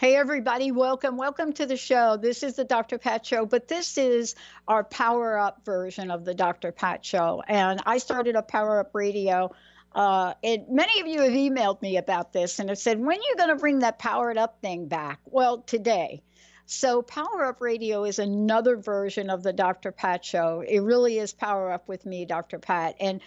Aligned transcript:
Hey, 0.00 0.16
everybody, 0.16 0.72
welcome. 0.72 1.18
Welcome 1.18 1.52
to 1.52 1.66
the 1.66 1.76
show. 1.76 2.16
This 2.16 2.42
is 2.42 2.56
the 2.56 2.64
Dr. 2.64 2.96
Pat 2.96 3.26
Show, 3.26 3.44
but 3.44 3.68
this 3.68 3.98
is 3.98 4.34
our 4.66 4.82
power 4.82 5.36
up 5.36 5.62
version 5.66 6.10
of 6.10 6.24
the 6.24 6.32
Dr. 6.32 6.72
Pat 6.72 7.04
Show. 7.04 7.42
And 7.46 7.82
I 7.84 7.98
started 7.98 8.34
a 8.34 8.40
power 8.40 8.80
up 8.80 8.94
radio. 8.94 9.54
Uh, 9.94 10.32
and 10.42 10.70
many 10.70 11.02
of 11.02 11.06
you 11.06 11.20
have 11.20 11.32
emailed 11.32 11.82
me 11.82 11.98
about 11.98 12.32
this 12.32 12.60
and 12.60 12.70
have 12.70 12.78
said, 12.78 12.98
when 12.98 13.18
are 13.18 13.28
you 13.28 13.34
going 13.36 13.50
to 13.50 13.56
bring 13.56 13.80
that 13.80 13.98
powered 13.98 14.38
up 14.38 14.62
thing 14.62 14.86
back? 14.86 15.20
Well, 15.26 15.58
today. 15.58 16.22
So, 16.64 17.02
Power 17.02 17.44
Up 17.44 17.60
Radio 17.60 18.04
is 18.04 18.20
another 18.20 18.76
version 18.76 19.28
of 19.28 19.42
the 19.42 19.52
Dr. 19.52 19.92
Pat 19.92 20.24
Show. 20.24 20.64
It 20.66 20.78
really 20.78 21.18
is 21.18 21.34
Power 21.34 21.72
Up 21.72 21.88
with 21.88 22.06
me, 22.06 22.24
Dr. 22.24 22.58
Pat. 22.58 22.94
And 23.00 23.20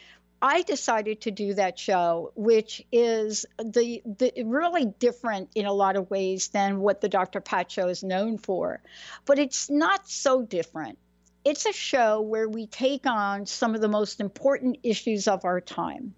I 0.45 0.61
decided 0.63 1.21
to 1.21 1.31
do 1.31 1.53
that 1.53 1.79
show, 1.79 2.33
which 2.35 2.85
is 2.91 3.45
the, 3.57 4.01
the 4.05 4.43
really 4.43 4.83
different 4.83 5.51
in 5.55 5.65
a 5.65 5.71
lot 5.71 5.95
of 5.95 6.11
ways 6.11 6.49
than 6.49 6.81
what 6.81 6.99
the 6.99 7.07
Dr. 7.07 7.39
Pat 7.39 7.71
show 7.71 7.87
is 7.87 8.03
known 8.03 8.37
for. 8.37 8.81
But 9.25 9.39
it's 9.39 9.69
not 9.69 10.09
so 10.09 10.41
different. 10.41 10.99
It's 11.45 11.65
a 11.65 11.71
show 11.71 12.19
where 12.19 12.49
we 12.49 12.67
take 12.67 13.05
on 13.05 13.45
some 13.45 13.73
of 13.73 13.79
the 13.79 13.87
most 13.87 14.19
important 14.19 14.79
issues 14.83 15.29
of 15.29 15.45
our 15.45 15.61
time. 15.61 16.13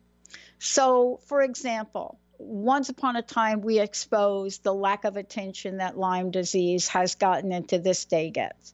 So, 0.57 1.19
for 1.27 1.43
example, 1.43 2.17
once 2.39 2.89
upon 2.89 3.17
a 3.17 3.21
time, 3.21 3.61
we 3.61 3.79
exposed 3.79 4.63
the 4.63 4.73
lack 4.73 5.05
of 5.05 5.17
attention 5.17 5.77
that 5.77 5.99
Lyme 5.99 6.31
disease 6.31 6.87
has 6.87 7.13
gotten 7.13 7.51
into 7.51 7.77
this 7.77 8.05
day 8.05 8.31
gets. 8.31 8.73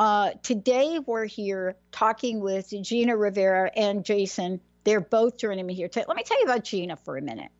Uh, 0.00 0.30
today, 0.42 0.98
we're 0.98 1.26
here 1.26 1.76
talking 1.92 2.40
with 2.40 2.72
Gina 2.82 3.16
Rivera 3.16 3.70
and 3.76 4.04
Jason 4.04 4.60
they're 4.84 5.00
both 5.00 5.36
joining 5.36 5.66
me 5.66 5.74
here. 5.74 5.88
today. 5.88 6.04
Let 6.06 6.16
me 6.16 6.22
tell 6.22 6.38
you 6.38 6.44
about 6.44 6.64
Gina 6.64 6.96
for 6.96 7.16
a 7.16 7.22
minute. 7.22 7.50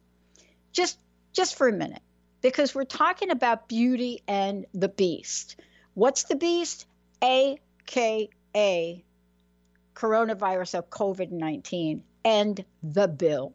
Just 0.72 0.98
just 1.32 1.56
for 1.56 1.68
a 1.68 1.72
minute. 1.72 2.02
Because 2.42 2.74
we're 2.74 2.84
talking 2.84 3.30
about 3.30 3.68
beauty 3.68 4.22
and 4.26 4.64
the 4.72 4.88
beast. 4.88 5.56
What's 5.94 6.24
the 6.24 6.36
beast? 6.36 6.86
AKA 7.22 9.04
coronavirus 9.94 10.78
of 10.78 10.88
COVID 10.88 11.30
19 11.30 12.02
and 12.24 12.64
the 12.82 13.08
bill. 13.08 13.54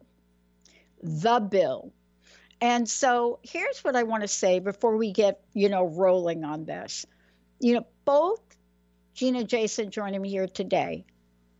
The 1.02 1.40
bill. 1.40 1.92
And 2.60 2.88
so 2.88 3.38
here's 3.42 3.80
what 3.80 3.96
I 3.96 4.04
want 4.04 4.22
to 4.22 4.28
say 4.28 4.60
before 4.60 4.96
we 4.96 5.12
get, 5.12 5.42
you 5.52 5.68
know, 5.68 5.84
rolling 5.84 6.44
on 6.44 6.64
this. 6.64 7.04
You 7.60 7.74
know, 7.74 7.86
both 8.04 8.40
Gina 9.14 9.44
Jason 9.44 9.90
joining 9.90 10.22
me 10.22 10.30
here 10.30 10.46
today, 10.46 11.04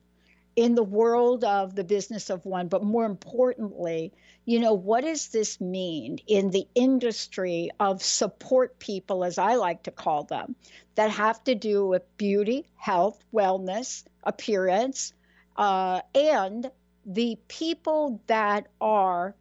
in 0.55 0.75
the 0.75 0.83
world 0.83 1.43
of 1.43 1.75
the 1.75 1.83
business 1.83 2.29
of 2.29 2.45
one, 2.45 2.67
but 2.67 2.83
more 2.83 3.05
importantly, 3.05 4.11
you 4.45 4.59
know, 4.59 4.73
what 4.73 5.03
does 5.03 5.27
this 5.29 5.61
mean 5.61 6.19
in 6.27 6.49
the 6.49 6.67
industry 6.75 7.69
of 7.79 8.03
support 8.03 8.79
people, 8.79 9.23
as 9.23 9.37
I 9.37 9.55
like 9.55 9.83
to 9.83 9.91
call 9.91 10.23
them, 10.23 10.55
that 10.95 11.11
have 11.11 11.43
to 11.45 11.55
do 11.55 11.85
with 11.85 12.17
beauty, 12.17 12.65
health, 12.75 13.23
wellness, 13.33 14.03
appearance, 14.23 15.13
uh, 15.55 16.01
and 16.15 16.69
the 17.05 17.37
people 17.47 18.21
that 18.27 18.67
are 18.81 19.35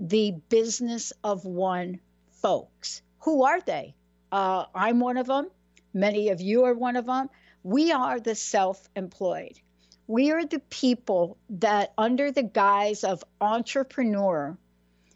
the 0.00 0.32
business 0.48 1.12
of 1.22 1.44
one 1.44 2.00
folks. 2.42 3.02
Who 3.20 3.44
are 3.44 3.60
they? 3.60 3.94
Uh, 4.32 4.66
I'm 4.74 5.00
one 5.00 5.16
of 5.16 5.26
them. 5.26 5.48
Many 5.94 6.30
of 6.30 6.40
you 6.40 6.64
are 6.64 6.74
one 6.74 6.96
of 6.96 7.06
them. 7.06 7.30
We 7.62 7.92
are 7.92 8.20
the 8.20 8.34
self 8.34 8.88
employed 8.96 9.58
we 10.06 10.32
are 10.32 10.44
the 10.44 10.60
people 10.70 11.38
that, 11.50 11.92
under 11.96 12.30
the 12.30 12.42
guise 12.42 13.04
of 13.04 13.24
entrepreneur, 13.40 14.56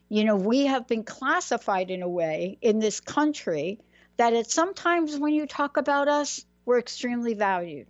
you 0.08 0.24
know, 0.24 0.36
we 0.36 0.66
have 0.66 0.86
been 0.86 1.04
classified 1.04 1.90
in 1.90 2.02
a 2.02 2.08
way 2.08 2.58
in 2.62 2.78
this 2.78 3.00
country 3.00 3.78
that 4.16 4.32
at 4.32 4.50
sometimes 4.50 5.18
when 5.18 5.34
you 5.34 5.46
talk 5.46 5.76
about 5.76 6.08
us, 6.08 6.44
we're 6.64 6.78
extremely 6.78 7.34
valued. 7.34 7.86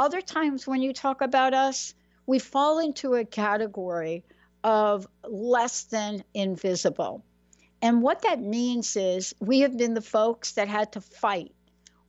Other 0.00 0.20
times 0.20 0.66
when 0.66 0.80
you 0.80 0.92
talk 0.92 1.20
about 1.20 1.54
us, 1.54 1.94
we 2.26 2.38
fall 2.38 2.78
into 2.78 3.14
a 3.14 3.24
category 3.24 4.24
of 4.64 5.06
less 5.24 5.84
than 5.84 6.24
invisible. 6.34 7.24
And 7.80 8.02
what 8.02 8.22
that 8.22 8.40
means 8.40 8.96
is 8.96 9.34
we 9.40 9.60
have 9.60 9.76
been 9.76 9.94
the 9.94 10.02
folks 10.02 10.52
that 10.52 10.68
had 10.68 10.92
to 10.92 11.00
fight 11.00 11.52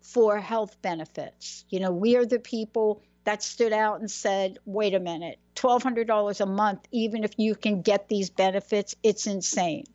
for 0.01 0.39
health 0.39 0.81
benefits. 0.81 1.65
You 1.69 1.79
know, 1.79 1.91
we 1.91 2.15
are 2.15 2.25
the 2.25 2.39
people 2.39 3.03
that 3.23 3.43
stood 3.43 3.73
out 3.73 3.99
and 3.99 4.09
said, 4.09 4.57
wait 4.65 4.93
a 4.93 4.99
minute, 4.99 5.39
$1,200 5.55 6.41
a 6.41 6.45
month, 6.45 6.79
even 6.91 7.23
if 7.23 7.31
you 7.37 7.55
can 7.55 7.81
get 7.81 8.07
these 8.07 8.29
benefits, 8.29 8.95
it's 9.03 9.27
insane. 9.27 9.85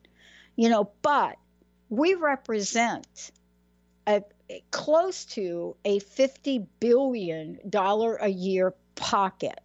You 0.57 0.69
know, 0.69 0.91
but 1.03 1.37
we 1.89 2.15
represent 2.15 3.31
a, 4.07 4.23
close 4.71 5.25
to 5.25 5.77
a 5.85 6.01
$50 6.01 6.67
billion 6.81 7.59
a 7.73 8.29
year 8.29 8.75
pocket. 8.95 9.61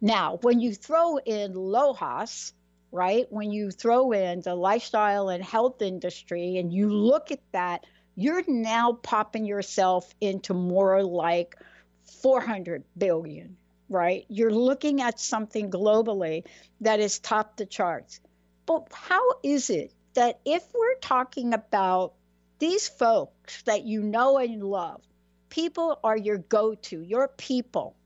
Now, 0.00 0.38
when 0.42 0.60
you 0.60 0.74
throw 0.74 1.18
in 1.18 1.54
LOHAS, 1.54 2.52
right, 2.92 3.26
when 3.30 3.50
you 3.52 3.70
throw 3.70 4.12
in 4.12 4.40
the 4.40 4.54
lifestyle 4.54 5.28
and 5.28 5.42
health 5.42 5.82
industry 5.82 6.56
and 6.58 6.72
you 6.72 6.90
look 6.90 7.30
at 7.30 7.40
that, 7.52 7.86
you're 8.16 8.44
now 8.46 8.92
popping 8.92 9.46
yourself 9.46 10.14
into 10.20 10.54
more 10.54 11.02
like 11.02 11.56
400 12.10 12.84
billion, 12.96 13.56
right? 13.88 14.24
You're 14.28 14.52
looking 14.52 15.00
at 15.00 15.20
something 15.20 15.70
globally 15.70 16.44
that 16.80 17.00
is 17.00 17.18
top 17.18 17.56
the 17.56 17.66
charts. 17.66 18.20
But 18.66 18.88
how 18.92 19.22
is 19.42 19.70
it 19.70 19.92
that 20.14 20.40
if 20.44 20.62
we're 20.74 20.98
talking 21.00 21.54
about 21.54 22.14
these 22.58 22.88
folks 22.88 23.62
that 23.62 23.84
you 23.84 24.02
know 24.02 24.38
and 24.38 24.62
love, 24.62 25.02
people 25.48 25.98
are 26.04 26.16
your 26.16 26.38
go 26.38 26.74
to, 26.74 27.00
your 27.02 27.28
people. 27.28 27.96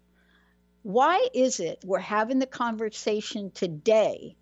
Why 0.82 1.28
is 1.34 1.60
it 1.60 1.82
we're 1.84 1.98
having 1.98 2.38
the 2.38 2.46
conversation 2.46 3.50
today 3.50 4.36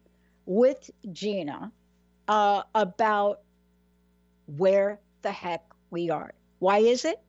with 0.44 0.91
Gina 1.12 1.73
uh, 2.29 2.62
about 2.75 3.41
where 4.47 5.00
the 5.23 5.32
heck 5.32 5.65
we 5.91 6.11
are? 6.11 6.35
Why 6.58 6.79
is 6.79 7.05
it? 7.05 7.20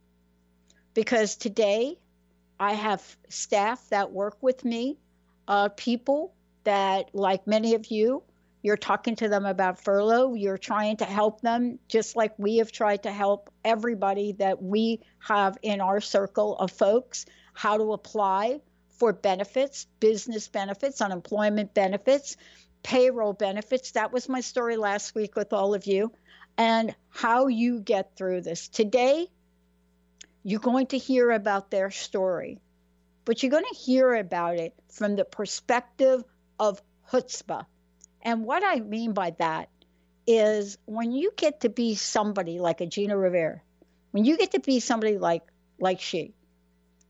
Because 0.93 1.35
today 1.35 1.97
I 2.59 2.73
have 2.73 3.17
staff 3.29 3.89
that 3.89 4.11
work 4.11 4.37
with 4.41 4.63
me, 4.63 4.97
uh, 5.47 5.69
people 5.69 6.33
that, 6.63 7.13
like 7.13 7.45
many 7.47 7.75
of 7.75 7.87
you, 7.87 8.23
you're 8.61 8.77
talking 8.77 9.17
to 9.17 9.27
them 9.27 9.45
about 9.45 9.83
furlough. 9.83 10.35
You're 10.35 10.57
trying 10.57 10.97
to 10.97 11.05
help 11.05 11.41
them, 11.41 11.79
just 11.89 12.15
like 12.15 12.33
we 12.37 12.57
have 12.57 12.71
tried 12.71 13.03
to 13.03 13.11
help 13.11 13.51
everybody 13.65 14.31
that 14.33 14.63
we 14.63 15.01
have 15.19 15.57
in 15.61 15.81
our 15.81 15.99
circle 15.99 16.57
of 16.57 16.71
folks 16.71 17.25
how 17.53 17.77
to 17.77 17.91
apply 17.91 18.61
for 18.97 19.11
benefits, 19.11 19.85
business 19.99 20.47
benefits, 20.47 21.01
unemployment 21.01 21.73
benefits, 21.73 22.37
payroll 22.83 23.33
benefits. 23.33 23.91
That 23.91 24.13
was 24.13 24.29
my 24.29 24.39
story 24.39 24.77
last 24.77 25.13
week 25.13 25.35
with 25.35 25.51
all 25.51 25.73
of 25.73 25.85
you, 25.85 26.13
and 26.57 26.95
how 27.09 27.47
you 27.47 27.81
get 27.81 28.15
through 28.15 28.41
this. 28.41 28.69
Today, 28.69 29.27
you're 30.43 30.59
going 30.59 30.87
to 30.87 30.97
hear 30.97 31.31
about 31.31 31.71
their 31.71 31.89
story, 31.89 32.59
but 33.25 33.41
you're 33.41 33.51
going 33.51 33.65
to 33.71 33.75
hear 33.75 34.13
about 34.13 34.57
it 34.57 34.73
from 34.89 35.15
the 35.15 35.25
perspective 35.25 36.23
of 36.59 36.81
chutzpah. 37.11 37.65
And 38.21 38.45
what 38.45 38.63
I 38.63 38.79
mean 38.79 39.13
by 39.13 39.31
that 39.39 39.69
is 40.27 40.77
when 40.85 41.11
you 41.11 41.31
get 41.35 41.61
to 41.61 41.69
be 41.69 41.95
somebody 41.95 42.59
like 42.59 42.81
a 42.81 42.85
Gina 42.85 43.17
Rivera, 43.17 43.61
when 44.11 44.25
you 44.25 44.37
get 44.37 44.51
to 44.51 44.59
be 44.59 44.79
somebody 44.79 45.17
like 45.17 45.43
like 45.79 45.99
she, 45.99 46.33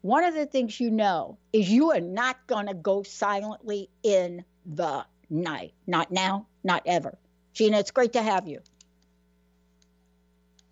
one 0.01 0.23
of 0.23 0.33
the 0.33 0.45
things 0.45 0.79
you 0.79 0.89
know 0.89 1.37
is 1.51 1.69
you 1.69 1.91
are 1.91 1.99
not 1.99 2.47
going 2.47 2.67
to 2.67 2.73
go 2.73 3.03
silently 3.03 3.89
in 4.03 4.43
the 4.65 5.05
night. 5.29 5.73
Not 5.85 6.11
now, 6.11 6.47
not 6.63 6.83
ever. 6.85 7.17
Gina, 7.53 7.79
it's 7.79 7.91
great 7.91 8.13
to 8.13 8.21
have 8.21 8.47
you. 8.47 8.59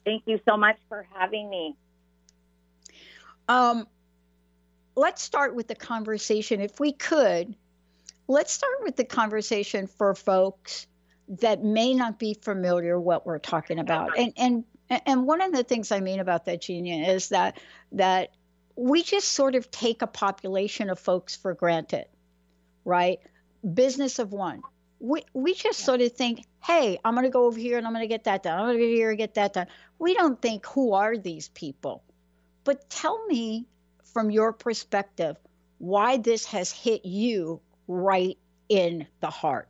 Thank 0.04 0.24
you 0.26 0.40
so 0.48 0.58
much 0.58 0.78
for 0.90 1.06
having 1.14 1.50
me. 1.50 1.76
Um, 3.52 3.88
let's 4.96 5.22
start 5.22 5.56
with 5.56 5.68
the 5.68 5.76
conversation. 5.76 6.62
If 6.62 6.80
we 6.80 6.94
could, 6.94 7.54
let's 8.30 8.54
start 8.54 8.82
with 8.82 8.96
the 8.96 9.04
conversation 9.04 9.88
for 9.88 10.16
folks 10.16 10.88
that 11.42 11.62
may 11.62 11.94
not 11.94 12.18
be 12.18 12.34
familiar 12.34 12.98
what 12.98 13.26
we're 13.26 13.40
talking 13.40 13.78
about. 13.80 14.18
And 14.18 14.34
and 14.38 14.64
and 15.06 15.28
one 15.28 15.42
of 15.42 15.52
the 15.52 15.64
things 15.66 15.92
I 15.92 16.00
mean 16.00 16.22
about 16.22 16.46
that, 16.46 16.62
Gina, 16.62 17.10
is 17.10 17.30
that 17.30 17.60
that 17.92 18.30
we 18.78 19.04
just 19.04 19.28
sort 19.34 19.56
of 19.56 19.70
take 19.70 20.02
a 20.02 20.08
population 20.08 20.90
of 20.90 20.98
folks 20.98 21.36
for 21.36 21.54
granted, 21.54 22.06
right? 22.86 23.20
Business 23.74 24.20
of 24.20 24.32
one. 24.32 24.62
We 25.02 25.24
we 25.34 25.56
just 25.56 25.80
sort 25.80 26.00
of 26.00 26.14
think, 26.14 26.46
hey, 26.64 27.00
I'm 27.04 27.16
going 27.16 27.26
to 27.26 27.30
go 27.30 27.48
over 27.48 27.60
here 27.60 27.78
and 27.78 27.86
I'm 27.86 27.92
going 27.92 28.04
to 28.04 28.08
get 28.08 28.24
that 28.26 28.44
done. 28.44 28.58
I'm 28.58 28.66
going 28.68 28.78
to 28.78 28.86
go 28.86 28.90
here 28.92 29.10
and 29.10 29.18
get 29.18 29.34
that 29.34 29.52
done. 29.52 29.68
We 30.00 30.14
don't 30.14 30.42
think, 30.42 30.66
who 30.68 30.94
are 30.94 31.18
these 31.18 31.50
people? 31.50 32.02
But 32.64 32.90
tell 32.90 33.26
me 33.28 33.66
from 34.14 34.30
your 34.32 34.54
perspective 34.54 35.38
why 35.78 36.18
this 36.18 36.46
has 36.46 36.72
hit 36.72 37.06
you 37.06 37.62
right 37.88 38.38
in 38.70 39.08
the 39.20 39.30
heart. 39.30 39.68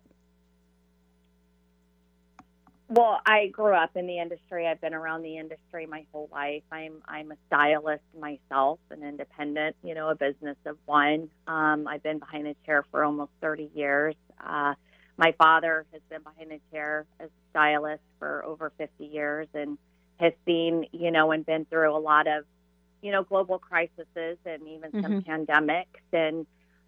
Well, 2.94 3.22
I 3.26 3.48
grew 3.48 3.74
up 3.74 3.96
in 3.96 4.06
the 4.06 4.20
industry. 4.20 4.68
I've 4.68 4.82
been 4.82 4.94
around 4.94 5.22
the 5.22 5.38
industry 5.38 5.86
my 5.86 6.06
whole 6.12 6.28
life. 6.30 6.64
I'm 6.74 7.02
I'm 7.08 7.32
a 7.32 7.36
stylist 7.48 8.04
myself, 8.20 8.80
an 8.90 9.02
independent, 9.02 9.78
you 9.82 9.96
know, 9.96 10.10
a 10.10 10.16
business 10.16 10.58
of 10.66 10.78
one. 10.86 11.30
Um, 11.48 11.88
I've 11.88 12.04
been 12.04 12.20
behind 12.20 12.48
a 12.48 12.56
chair 12.66 12.84
for 12.92 13.06
almost 13.06 13.32
30 13.40 13.70
years. 13.74 14.16
Uh, 14.46 14.74
my 15.16 15.34
father 15.38 15.86
has 15.94 16.02
been 16.10 16.22
behind 16.22 16.52
a 16.52 16.60
chair 16.76 17.06
as 17.22 17.30
a 17.30 17.50
stylist 17.52 18.04
for 18.20 18.44
over 18.44 18.74
50 18.78 19.06
years 19.06 19.48
and 19.54 19.78
has 20.20 20.34
seen, 20.46 20.86
you 20.92 21.12
know, 21.12 21.32
and 21.32 21.46
been 21.46 21.64
through 21.64 21.96
a 21.96 21.98
lot 21.98 22.28
of, 22.28 22.44
you 23.02 23.12
know, 23.12 23.24
global 23.24 23.60
crises 23.60 24.06
and 24.16 24.68
even 24.68 24.92
mm-hmm. 24.92 25.02
some 25.02 25.22
pandemics. 25.24 25.86
And, 26.14 26.46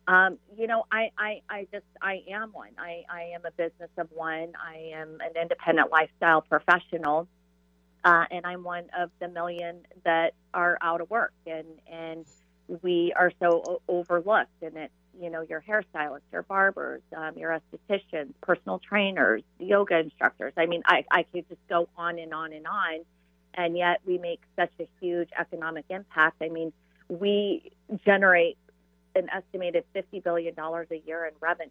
um, 0.07 0.37
you 0.57 0.67
know, 0.67 0.85
I, 0.91 1.11
I, 1.17 1.41
I 1.49 1.67
just, 1.71 1.85
I 2.01 2.23
am 2.29 2.51
one. 2.51 2.71
I, 2.77 3.03
I 3.09 3.31
am 3.35 3.45
a 3.45 3.51
business 3.51 3.89
of 3.97 4.09
one. 4.11 4.53
I 4.61 4.91
am 4.93 5.17
an 5.21 5.41
independent 5.41 5.91
lifestyle 5.91 6.41
professional. 6.41 7.27
Uh, 8.03 8.25
and 8.31 8.45
I'm 8.45 8.63
one 8.63 8.85
of 8.97 9.11
the 9.19 9.29
million 9.29 9.79
that 10.03 10.33
are 10.53 10.77
out 10.81 10.99
of 11.01 11.09
work. 11.09 11.33
And, 11.47 11.65
and 11.91 12.25
we 12.81 13.13
are 13.15 13.31
so 13.39 13.81
overlooked. 13.87 14.51
And 14.61 14.75
it's, 14.75 14.93
you 15.19 15.29
know, 15.29 15.41
your 15.41 15.63
hairstylists, 15.67 16.21
your 16.31 16.41
barbers, 16.43 17.01
um, 17.15 17.37
your 17.37 17.57
estheticians, 17.57 18.33
personal 18.41 18.79
trainers, 18.79 19.43
yoga 19.59 19.99
instructors. 19.99 20.53
I 20.57 20.65
mean, 20.65 20.83
I, 20.85 21.05
I 21.11 21.23
could 21.23 21.47
just 21.47 21.61
go 21.69 21.87
on 21.95 22.19
and 22.19 22.33
on 22.33 22.51
and 22.51 22.67
on. 22.67 22.99
And 23.55 23.77
yet 23.77 24.01
we 24.05 24.17
make 24.17 24.41
such 24.55 24.71
a 24.79 24.87
huge 24.99 25.29
economic 25.37 25.85
impact. 25.89 26.37
I 26.41 26.49
mean, 26.49 26.73
we 27.07 27.71
generate 28.05 28.57
an 29.15 29.29
estimated 29.29 29.83
$50 29.95 30.23
billion 30.23 30.55
a 30.57 31.01
year 31.05 31.25
in 31.25 31.33
revenue. 31.39 31.69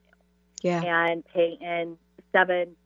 Yeah. 0.63 0.83
And 0.83 1.25
pay 1.27 1.59
in 1.61 1.99
seven, 2.31 2.77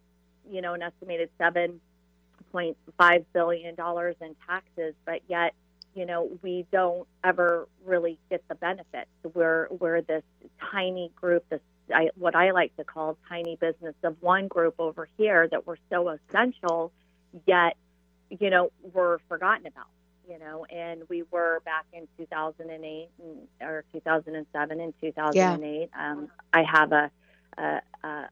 you 0.51 0.63
know, 0.63 0.75
an 0.75 0.83
estimated 0.83 1.29
$7.5 1.39 3.25
billion 3.35 3.75
in 3.79 4.37
taxes, 4.47 4.95
but 5.05 5.21
yet 5.29 5.55
you 5.95 6.05
know, 6.05 6.29
we 6.43 6.67
don't 6.71 7.09
ever 7.25 7.67
really 7.87 8.19
get 8.29 8.47
the 8.49 8.55
benefits. 8.55 9.09
We're 9.33 9.67
we're 9.71 10.03
this 10.03 10.23
tiny 10.71 11.11
group, 11.17 11.49
this 11.49 11.61
I, 11.93 12.11
what 12.17 12.35
I 12.35 12.51
like 12.51 12.77
to 12.77 12.85
call 12.85 13.17
tiny 13.29 13.57
business 13.57 13.95
of 14.03 14.17
one 14.21 14.49
group 14.49 14.75
over 14.79 15.09
here 15.17 15.49
that 15.49 15.67
we're 15.67 15.77
so 15.91 16.09
essential, 16.09 16.93
yet, 17.47 17.77
you 18.31 18.51
know, 18.51 18.71
we're 18.93 19.19
forgotten 19.29 19.67
about. 19.67 19.87
You 20.29 20.41
know, 20.41 20.65
and 20.65 21.03
we 21.09 21.23
were 21.31 21.63
back 21.65 21.85
in 21.93 22.09
2008 22.19 23.09
or 23.61 23.85
2007 23.93 24.81
and 24.81 24.95
2008. 25.01 25.89
Yeah. 25.95 26.11
Um, 26.13 26.29
I 26.53 26.65
have 26.65 26.91
a 26.91 27.13
a, 27.59 27.81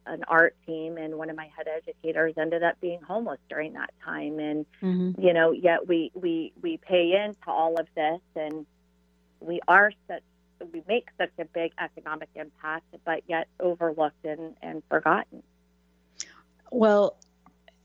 an 0.06 0.25
art 0.29 0.56
team, 0.67 0.99
and 0.99 1.17
one 1.17 1.31
of 1.31 1.37
my 1.37 1.49
head 1.56 1.67
educators 1.69 2.35
ended 2.37 2.62
up 2.62 2.81
being 2.81 3.00
homeless 3.00 3.38
during 3.49 3.75
that 3.75 3.91
time. 4.05 4.38
And 4.38 4.67
mm-hmm. 4.82 5.20
you 5.20 5.32
know, 5.32 5.52
yet 5.52 5.87
we 5.87 6.11
we 6.14 6.52
we 6.61 6.76
pay 6.76 7.12
into 7.12 7.49
all 7.49 7.79
of 7.79 7.87
this, 7.94 8.20
and 8.37 8.67
we 9.40 9.61
are 9.69 9.93
such 10.08 10.23
we 10.73 10.82
make 10.88 11.08
such 11.19 11.32
a 11.38 11.44
big 11.44 11.73
economic 11.79 12.29
impact, 12.35 12.87
but 13.05 13.23
yet 13.26 13.49
overlooked 13.61 14.25
and, 14.25 14.56
and 14.62 14.82
forgotten. 14.88 15.43
Well, 16.70 17.17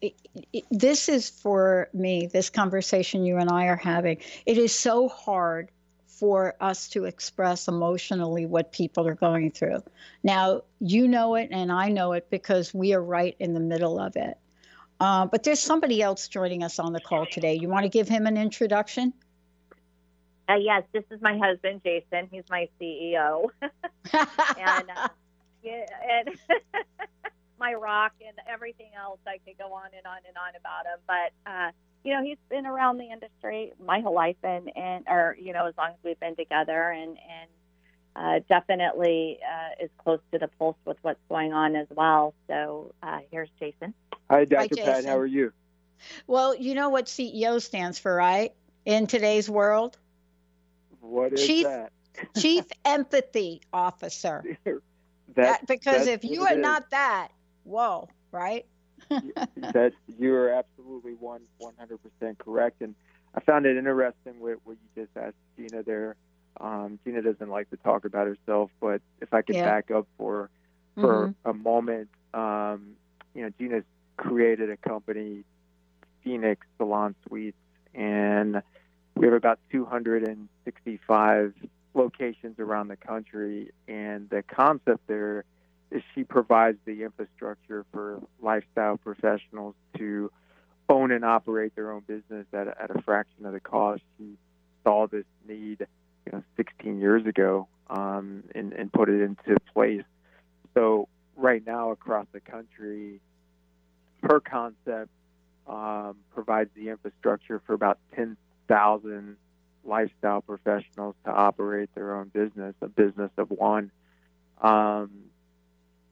it, 0.02 0.16
it, 0.54 0.66
this 0.72 1.10
is 1.10 1.30
for 1.30 1.90
me, 1.94 2.28
this 2.28 2.50
conversation 2.50 3.26
you 3.26 3.38
and 3.38 3.50
I 3.50 3.66
are 3.66 3.76
having. 3.76 4.18
It 4.46 4.58
is 4.58 4.74
so 4.74 5.08
hard 5.08 5.70
for 6.08 6.56
us 6.60 6.90
to 6.90 7.06
express 7.06 7.68
emotionally 7.68 8.46
what 8.46 8.72
people 8.72 9.08
are 9.08 9.16
going 9.16 9.52
through. 9.52 9.82
Now, 10.22 10.64
you 10.80 11.08
know 11.08 11.36
it 11.36 11.50
and 11.52 11.72
I 11.72 11.90
know 11.90 12.12
it 12.14 12.30
because 12.30 12.74
we 12.74 12.94
are 12.94 13.02
right 13.02 13.36
in 13.40 13.54
the 13.54 13.60
middle 13.60 14.00
of 14.00 14.16
it. 14.18 14.38
Uh, 15.00 15.26
but 15.28 15.44
there's 15.44 15.62
somebody 15.62 16.02
else 16.02 16.28
joining 16.28 16.62
us 16.62 16.78
on 16.78 16.92
the 16.92 17.00
call 17.00 17.26
today. 17.26 17.56
You 17.56 17.70
want 17.70 17.84
to 17.84 17.90
give 17.90 18.10
him 18.10 18.28
an 18.28 18.36
introduction? 18.36 19.14
Uh, 20.50 20.56
yes, 20.56 20.84
this 20.92 21.06
is 21.10 21.22
my 21.22 21.38
husband, 21.38 21.82
Jason. 21.86 22.28
He's 22.32 22.44
my 22.50 22.68
CEO. 22.82 23.50
and, 23.62 24.90
uh, 24.94 25.08
yeah, 25.64 25.86
and 26.10 26.30
my 27.60 27.74
rock 27.74 28.14
and 28.26 28.38
everything 28.48 28.92
else. 28.98 29.20
I 29.28 29.40
could 29.46 29.58
go 29.58 29.74
on 29.74 29.90
and 29.96 30.06
on 30.06 30.20
and 30.28 30.38
on 30.38 30.56
about 30.56 30.86
him. 30.86 31.00
But 31.08 31.50
uh, 31.50 31.72
you 32.04 32.14
know, 32.14 32.24
he's 32.24 32.38
been 32.50 32.66
around 32.66 32.98
the 32.98 33.12
industry 33.12 33.74
my 33.84 34.00
whole 34.00 34.16
life, 34.16 34.38
and 34.44 34.72
and 34.76 35.06
or 35.08 35.36
you 35.40 35.54
know, 35.54 35.68
as 35.68 35.76
long 35.78 35.90
as 35.90 35.98
we've 36.04 36.20
been 36.20 36.36
together, 36.36 36.92
and 36.92 37.18
and 37.18 37.50
uh, 38.16 38.40
definitely 38.50 39.40
uh, 39.44 39.84
is 39.84 39.90
close 39.98 40.20
to 40.32 40.40
the 40.40 40.48
pulse 40.60 40.78
with 40.86 40.98
what's 41.02 41.20
going 41.30 41.54
on 41.54 41.76
as 41.76 41.88
well. 41.90 42.34
So 42.48 42.94
uh, 43.04 43.20
here's 43.32 43.50
Jason. 43.60 43.94
Hi, 44.30 44.46
Dr. 44.46 44.76
Hi, 44.78 44.84
Pat. 44.84 45.06
How 45.06 45.18
are 45.18 45.26
you? 45.26 45.52
Well, 46.28 46.56
you 46.56 46.76
know 46.76 46.90
what 46.90 47.06
CEO 47.06 47.62
stands 47.62 48.00
for, 48.00 48.16
right? 48.16 48.54
In 48.86 49.08
today's 49.08 49.50
world, 49.50 49.98
what 51.02 51.34
is 51.34 51.46
Chief, 51.46 51.66
that? 51.66 51.92
Chief 52.38 52.66
Empathy 52.86 53.62
Officer. 53.74 54.44
that, 54.64 54.82
that, 55.36 55.68
because 55.68 56.08
if 56.08 56.24
you 56.24 56.44
are 56.44 56.56
not 56.56 56.90
that, 56.92 57.30
whoa, 57.70 58.10
right? 58.32 58.66
that 59.10 59.94
you 60.18 60.34
are 60.36 60.50
absolutely 60.50 61.14
one 61.14 61.42
one 61.58 61.74
hundred 61.78 62.00
percent 62.04 62.38
correct, 62.40 62.82
and 62.82 62.96
I 63.34 63.40
found 63.40 63.66
it 63.66 63.78
interesting 63.78 64.40
what, 64.40 64.58
what 64.66 64.78
you 64.96 65.04
just 65.04 65.16
asked 65.16 65.36
Gina 65.56 65.84
there. 65.84 66.16
Um, 66.60 67.00
Gina 67.06 67.22
doesn't 67.22 67.50
like 67.50 67.70
to 67.70 67.78
talk 67.78 68.06
about 68.06 68.28
herself, 68.28 68.72
but 68.82 69.02
if 69.22 69.34
I 69.34 69.42
could 69.42 69.56
yeah. 69.56 69.66
back 69.66 69.92
up 69.92 70.08
for 70.18 70.50
for 70.96 71.28
mm-hmm. 71.28 71.50
a 71.50 71.54
moment, 71.54 72.10
um, 72.34 72.96
you 73.34 73.44
know, 73.44 73.52
Gina's 73.58 73.86
created 74.18 74.70
a 74.70 74.78
company, 74.78 75.44
Phoenix 76.24 76.66
Salon 76.78 77.16
Suites, 77.26 77.56
and 77.94 78.62
we 79.16 79.26
have 79.28 79.34
about 79.34 79.60
265 79.72 81.54
locations 81.94 82.60
around 82.60 82.90
the 82.90 82.96
country. 82.98 83.72
And 83.88 84.30
the 84.30 84.44
concept 84.44 85.08
there 85.08 85.46
she 86.14 86.24
provides 86.24 86.78
the 86.86 87.04
infrastructure 87.04 87.86
for 87.92 88.22
lifestyle 88.42 88.98
professionals 88.98 89.76
to 89.98 90.32
own 90.88 91.12
and 91.12 91.24
operate 91.24 91.76
their 91.76 91.92
own 91.92 92.02
business 92.02 92.46
at 92.54 92.68
a, 92.68 92.82
at 92.82 92.96
a 92.96 93.02
fraction 93.02 93.46
of 93.46 93.54
the 93.54 93.60
cost. 93.60 94.02
She 94.18 94.38
saw 94.84 95.08
this 95.08 95.26
need, 95.48 95.86
you 96.26 96.32
know, 96.32 96.44
16 96.58 97.00
years 97.00 97.26
ago, 97.26 97.68
um, 97.90 98.44
and, 98.56 98.74
and 98.74 98.92
put 98.92 99.10
it 99.10 99.22
into 99.22 99.60
place. 99.74 100.04
So 100.74 101.08
right 101.36 101.66
now 101.66 101.92
across 101.92 102.28
the 102.32 102.40
country, 102.40 103.22
her 104.24 104.40
concept 104.40 105.10
um, 105.68 106.18
provides 106.34 106.70
the 106.76 106.90
infrastructure 106.90 107.62
for 107.66 107.74
about 107.74 108.00
10,000 108.16 109.38
lifestyle 109.86 110.42
professionals 110.42 111.16
to 111.26 111.32
operate 111.32 111.90
their 111.96 112.16
own 112.16 112.30
business, 112.30 112.76
a 112.82 112.88
business 112.88 113.32
of 113.38 113.50
one. 113.50 113.92
Um, 114.62 115.12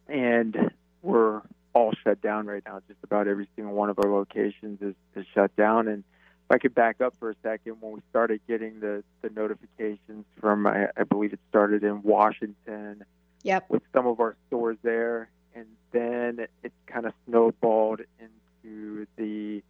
and 0.07 0.71
we're 1.01 1.41
all 1.73 1.93
shut 2.03 2.21
down 2.21 2.47
right 2.47 2.63
now. 2.65 2.81
Just 2.87 2.99
about 3.03 3.27
every 3.27 3.47
single 3.55 3.73
one 3.73 3.89
of 3.89 3.99
our 3.99 4.11
locations 4.11 4.81
is, 4.81 4.95
is 5.15 5.25
shut 5.33 5.55
down, 5.55 5.87
and 5.87 6.03
if 6.45 6.51
I 6.51 6.57
could 6.59 6.73
back 6.73 7.01
up 7.01 7.13
for 7.19 7.29
a 7.29 7.35
second, 7.43 7.77
when 7.81 7.91
we 7.91 8.01
started 8.09 8.39
getting 8.47 8.79
the, 8.79 9.03
the 9.21 9.29
notifications 9.29 10.23
from, 10.39 10.65
I, 10.65 10.87
I 10.95 11.03
believe 11.03 11.33
it 11.33 11.39
started 11.49 11.83
in 11.83 12.03
Washington 12.03 13.03
yep. 13.43 13.65
with 13.69 13.83
some 13.93 14.07
of 14.07 14.21
our 14.21 14.37
stores 14.47 14.77
there, 14.81 15.29
and 15.53 15.65
then 15.91 16.47
it 16.63 16.71
kind 16.85 17.05
of 17.05 17.11
snowballed 17.27 18.01
into 18.19 19.07
the 19.17 19.61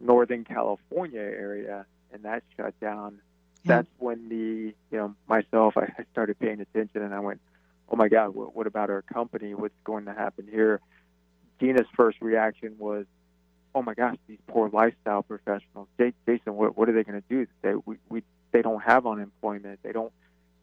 Northern 0.00 0.44
California 0.44 1.20
area, 1.20 1.84
and 2.10 2.22
that 2.22 2.42
shut 2.56 2.78
down. 2.80 3.18
That's 3.66 3.88
when 3.98 4.28
the, 4.28 4.74
you 4.90 4.98
know, 4.98 5.14
myself, 5.26 5.76
I, 5.76 5.92
I 5.98 6.04
started 6.12 6.38
paying 6.38 6.60
attention, 6.60 7.02
and 7.02 7.14
I 7.14 7.20
went, 7.20 7.40
oh 7.88 7.96
my 7.96 8.08
God, 8.08 8.34
what, 8.34 8.54
what 8.54 8.66
about 8.66 8.90
our 8.90 9.02
company? 9.02 9.54
What's 9.54 9.74
going 9.84 10.06
to 10.06 10.14
happen 10.14 10.48
here? 10.50 10.80
Gina's 11.60 11.86
first 11.96 12.20
reaction 12.20 12.76
was, 12.78 13.06
oh 13.74 13.82
my 13.82 13.94
gosh, 13.94 14.16
these 14.28 14.38
poor 14.46 14.68
lifestyle 14.68 15.22
professionals. 15.22 15.88
Jason, 15.98 16.54
what, 16.54 16.76
what 16.76 16.88
are 16.88 16.92
they 16.92 17.04
going 17.04 17.20
to 17.20 17.28
do? 17.28 17.46
They 17.62 17.74
we, 17.84 17.96
we 18.08 18.22
they 18.52 18.62
don't 18.62 18.82
have 18.82 19.06
unemployment. 19.06 19.80
They 19.82 19.92
don't 19.92 20.12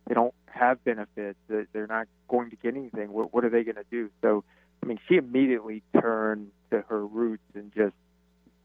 they 0.07 0.13
don't 0.13 0.33
have 0.47 0.83
benefits. 0.83 1.37
They're 1.47 1.87
not 1.87 2.07
going 2.27 2.49
to 2.49 2.55
get 2.55 2.75
anything. 2.75 3.11
What, 3.11 3.33
what 3.33 3.45
are 3.45 3.49
they 3.49 3.63
going 3.63 3.75
to 3.75 3.85
do? 3.89 4.09
So, 4.21 4.43
I 4.83 4.85
mean, 4.85 4.99
she 5.07 5.15
immediately 5.15 5.83
turned 5.99 6.51
to 6.71 6.81
her 6.81 7.05
roots 7.05 7.43
and 7.53 7.71
just 7.73 7.93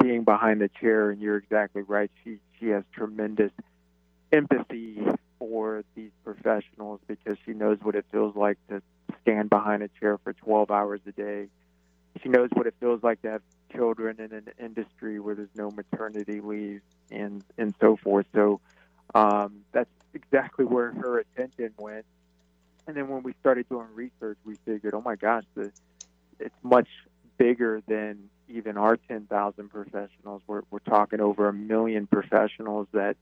being 0.00 0.24
behind 0.24 0.60
the 0.60 0.70
chair. 0.80 1.10
And 1.10 1.20
you're 1.20 1.36
exactly 1.36 1.82
right. 1.82 2.10
She 2.24 2.38
she 2.58 2.68
has 2.68 2.84
tremendous 2.92 3.52
empathy 4.32 4.98
for 5.38 5.84
these 5.94 6.10
professionals 6.24 7.00
because 7.06 7.36
she 7.44 7.52
knows 7.52 7.78
what 7.82 7.94
it 7.94 8.04
feels 8.10 8.34
like 8.36 8.58
to 8.68 8.82
stand 9.22 9.50
behind 9.50 9.82
a 9.82 9.88
chair 10.00 10.18
for 10.18 10.32
12 10.32 10.70
hours 10.70 11.00
a 11.06 11.12
day. 11.12 11.48
She 12.22 12.28
knows 12.28 12.48
what 12.52 12.66
it 12.66 12.74
feels 12.80 13.02
like 13.02 13.22
to 13.22 13.30
have 13.32 13.42
children 13.74 14.16
in 14.20 14.32
an 14.32 14.48
industry 14.58 15.20
where 15.20 15.34
there's 15.34 15.48
no 15.54 15.70
maternity 15.70 16.40
leave 16.40 16.80
and 17.10 17.44
and 17.58 17.74
so 17.80 17.96
forth. 17.96 18.26
So 18.34 18.60
um, 19.14 19.60
that's 19.72 19.90
exactly 20.14 20.64
where 20.64 20.92
her 20.92 21.18
attention 21.18 21.72
went. 21.78 22.06
And 22.86 22.96
then 22.96 23.08
when 23.08 23.22
we 23.22 23.34
started 23.40 23.68
doing 23.68 23.88
research, 23.94 24.38
we 24.44 24.56
figured, 24.64 24.94
oh 24.94 25.02
my 25.02 25.16
gosh, 25.16 25.44
the, 25.54 25.72
it's 26.38 26.54
much 26.62 26.88
bigger 27.36 27.82
than 27.86 28.30
even 28.48 28.76
our 28.76 28.96
10,000 28.96 29.68
professionals. 29.68 30.42
We're, 30.46 30.62
we're 30.70 30.78
talking 30.78 31.20
over 31.20 31.48
a 31.48 31.52
million 31.52 32.06
professionals 32.06 32.86
that 32.92 33.16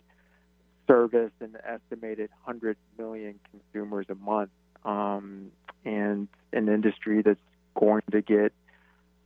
service 0.86 1.32
an 1.40 1.56
estimated 1.64 2.30
100 2.44 2.76
million 2.98 3.38
consumers 3.50 4.06
a 4.08 4.14
month, 4.14 4.50
um, 4.84 5.50
and 5.84 6.28
an 6.52 6.68
industry 6.68 7.22
that's 7.22 7.40
going 7.74 8.02
to 8.12 8.22
get 8.22 8.52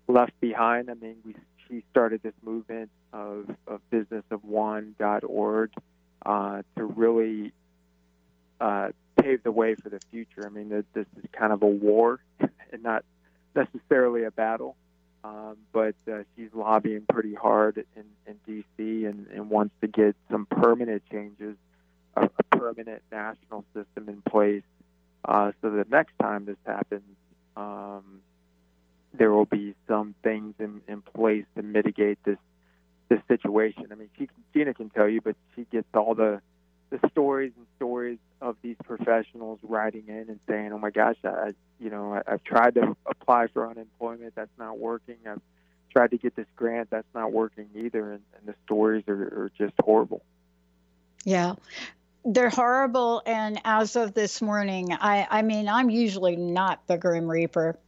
left 0.06 0.38
behind. 0.40 0.90
I 0.90 0.94
mean, 0.94 1.16
we 1.24 1.34
she 1.68 1.84
started 1.90 2.22
this 2.22 2.34
movement 2.42 2.90
of, 3.12 3.48
of 3.66 3.80
businessofone.org 3.92 5.70
uh, 6.24 6.62
to 6.76 6.84
really 6.84 7.52
uh, 8.60 8.88
pave 9.20 9.42
the 9.42 9.52
way 9.52 9.74
for 9.74 9.88
the 9.88 10.00
future. 10.10 10.46
I 10.46 10.48
mean, 10.48 10.68
this 10.68 10.84
is 10.96 11.06
kind 11.32 11.52
of 11.52 11.62
a 11.62 11.66
war 11.66 12.20
and 12.40 12.82
not 12.82 13.04
necessarily 13.54 14.24
a 14.24 14.30
battle. 14.30 14.76
Um, 15.24 15.56
but 15.72 15.94
uh, 16.10 16.22
she's 16.36 16.50
lobbying 16.54 17.04
pretty 17.08 17.34
hard 17.34 17.84
in, 17.96 18.04
in 18.26 18.36
D.C. 18.46 19.04
And, 19.04 19.26
and 19.28 19.50
wants 19.50 19.74
to 19.80 19.88
get 19.88 20.14
some 20.30 20.46
permanent 20.46 21.02
changes, 21.10 21.56
a, 22.16 22.24
a 22.24 22.56
permanent 22.56 23.02
national 23.10 23.64
system 23.74 24.08
in 24.08 24.22
place, 24.22 24.62
uh, 25.24 25.52
so 25.60 25.70
that 25.70 25.90
next 25.90 26.12
time 26.20 26.44
this 26.44 26.56
happens, 26.64 27.02
um, 27.56 28.20
there 29.12 29.32
will 29.32 29.44
be 29.44 29.74
some 29.88 30.14
things 30.22 30.54
in, 30.58 30.80
in 30.86 31.02
place 31.02 31.44
to 31.56 31.62
mitigate 31.62 32.18
this 32.24 32.38
this 33.08 33.20
situation. 33.26 33.86
I 33.90 33.94
mean, 33.94 34.10
she, 34.18 34.28
Gina 34.52 34.74
can 34.74 34.90
tell 34.90 35.08
you, 35.08 35.22
but 35.22 35.34
she 35.56 35.66
gets 35.72 35.88
all 35.94 36.14
the 36.14 36.42
the 36.90 37.00
stories 37.10 37.52
and 37.56 37.66
stories 37.76 38.18
of 38.40 38.56
these 38.62 38.76
professionals 38.84 39.58
writing 39.62 40.04
in 40.08 40.26
and 40.28 40.40
saying, 40.48 40.72
"Oh 40.72 40.78
my 40.78 40.90
gosh, 40.90 41.16
I, 41.24 41.52
you 41.80 41.90
know, 41.90 42.14
I, 42.14 42.22
I've 42.26 42.44
tried 42.44 42.74
to 42.74 42.96
apply 43.06 43.48
for 43.48 43.68
unemployment, 43.68 44.34
that's 44.34 44.56
not 44.58 44.78
working. 44.78 45.16
I've 45.26 45.40
tried 45.90 46.10
to 46.10 46.18
get 46.18 46.36
this 46.36 46.46
grant, 46.56 46.90
that's 46.90 47.08
not 47.14 47.32
working 47.32 47.68
either." 47.74 48.12
And, 48.12 48.22
and 48.38 48.46
the 48.46 48.54
stories 48.64 49.04
are, 49.08 49.22
are 49.22 49.52
just 49.58 49.74
horrible. 49.80 50.22
Yeah, 51.24 51.56
they're 52.24 52.50
horrible. 52.50 53.22
And 53.26 53.60
as 53.64 53.96
of 53.96 54.14
this 54.14 54.40
morning, 54.40 54.92
I, 54.92 55.26
I 55.28 55.42
mean, 55.42 55.68
I'm 55.68 55.90
usually 55.90 56.36
not 56.36 56.86
the 56.86 56.96
Grim 56.96 57.28
Reaper, 57.28 57.78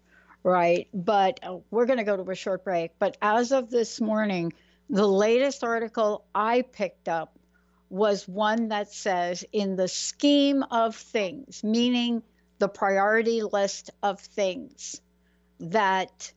right? 0.43 0.89
But 0.93 1.41
uh, 1.43 1.59
we're 1.71 1.87
going 1.87 1.99
to 1.99 2.05
go 2.05 2.17
to 2.17 2.31
a 2.31 2.35
short 2.35 2.65
break. 2.65 2.93
But 2.99 3.17
as 3.23 3.53
of 3.53 3.71
this 3.71 4.01
morning, 4.01 4.53
the 4.89 5.07
latest 5.07 5.63
article 5.63 6.25
I 6.35 6.63
picked 6.63 7.09
up 7.09 7.39
was 7.91 8.27
one 8.27 8.69
that 8.69 8.93
says, 8.93 9.45
in 9.53 9.77
the 9.77 9.89
scheme 9.89 10.63
of 10.63 10.95
things, 10.95 11.63
meaning 11.65 12.23
the 12.59 12.69
priority 12.69 13.43
list 13.43 13.91
of 14.03 14.21
things, 14.21 15.01
that 15.59 16.33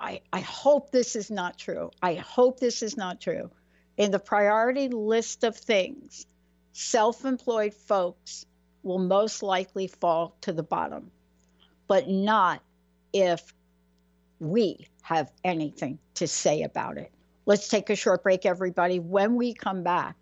I, 0.00 0.20
I 0.32 0.40
hope 0.40 0.90
this 0.90 1.16
is 1.16 1.30
not 1.30 1.56
true. 1.56 1.90
I 2.02 2.14
hope 2.14 2.58
this 2.60 2.82
is 2.82 2.96
not 2.96 3.20
true. 3.20 3.50
In 3.96 4.10
the 4.10 4.18
priority 4.18 4.88
list 4.88 5.44
of 5.44 5.56
things, 5.56 6.26
self 6.72 7.24
employed 7.24 7.74
folks 7.74 8.44
will 8.82 8.98
most 8.98 9.42
likely 9.42 9.86
fall 9.86 10.36
to 10.42 10.52
the 10.52 10.62
bottom, 10.62 11.10
but 11.86 12.08
not 12.08 12.60
if 13.12 13.54
we 14.40 14.86
have 15.02 15.30
anything 15.42 15.98
to 16.14 16.26
say 16.26 16.62
about 16.62 16.98
it. 16.98 17.10
Let's 17.46 17.68
take 17.68 17.90
a 17.90 17.96
short 17.96 18.22
break, 18.22 18.46
everybody. 18.46 19.00
When 19.00 19.36
we 19.36 19.54
come 19.54 19.82
back, 19.82 20.16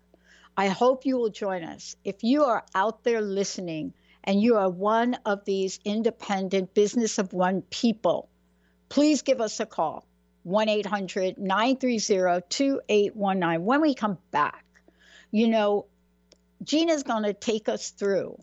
I 0.59 0.69
hope 0.69 1.05
you 1.05 1.17
will 1.17 1.29
join 1.29 1.63
us. 1.63 1.95
If 2.03 2.23
you 2.23 2.45
are 2.45 2.65
out 2.73 3.03
there 3.03 3.21
listening 3.21 3.93
and 4.23 4.41
you 4.41 4.55
are 4.57 4.67
one 4.67 5.13
of 5.23 5.45
these 5.45 5.79
independent 5.85 6.73
business 6.73 7.19
of 7.19 7.31
one 7.31 7.61
people, 7.61 8.27
please 8.89 9.21
give 9.21 9.39
us 9.39 9.59
a 9.59 9.67
call 9.67 10.07
1 10.43 10.67
800 10.67 11.37
930 11.37 12.41
2819. 12.49 13.65
When 13.65 13.81
we 13.81 13.93
come 13.93 14.17
back, 14.31 14.65
you 15.29 15.47
know, 15.47 15.85
Gina's 16.63 17.03
going 17.03 17.23
to 17.23 17.33
take 17.33 17.69
us 17.69 17.91
through 17.91 18.41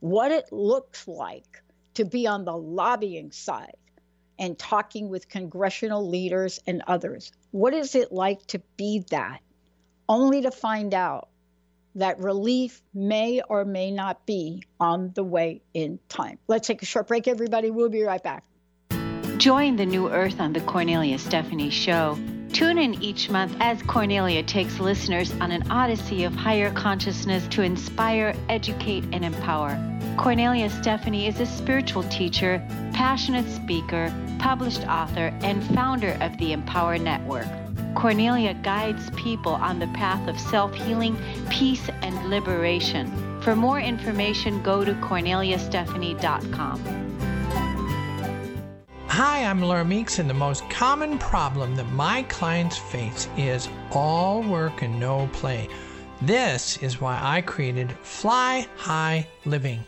what 0.00 0.32
it 0.32 0.50
looks 0.50 1.06
like 1.06 1.62
to 1.94 2.04
be 2.04 2.26
on 2.26 2.44
the 2.44 2.56
lobbying 2.56 3.30
side 3.30 3.76
and 4.36 4.58
talking 4.58 5.08
with 5.08 5.28
congressional 5.28 6.08
leaders 6.08 6.58
and 6.66 6.82
others. 6.88 7.30
What 7.52 7.72
is 7.72 7.94
it 7.94 8.10
like 8.10 8.44
to 8.48 8.60
be 8.76 9.04
that? 9.10 9.42
Only 10.08 10.42
to 10.42 10.50
find 10.50 10.92
out 10.92 11.28
that 11.94 12.18
relief 12.20 12.82
may 12.94 13.42
or 13.48 13.64
may 13.64 13.90
not 13.90 14.24
be 14.26 14.62
on 14.80 15.12
the 15.14 15.24
way 15.24 15.62
in 15.74 15.98
time. 16.08 16.38
Let's 16.48 16.66
take 16.66 16.82
a 16.82 16.86
short 16.86 17.08
break, 17.08 17.28
everybody. 17.28 17.70
We'll 17.70 17.88
be 17.88 18.02
right 18.02 18.22
back. 18.22 18.44
Join 19.38 19.76
the 19.76 19.86
new 19.86 20.08
earth 20.08 20.40
on 20.40 20.52
the 20.52 20.60
Cornelia 20.60 21.18
Stephanie 21.18 21.70
Show. 21.70 22.18
Tune 22.52 22.76
in 22.76 23.02
each 23.02 23.30
month 23.30 23.56
as 23.60 23.82
Cornelia 23.82 24.42
takes 24.42 24.78
listeners 24.78 25.32
on 25.40 25.50
an 25.50 25.70
odyssey 25.70 26.24
of 26.24 26.34
higher 26.34 26.70
consciousness 26.74 27.48
to 27.48 27.62
inspire, 27.62 28.36
educate, 28.50 29.04
and 29.10 29.24
empower. 29.24 29.78
Cornelia 30.18 30.68
Stephanie 30.68 31.26
is 31.26 31.40
a 31.40 31.46
spiritual 31.46 32.02
teacher, 32.04 32.62
passionate 32.92 33.48
speaker, 33.48 34.12
published 34.38 34.86
author, 34.86 35.32
and 35.40 35.64
founder 35.74 36.18
of 36.20 36.36
the 36.36 36.52
Empower 36.52 36.98
Network. 36.98 37.48
Cornelia 37.94 38.54
guides 38.54 39.10
people 39.10 39.52
on 39.52 39.78
the 39.78 39.86
path 39.88 40.26
of 40.28 40.38
self 40.38 40.74
healing, 40.74 41.16
peace, 41.50 41.88
and 42.02 42.30
liberation. 42.30 43.40
For 43.42 43.54
more 43.54 43.80
information, 43.80 44.62
go 44.62 44.84
to 44.84 44.94
corneliastephanie.com. 44.94 46.98
Hi, 49.08 49.44
I'm 49.44 49.60
Laura 49.60 49.84
Meeks, 49.84 50.18
and 50.18 50.30
the 50.30 50.34
most 50.34 50.68
common 50.70 51.18
problem 51.18 51.76
that 51.76 51.90
my 51.92 52.22
clients 52.24 52.78
face 52.78 53.28
is 53.36 53.68
all 53.90 54.42
work 54.42 54.82
and 54.82 54.98
no 54.98 55.28
play. 55.34 55.68
This 56.22 56.78
is 56.78 57.00
why 57.00 57.18
I 57.20 57.42
created 57.42 57.92
Fly 58.02 58.66
High 58.76 59.26
Living. 59.44 59.84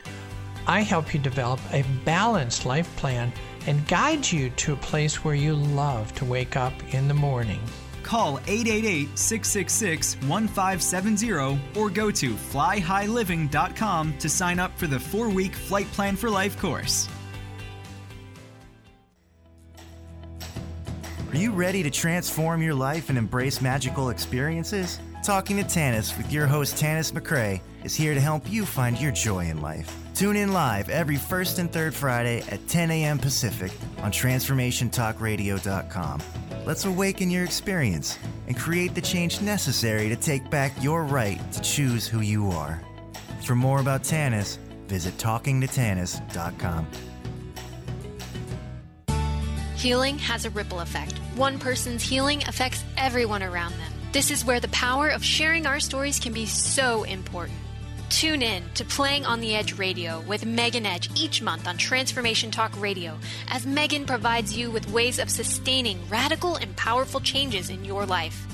I 0.67 0.81
help 0.81 1.15
you 1.15 1.21
develop 1.21 1.61
a 1.73 1.85
balanced 2.05 2.67
life 2.67 2.95
plan 2.97 3.33
and 3.67 3.87
guide 3.89 4.31
you 4.31 4.51
to 4.51 4.75
a 4.75 4.77
place 4.77 5.25
where 5.25 5.35
you 5.35 5.55
love 5.55 6.15
to 6.17 6.25
wake 6.25 6.57
up 6.57 6.75
in 6.93 7.09
the 7.09 7.15
morning. 7.15 7.61
Call 8.05 8.39
888 8.47 9.19
666 9.19 10.17
1570 10.29 11.81
or 11.81 11.91
go 11.91 12.11
to 12.11 12.35
flyhighliving.com 12.35 14.19
to 14.19 14.29
sign 14.29 14.59
up 14.59 14.77
for 14.79 14.87
the 14.87 15.01
four 15.01 15.29
week 15.29 15.55
Flight 15.55 15.91
Plan 15.93 16.15
for 16.15 16.31
Life 16.31 16.59
course. 16.59 17.09
Are 21.33 21.37
you 21.37 21.51
ready 21.51 21.83
to 21.83 21.91
transform 21.91 22.63
your 22.63 22.75
life 22.75 23.09
and 23.09 23.19
embrace 23.19 23.61
magical 23.61 24.11
experiences? 24.11 25.01
Talking 25.25 25.57
to 25.57 25.65
Tanis 25.65 26.17
with 26.17 26.31
your 26.31 26.47
host 26.47 26.77
Tanis 26.77 27.13
McCray 27.13 27.61
is 27.83 27.97
here 27.97 28.15
to 28.15 28.21
help 28.21 28.49
you 28.49 28.65
find 28.65 29.01
your 29.01 29.11
joy 29.11 29.47
in 29.47 29.61
life. 29.61 29.93
Tune 30.15 30.37
in 30.37 30.53
live 30.53 30.89
every 30.91 31.17
first 31.17 31.59
and 31.59 31.73
third 31.73 31.93
Friday 31.93 32.45
at 32.51 32.69
10 32.69 32.93
a.m. 32.93 33.19
Pacific 33.19 33.73
on 33.99 34.13
TransformationTalkRadio.com 34.13 36.21
Let's 36.67 36.87
awaken 36.87 37.31
your 37.31 37.45
experience 37.45 38.19
and 38.47 38.57
create 38.57 38.95
the 38.95 39.01
change 39.03 39.43
necessary 39.43 40.09
to 40.09 40.17
take 40.17 40.49
back 40.49 40.73
your 40.83 41.05
right 41.05 41.39
to 41.53 41.61
choose 41.61 42.07
who 42.07 42.21
you 42.21 42.51
are. 42.51 42.81
For 43.43 43.55
more 43.55 43.81
about 43.81 44.03
Tanis, 44.03 44.57
visit 44.87 45.17
talkingtotanis.com. 45.19 46.87
Healing 49.77 50.19
has 50.19 50.47
a 50.47 50.51
ripple 50.51 50.81
effect. 50.81 51.19
One 51.37 51.59
person's 51.59 52.03
healing 52.03 52.43
affects 52.49 52.83
everyone 52.97 53.43
around 53.43 53.73
them. 53.73 53.93
This 54.13 54.31
is 54.31 54.43
where 54.43 54.61
the 54.61 54.69
power 54.69 55.11
of 55.11 55.23
sharing 55.23 55.67
our 55.67 55.81
stories 55.81 56.19
can 56.19 56.33
be 56.33 56.47
so 56.47 57.03
important. 57.03 57.59
Tune 58.15 58.43
in 58.43 58.63
to 58.75 58.85
Playing 58.85 59.27
on 59.27 59.41
the 59.41 59.57
Edge 59.57 59.77
Radio 59.77 60.21
with 60.21 60.47
Megan 60.47 60.87
Edge 60.87 61.11
each 61.21 61.43
month 61.43 61.67
on 61.67 61.77
Transformation 61.77 62.49
Talk 62.49 62.81
Radio 62.81 63.19
as 63.49 63.67
Megan 63.67 64.07
provides 64.07 64.57
you 64.57 64.71
with 64.71 64.89
ways 64.93 65.19
of 65.19 65.29
sustaining 65.29 65.99
radical 66.09 66.55
and 66.55 66.77
powerful 66.77 67.19
changes 67.19 67.71
in 67.71 67.85
your 67.85 68.07
life. 68.07 68.47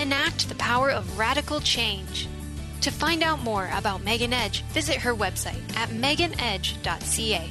Enact 0.00 0.48
the 0.48 0.54
power 0.54 0.92
of 0.92 1.18
radical 1.18 1.58
change. 1.58 2.28
To 2.82 2.92
find 2.92 3.24
out 3.24 3.42
more 3.42 3.68
about 3.74 4.04
Megan 4.04 4.32
Edge, 4.32 4.62
visit 4.66 4.98
her 4.98 5.12
website 5.12 5.76
at 5.76 5.88
meganedge.ca. 5.88 7.50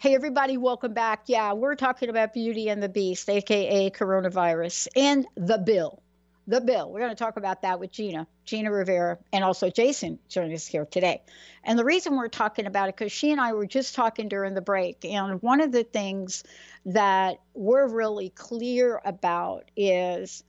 Hey, 0.00 0.14
everybody, 0.14 0.56
welcome 0.56 0.92
back. 0.92 1.24
Yeah, 1.26 1.54
we're 1.54 1.74
talking 1.74 2.08
about 2.08 2.32
Beauty 2.32 2.68
and 2.68 2.80
the 2.80 2.88
Beast, 2.88 3.28
aka 3.28 3.90
coronavirus, 3.90 4.86
and 4.94 5.26
the 5.34 5.58
bill. 5.58 6.00
The 6.46 6.60
bill. 6.60 6.92
We're 6.92 7.00
going 7.00 7.10
to 7.10 7.16
talk 7.16 7.36
about 7.36 7.62
that 7.62 7.80
with 7.80 7.90
Gina, 7.90 8.28
Gina 8.44 8.70
Rivera, 8.70 9.18
and 9.32 9.42
also 9.42 9.70
Jason 9.70 10.20
joining 10.28 10.54
us 10.54 10.68
here 10.68 10.84
today. 10.84 11.22
And 11.64 11.76
the 11.76 11.84
reason 11.84 12.16
we're 12.16 12.28
talking 12.28 12.66
about 12.66 12.88
it, 12.88 12.96
because 12.96 13.10
she 13.10 13.32
and 13.32 13.40
I 13.40 13.54
were 13.54 13.66
just 13.66 13.96
talking 13.96 14.28
during 14.28 14.54
the 14.54 14.60
break, 14.60 15.04
and 15.04 15.42
one 15.42 15.60
of 15.60 15.72
the 15.72 15.82
things 15.82 16.44
that 16.86 17.40
we're 17.54 17.88
really 17.88 18.28
clear 18.28 19.00
about 19.04 19.68
is 19.76 20.44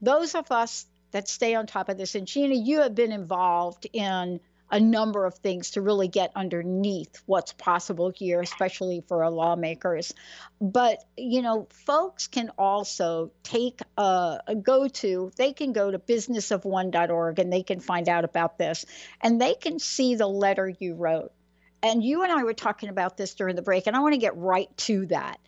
those 0.00 0.36
of 0.36 0.52
us 0.52 0.86
that 1.10 1.28
stay 1.28 1.56
on 1.56 1.66
top 1.66 1.88
of 1.88 1.98
this, 1.98 2.14
and 2.14 2.24
Gina, 2.24 2.54
you 2.54 2.82
have 2.82 2.94
been 2.94 3.10
involved 3.10 3.88
in 3.92 4.38
a 4.70 4.78
number 4.78 5.24
of 5.24 5.34
things 5.34 5.72
to 5.72 5.82
really 5.82 6.08
get 6.08 6.30
underneath 6.36 7.20
what's 7.26 7.52
possible 7.52 8.10
here, 8.10 8.40
especially 8.40 9.02
for 9.08 9.24
our 9.24 9.30
lawmakers. 9.30 10.14
But, 10.60 11.04
you 11.16 11.42
know, 11.42 11.66
folks 11.86 12.28
can 12.28 12.50
also 12.56 13.32
take 13.42 13.80
a, 13.96 14.40
a 14.46 14.54
go 14.54 14.86
to, 14.88 15.32
they 15.36 15.52
can 15.52 15.72
go 15.72 15.90
to 15.90 15.98
businessofone.org 15.98 17.38
and 17.38 17.52
they 17.52 17.62
can 17.62 17.80
find 17.80 18.08
out 18.08 18.24
about 18.24 18.58
this 18.58 18.86
and 19.20 19.40
they 19.40 19.54
can 19.54 19.78
see 19.78 20.14
the 20.14 20.28
letter 20.28 20.68
you 20.68 20.94
wrote. 20.94 21.32
And 21.82 22.04
you 22.04 22.22
and 22.22 22.30
I 22.30 22.44
were 22.44 22.54
talking 22.54 22.90
about 22.90 23.16
this 23.16 23.34
during 23.34 23.56
the 23.56 23.62
break, 23.62 23.86
and 23.86 23.96
I 23.96 24.00
want 24.00 24.12
to 24.12 24.20
get 24.20 24.36
right 24.36 24.68
to 24.78 25.06
that 25.06 25.40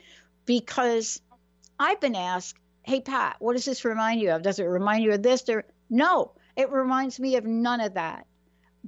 because 0.46 1.20
I've 1.78 2.00
been 2.00 2.14
asked, 2.14 2.56
hey, 2.84 3.02
Pat, 3.02 3.36
what 3.38 3.52
does 3.52 3.66
this 3.66 3.84
remind 3.84 4.20
you 4.22 4.30
of? 4.30 4.40
Does 4.40 4.58
it 4.58 4.64
remind 4.64 5.04
you 5.04 5.12
of 5.12 5.22
this? 5.22 5.44
No, 5.90 6.32
it 6.56 6.70
reminds 6.70 7.20
me 7.20 7.36
of 7.36 7.44
none 7.44 7.82
of 7.82 7.94
that 7.94 8.26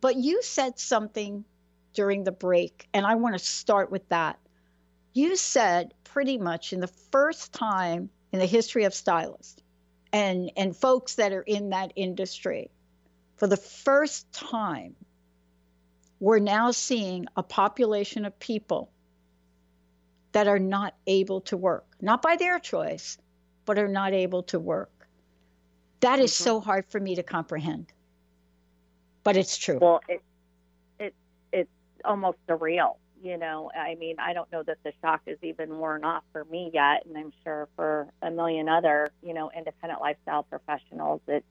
but 0.01 0.17
you 0.17 0.43
said 0.43 0.79
something 0.79 1.45
during 1.93 2.25
the 2.25 2.33
break, 2.33 2.89
and 2.93 3.07
I 3.07 3.15
want 3.15 3.35
to 3.35 3.45
start 3.45 3.91
with 3.91 4.09
that. 4.09 4.39
You 5.13 5.37
said 5.37 5.95
pretty 6.03 6.39
much 6.39 6.73
in 6.73 6.81
the 6.81 6.89
first 6.89 7.53
time 7.53 8.11
in 8.33 8.41
the 8.41 8.47
history 8.47 8.85
of 8.85 8.95
stylists 8.95 9.63
and, 10.13 10.51
and 10.57 10.77
folks 10.77 11.15
that 11.17 11.33
are 11.33 11.43
in 11.43 11.71
that 11.71 11.93
industry, 11.97 12.71
for 13.37 13.47
the 13.47 13.57
first 13.57 14.31
time, 14.33 14.97
we're 16.21 16.39
now 16.39 16.71
seeing 16.71 17.27
a 17.37 17.43
population 17.43 18.25
of 18.25 18.39
people 18.39 18.91
that 20.33 20.49
are 20.49 20.59
not 20.59 20.95
able 21.07 21.41
to 21.43 21.57
work, 21.57 21.87
not 22.01 22.23
by 22.23 22.37
their 22.37 22.59
choice, 22.59 23.19
but 23.65 23.79
are 23.79 23.89
not 23.89 24.13
able 24.13 24.43
to 24.45 24.59
work. 24.59 24.91
That 26.01 26.19
is 26.19 26.33
mm-hmm. 26.33 26.45
so 26.45 26.61
hard 26.61 26.87
for 26.89 26.99
me 27.01 27.15
to 27.17 27.23
comprehend 27.23 27.93
but 29.25 29.37
it's 29.37 29.57
true. 29.57 29.79
Well, 29.81 30.01
it 30.09 30.23
it 30.99 31.15
it's 31.53 31.71
almost 32.05 32.39
surreal. 32.47 32.97
You 33.23 33.39
know, 33.39 33.71
I 33.75 33.95
mean, 33.95 34.17
I 34.19 34.35
don't 34.35 34.53
know 34.53 34.63
that 34.65 34.77
the 34.85 34.93
shock 35.01 35.23
is 35.27 35.39
even 35.43 35.79
worn 35.79 36.05
off 36.05 36.25
for 36.31 36.45
me 36.45 36.71
yet, 36.75 37.07
and 37.07 37.17
I'm 37.17 37.33
sure 37.43 37.69
for 37.75 38.07
a 38.21 38.31
million 38.31 38.69
other, 38.69 39.09
you 39.23 39.33
know, 39.33 39.51
independent 39.57 40.03
lifestyle 40.03 40.43
professionals, 40.43 41.23
it's 41.27 41.47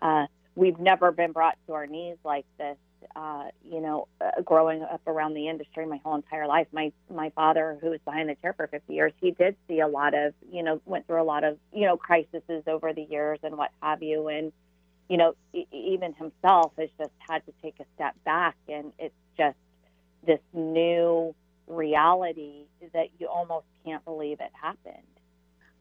uh, 0.00 0.26
we've 0.54 0.78
never 0.78 1.10
been 1.10 1.32
brought 1.32 1.58
to 1.66 1.72
our 1.74 1.86
knees 1.86 2.16
like 2.24 2.46
this. 2.58 2.76
Uh, 3.16 3.44
you 3.64 3.80
know, 3.80 4.06
uh, 4.20 4.42
growing 4.42 4.82
up 4.82 5.00
around 5.06 5.34
the 5.34 5.48
industry 5.48 5.84
my 5.86 5.98
whole 6.04 6.14
entire 6.14 6.46
life, 6.46 6.68
my 6.70 6.92
my 7.12 7.30
father, 7.30 7.76
who 7.80 7.90
was 7.90 8.00
behind 8.04 8.28
the 8.28 8.36
chair 8.36 8.52
for 8.52 8.68
50 8.68 8.92
years, 8.92 9.12
he 9.20 9.32
did 9.32 9.56
see 9.66 9.80
a 9.80 9.88
lot 9.88 10.14
of, 10.14 10.32
you 10.52 10.62
know, 10.62 10.80
went 10.84 11.06
through 11.08 11.20
a 11.20 11.24
lot 11.24 11.42
of, 11.42 11.58
you 11.72 11.86
know, 11.86 11.96
crises 11.96 12.42
over 12.68 12.92
the 12.92 13.02
years 13.02 13.40
and 13.42 13.56
what 13.56 13.70
have 13.82 14.02
you, 14.02 14.28
and 14.28 14.52
you 15.10 15.16
know, 15.16 15.34
even 15.72 16.14
himself 16.14 16.72
has 16.78 16.88
just 16.96 17.10
had 17.18 17.44
to 17.46 17.52
take 17.60 17.80
a 17.80 17.84
step 17.96 18.14
back, 18.24 18.54
and 18.68 18.92
it's 18.96 19.12
just 19.36 19.56
this 20.24 20.38
new 20.52 21.34
reality 21.66 22.66
that 22.94 23.08
you 23.18 23.26
almost 23.26 23.66
can't 23.84 24.04
believe 24.04 24.38
it 24.38 24.52
happened. 24.52 25.02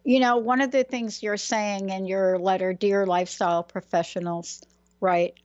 You 0.03 0.19
know, 0.19 0.37
one 0.37 0.61
of 0.61 0.71
the 0.71 0.83
things 0.83 1.21
you're 1.21 1.37
saying 1.37 1.89
in 1.89 2.07
your 2.07 2.39
letter, 2.39 2.73
Dear 2.73 3.05
Lifestyle 3.05 3.61
Professionals, 3.61 4.63
right? 4.99 5.35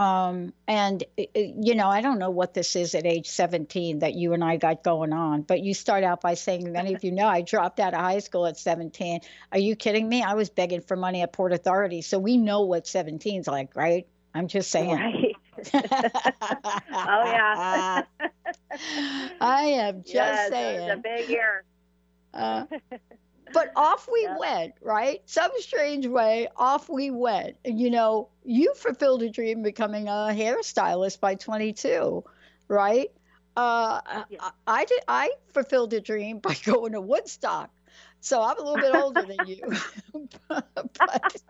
Um, 0.00 0.54
and, 0.66 1.04
you 1.34 1.74
know, 1.74 1.88
I 1.88 2.00
don't 2.00 2.18
know 2.18 2.30
what 2.30 2.54
this 2.54 2.74
is 2.74 2.94
at 2.94 3.04
age 3.04 3.28
17 3.28 3.98
that 3.98 4.14
you 4.14 4.32
and 4.32 4.42
I 4.42 4.56
got 4.56 4.82
going 4.82 5.12
on, 5.12 5.42
but 5.42 5.60
you 5.60 5.74
start 5.74 6.04
out 6.04 6.22
by 6.22 6.32
saying, 6.32 6.72
many 6.72 6.94
of 6.94 7.04
you 7.04 7.12
know, 7.12 7.28
I 7.28 7.42
dropped 7.42 7.80
out 7.80 7.92
of 7.92 8.00
high 8.00 8.20
school 8.20 8.46
at 8.46 8.56
17. 8.56 9.20
Are 9.52 9.58
you 9.58 9.76
kidding 9.76 10.08
me? 10.08 10.22
I 10.22 10.32
was 10.32 10.48
begging 10.48 10.80
for 10.80 10.96
money 10.96 11.20
at 11.20 11.34
Port 11.34 11.52
Authority. 11.52 12.00
So 12.00 12.18
we 12.18 12.38
know 12.38 12.62
what 12.62 12.86
17's 12.86 13.46
like, 13.46 13.76
right? 13.76 14.06
I'm 14.34 14.48
just 14.48 14.70
saying. 14.70 14.94
Right. 14.94 15.36
oh, 15.74 17.24
yeah. 17.26 18.02
I 19.38 19.62
am 19.64 20.02
just 20.02 20.14
yes, 20.14 20.48
saying. 20.48 20.80
It's 20.80 20.94
a 20.94 21.02
big 21.02 21.28
year. 21.28 21.64
Uh, 22.32 22.64
but 23.52 23.72
off 23.76 24.08
we 24.10 24.22
yeah. 24.22 24.38
went, 24.38 24.74
right? 24.80 25.22
Some 25.26 25.50
strange 25.58 26.06
way, 26.06 26.48
off 26.56 26.88
we 26.88 27.10
went. 27.10 27.56
You 27.64 27.90
know, 27.90 28.28
you 28.44 28.74
fulfilled 28.74 29.22
a 29.22 29.30
dream 29.30 29.62
becoming 29.62 30.08
a 30.08 30.32
hairstylist 30.32 31.20
by 31.20 31.34
22, 31.34 32.24
right? 32.68 33.10
Uh, 33.56 34.00
yeah. 34.30 34.38
I, 34.40 34.50
I, 34.66 34.84
did. 34.84 35.00
I 35.08 35.30
fulfilled 35.52 35.92
a 35.92 36.00
dream 36.00 36.38
by 36.38 36.54
going 36.64 36.92
to 36.92 37.00
Woodstock, 37.00 37.70
so 38.20 38.42
I'm 38.42 38.58
a 38.58 38.62
little 38.62 38.76
bit 38.76 38.94
older 38.94 39.22
than 39.22 39.46
you. 39.46 39.62
but, 40.48 40.66
but, 40.74 41.40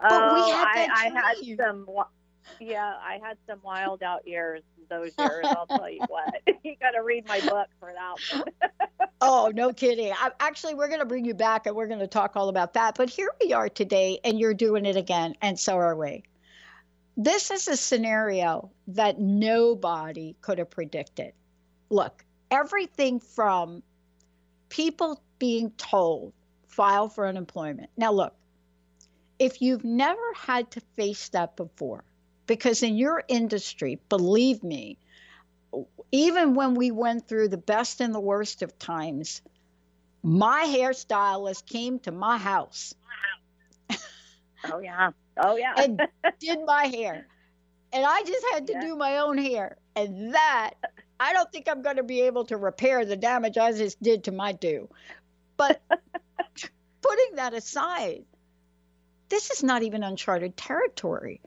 oh, 0.00 0.34
we 0.34 0.50
had 0.50 0.68
I, 0.68 0.88
I 0.92 1.10
had 1.10 1.56
some. 1.56 1.86
Yeah, 2.60 2.94
I 3.02 3.18
had 3.22 3.36
some 3.46 3.60
wild 3.62 4.02
out 4.02 4.26
years 4.26 4.62
those 4.88 5.12
years. 5.18 5.44
I'll 5.44 5.66
tell 5.66 5.90
you 5.90 6.00
what. 6.08 6.34
you 6.62 6.76
got 6.80 6.92
to 6.92 7.02
read 7.02 7.26
my 7.26 7.40
book 7.40 7.68
for 7.78 7.92
that 7.92 8.44
oh, 9.20 9.52
no 9.54 9.72
kidding. 9.72 10.12
I, 10.12 10.30
actually, 10.40 10.74
we're 10.74 10.88
going 10.88 11.00
to 11.00 11.06
bring 11.06 11.24
you 11.24 11.34
back 11.34 11.66
and 11.66 11.74
we're 11.74 11.86
going 11.86 12.00
to 12.00 12.06
talk 12.06 12.36
all 12.36 12.48
about 12.48 12.74
that. 12.74 12.96
But 12.96 13.10
here 13.10 13.30
we 13.42 13.52
are 13.52 13.68
today, 13.68 14.20
and 14.24 14.38
you're 14.38 14.54
doing 14.54 14.86
it 14.86 14.96
again, 14.96 15.34
and 15.42 15.58
so 15.58 15.76
are 15.76 15.96
we. 15.96 16.24
This 17.16 17.50
is 17.50 17.68
a 17.68 17.76
scenario 17.76 18.70
that 18.88 19.20
nobody 19.20 20.34
could 20.40 20.58
have 20.58 20.70
predicted. 20.70 21.32
Look, 21.90 22.24
everything 22.50 23.20
from 23.20 23.82
people 24.68 25.22
being 25.38 25.70
told 25.72 26.32
file 26.66 27.08
for 27.08 27.26
unemployment. 27.26 27.90
Now, 27.96 28.10
look, 28.10 28.34
if 29.38 29.62
you've 29.62 29.84
never 29.84 30.32
had 30.34 30.72
to 30.72 30.80
face 30.96 31.28
that 31.30 31.56
before, 31.56 32.04
because 32.46 32.82
in 32.82 32.96
your 32.96 33.22
industry, 33.28 33.98
believe 34.08 34.62
me, 34.62 34.98
even 36.12 36.54
when 36.54 36.74
we 36.74 36.90
went 36.90 37.26
through 37.26 37.48
the 37.48 37.56
best 37.56 38.00
and 38.00 38.14
the 38.14 38.20
worst 38.20 38.62
of 38.62 38.78
times, 38.78 39.42
my 40.22 40.64
hairstylist 40.66 41.66
came 41.66 41.98
to 42.00 42.12
my 42.12 42.38
house. 42.38 42.94
oh, 44.72 44.78
yeah. 44.78 45.10
Oh, 45.36 45.56
yeah. 45.56 45.74
and 45.76 46.00
did 46.38 46.58
my 46.64 46.86
hair. 46.94 47.26
And 47.92 48.04
I 48.04 48.22
just 48.22 48.44
had 48.52 48.66
to 48.68 48.72
yeah. 48.74 48.80
do 48.80 48.96
my 48.96 49.18
own 49.18 49.38
hair. 49.38 49.76
And 49.96 50.34
that, 50.34 50.72
I 51.20 51.32
don't 51.32 51.50
think 51.52 51.68
I'm 51.68 51.82
going 51.82 51.96
to 51.96 52.02
be 52.02 52.22
able 52.22 52.44
to 52.46 52.56
repair 52.56 53.04
the 53.04 53.16
damage 53.16 53.58
I 53.58 53.72
just 53.72 54.02
did 54.02 54.24
to 54.24 54.32
my 54.32 54.52
do. 54.52 54.88
But 55.56 55.80
putting 57.02 57.36
that 57.36 57.54
aside, 57.54 58.24
this 59.28 59.50
is 59.50 59.62
not 59.62 59.82
even 59.82 60.02
uncharted 60.02 60.56
territory. 60.56 61.40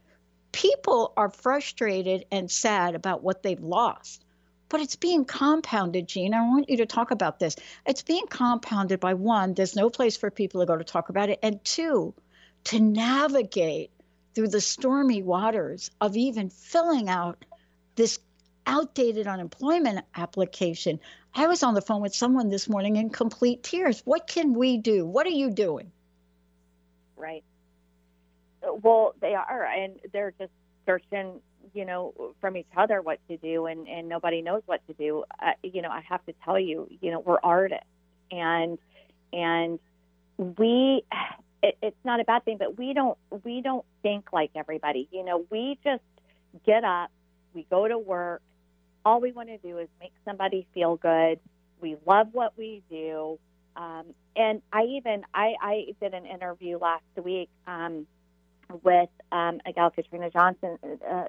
People 0.52 1.14
are 1.18 1.30
frustrated 1.30 2.26
and 2.32 2.50
sad 2.50 2.96
about 2.96 3.24
what 3.24 3.44
they've 3.44 3.62
lost, 3.62 4.24
but 4.70 4.82
it's 4.82 4.96
being 4.96 5.26
compounded, 5.26 6.08
Gene. 6.08 6.34
I 6.34 6.42
want 6.42 6.70
you 6.70 6.78
to 6.78 6.86
talk 6.86 7.12
about 7.12 7.40
this. 7.40 7.56
It's 7.86 8.02
being 8.02 8.28
compounded 8.28 9.00
by 9.00 9.14
one, 9.14 9.54
there's 9.54 9.76
no 9.76 9.90
place 9.90 10.18
for 10.18 10.32
people 10.32 10.62
to 10.62 10.68
go 10.68 10.78
to 10.78 10.84
talk 10.84 11.10
about 11.10 11.30
it, 11.30 11.40
and 11.44 11.64
two, 11.64 12.14
to 12.66 12.80
navigate 12.80 13.92
through 14.34 14.50
the 14.50 14.62
stormy 14.62 15.24
waters 15.24 15.90
of 16.00 16.16
even 16.16 16.50
filling 16.50 17.10
out 17.10 17.44
this 17.96 18.20
outdated 18.68 19.26
unemployment 19.26 20.06
application. 20.16 21.00
I 21.34 21.48
was 21.48 21.64
on 21.64 21.74
the 21.74 21.82
phone 21.82 22.02
with 22.02 22.14
someone 22.14 22.50
this 22.50 22.68
morning 22.68 22.98
in 22.98 23.10
complete 23.10 23.64
tears. 23.64 24.02
What 24.06 24.28
can 24.28 24.54
we 24.54 24.78
do? 24.78 25.06
What 25.06 25.26
are 25.26 25.32
you 25.32 25.50
doing? 25.50 25.92
Right. 27.16 27.44
Well, 28.82 29.16
they 29.22 29.36
are, 29.36 29.66
and 29.66 30.00
they're 30.14 30.34
just 30.40 30.52
searching, 30.86 31.42
you 31.74 31.86
know, 31.86 32.34
from 32.42 32.58
each 32.58 32.68
other 32.76 33.02
what 33.02 33.20
to 33.30 33.38
do, 33.38 33.66
and 33.68 33.88
and 33.88 34.10
nobody 34.10 34.42
knows 34.42 34.64
what 34.66 34.86
to 34.88 34.94
do. 34.94 35.24
Uh, 35.42 35.52
you 35.64 35.82
know, 35.82 35.90
I 35.90 36.02
have 36.10 36.26
to 36.26 36.34
tell 36.46 36.60
you, 36.60 36.88
you 37.02 37.12
know, 37.12 37.20
we're 37.20 37.40
artists, 37.44 37.86
and 38.32 38.78
and 39.34 39.80
we. 40.38 41.04
It, 41.64 41.76
it's 41.82 41.98
not 42.06 42.20
a 42.20 42.24
bad 42.24 42.46
thing, 42.46 42.58
but 42.60 42.78
we 42.78 42.94
don't 42.94 43.18
we 43.44 43.62
don't 43.62 43.84
think 44.04 44.32
like 44.32 44.52
everybody. 44.56 45.10
You 45.12 45.26
know, 45.26 45.46
we 45.50 45.80
just 45.84 46.04
get 46.68 46.84
up, 46.84 47.10
we 47.56 47.66
go 47.72 47.88
to 47.88 47.98
work, 47.98 48.44
all 49.08 49.22
we 49.22 49.32
want 49.32 49.48
to 49.48 49.58
do 49.58 49.78
is 49.78 49.88
make 50.02 50.12
somebody 50.26 50.68
feel 50.74 50.98
good. 50.98 51.40
We 51.80 51.96
love 52.06 52.28
what 52.34 52.58
we 52.58 52.84
do. 52.90 53.40
Um, 53.78 54.04
and 54.36 54.62
I 54.74 54.84
even 54.84 55.24
I, 55.34 55.54
I 55.62 55.86
did 56.02 56.14
an 56.14 56.26
interview 56.26 56.78
last 56.78 57.04
week 57.24 57.50
um, 57.66 58.06
with 58.84 59.10
um, 59.32 59.62
a 59.66 59.74
gal 59.74 59.92
Katrina 59.92 60.30
Johnson 60.30 60.78
uh, 60.84 61.26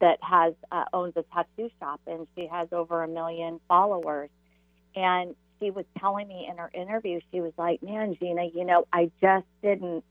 that 0.00 0.18
has 0.22 0.54
uh, 0.70 0.84
owns 0.92 1.14
a 1.16 1.24
tattoo 1.34 1.70
shop 1.80 2.00
and 2.06 2.26
she 2.36 2.46
has 2.46 2.68
over 2.72 3.02
a 3.02 3.08
million 3.08 3.60
followers. 3.68 4.30
And 4.96 5.34
she 5.60 5.70
was 5.70 5.84
telling 5.98 6.28
me 6.28 6.46
in 6.48 6.58
her 6.58 6.70
interview, 6.72 7.20
she 7.32 7.40
was 7.40 7.52
like, 7.56 7.82
"Man, 7.82 8.16
Gina, 8.20 8.44
you 8.54 8.64
know, 8.64 8.86
I 8.92 9.10
just 9.20 9.46
didn't 9.62 10.04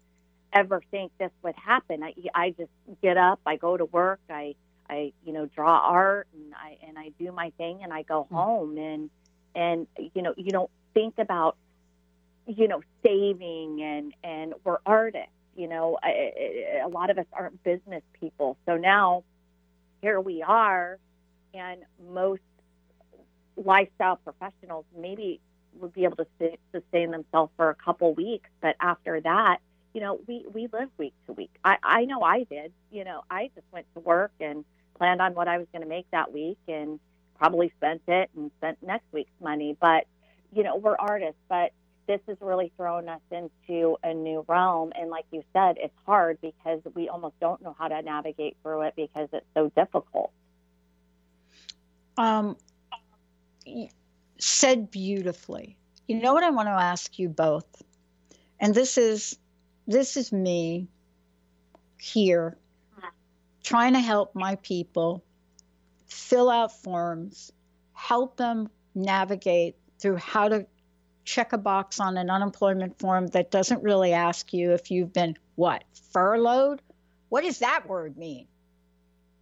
ever 0.51 0.81
think 0.91 1.11
this 1.17 1.31
would 1.41 1.55
happen. 1.55 2.03
I, 2.03 2.13
I 2.33 2.49
just 2.51 2.71
get 3.01 3.17
up, 3.17 3.39
I 3.45 3.55
go 3.55 3.75
to 3.75 3.85
work, 3.85 4.19
I 4.29 4.55
I 4.89 5.13
you 5.25 5.33
know 5.33 5.45
draw 5.45 5.79
art 5.79 6.27
and 6.33 6.53
I 6.53 6.77
and 6.85 6.97
I 6.97 7.11
do 7.19 7.31
my 7.31 7.51
thing 7.57 7.79
and 7.83 7.93
I 7.93 8.03
go 8.03 8.23
mm-hmm. 8.23 8.35
home 8.35 8.77
and 8.77 9.09
and 9.55 9.87
you 10.13 10.21
know 10.21 10.33
you 10.37 10.51
don't 10.51 10.69
think 10.93 11.15
about 11.17 11.57
you 12.47 12.67
know 12.67 12.81
saving 13.03 13.81
and 13.81 14.13
and 14.23 14.53
we're 14.63 14.77
artists 14.85 15.29
you 15.55 15.67
know 15.67 15.97
I, 16.01 16.81
a 16.83 16.87
lot 16.87 17.09
of 17.09 17.17
us 17.17 17.25
aren't 17.33 17.63
business 17.63 18.03
people. 18.19 18.57
So 18.65 18.77
now 18.77 19.23
here 20.01 20.19
we 20.19 20.41
are 20.41 20.97
and 21.53 21.81
most 22.11 22.41
lifestyle 23.55 24.17
professionals 24.17 24.85
maybe 24.97 25.39
would 25.79 25.93
be 25.93 26.03
able 26.05 26.17
to 26.17 26.27
sustain 26.71 27.11
themselves 27.11 27.51
for 27.55 27.69
a 27.69 27.75
couple 27.75 28.13
weeks 28.13 28.49
but 28.61 28.75
after 28.79 29.21
that 29.21 29.57
you 29.93 30.01
know 30.01 30.19
we 30.27 30.45
we 30.51 30.67
live 30.73 30.89
week 30.97 31.13
to 31.27 31.33
week. 31.33 31.51
I 31.63 31.77
i 31.83 32.05
know 32.05 32.21
i 32.23 32.43
did. 32.43 32.73
You 32.91 33.03
know 33.03 33.21
i 33.29 33.49
just 33.55 33.67
went 33.71 33.85
to 33.93 33.99
work 33.99 34.31
and 34.39 34.65
planned 34.97 35.21
on 35.21 35.33
what 35.33 35.47
I 35.47 35.57
was 35.57 35.67
going 35.71 35.81
to 35.81 35.87
make 35.87 36.09
that 36.11 36.31
week 36.31 36.57
and 36.67 36.99
probably 37.37 37.71
spent 37.77 38.01
it 38.07 38.29
and 38.35 38.51
spent 38.57 38.77
next 38.81 39.05
week's 39.11 39.31
money. 39.41 39.75
But, 39.79 40.05
you 40.53 40.63
know, 40.63 40.77
we're 40.77 40.95
artists, 40.97 41.39
but 41.49 41.71
this 42.07 42.19
has 42.27 42.37
really 42.41 42.71
thrown 42.77 43.07
us 43.09 43.21
into 43.31 43.97
a 44.03 44.13
new 44.13 44.45
realm. 44.47 44.91
And 44.95 45.09
like 45.09 45.25
you 45.31 45.43
said, 45.53 45.77
it's 45.77 45.93
hard 46.05 46.39
because 46.41 46.81
we 46.93 47.09
almost 47.09 47.39
don't 47.39 47.61
know 47.61 47.75
how 47.77 47.87
to 47.87 48.01
navigate 48.01 48.57
through 48.61 48.83
it 48.83 48.93
because 48.95 49.29
it's 49.31 49.45
so 49.53 49.71
difficult. 49.75 50.31
Um, 52.17 52.57
said 54.37 54.91
beautifully. 54.91 55.77
You 56.07 56.19
know 56.19 56.33
what 56.33 56.43
I 56.43 56.49
want 56.49 56.67
to 56.67 56.73
ask 56.73 57.17
you 57.17 57.29
both? 57.29 57.65
And 58.59 58.75
this 58.75 58.97
is 58.97 59.37
this 59.87 60.15
is 60.17 60.31
me 60.31 60.87
here 61.99 62.57
trying 63.63 63.93
to 63.93 63.99
help 63.99 64.35
my 64.35 64.55
people 64.55 65.23
fill 66.07 66.49
out 66.49 66.71
forms, 66.71 67.51
help 67.93 68.37
them 68.37 68.69
navigate 68.93 69.75
through 69.99 70.17
how 70.17 70.49
to 70.49 70.65
check 71.25 71.53
a 71.53 71.57
box 71.57 71.99
on 71.99 72.17
an 72.17 72.29
unemployment 72.29 72.99
form 72.99 73.27
that 73.27 73.51
doesn't 73.51 73.83
really 73.83 74.13
ask 74.13 74.53
you 74.53 74.71
if 74.71 74.91
you've 74.91 75.13
been 75.13 75.37
what 75.55 75.83
furloughed. 76.11 76.81
What 77.29 77.43
does 77.43 77.59
that 77.59 77.87
word 77.87 78.17
mean? 78.17 78.47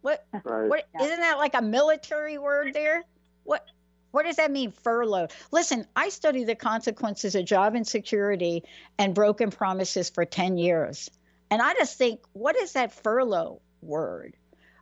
What? 0.00 0.24
Right. 0.44 0.68
What 0.68 0.88
isn't 1.00 1.20
that 1.20 1.38
like 1.38 1.54
a 1.54 1.62
military 1.62 2.38
word 2.38 2.74
there? 2.74 3.02
What? 3.44 3.64
What 4.10 4.26
does 4.26 4.36
that 4.36 4.50
mean, 4.50 4.72
furloughed? 4.72 5.32
Listen, 5.50 5.86
I 5.96 6.10
studied 6.10 6.44
the 6.44 6.54
consequences 6.54 7.34
of 7.34 7.46
job 7.46 7.74
insecurity 7.74 8.62
and 8.98 9.14
broken 9.14 9.50
promises 9.50 10.10
for 10.10 10.26
10 10.26 10.58
years. 10.58 11.10
And 11.50 11.62
I 11.62 11.72
just 11.74 11.96
think, 11.96 12.20
what 12.34 12.56
is 12.56 12.74
that 12.74 12.92
furlough? 12.92 13.60
word. 13.82 14.36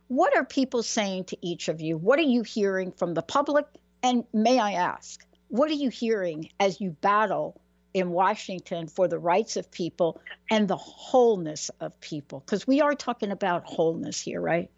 What 0.07 0.35
are 0.35 0.45
people 0.45 0.83
saying 0.83 1.25
to 1.25 1.37
each 1.41 1.67
of 1.67 1.81
you? 1.81 1.97
What 1.97 2.19
are 2.19 2.23
you 2.23 2.43
hearing 2.43 2.91
from 2.91 3.13
the 3.13 3.21
public? 3.21 3.65
And 4.03 4.23
may 4.33 4.59
I 4.59 4.73
ask, 4.73 5.25
what 5.51 5.69
are 5.69 5.75
you 5.75 5.89
hearing 5.89 6.49
as 6.59 6.79
you 6.79 6.91
battle 7.01 7.59
in 7.93 8.09
Washington 8.09 8.87
for 8.87 9.09
the 9.09 9.19
rights 9.19 9.57
of 9.57 9.69
people 9.69 10.19
and 10.49 10.67
the 10.67 10.77
wholeness 10.77 11.69
of 11.81 11.99
people? 11.99 12.39
Because 12.39 12.65
we 12.65 12.79
are 12.79 12.95
talking 12.95 13.31
about 13.31 13.65
wholeness 13.65 14.19
here, 14.19 14.39
right? 14.39 14.71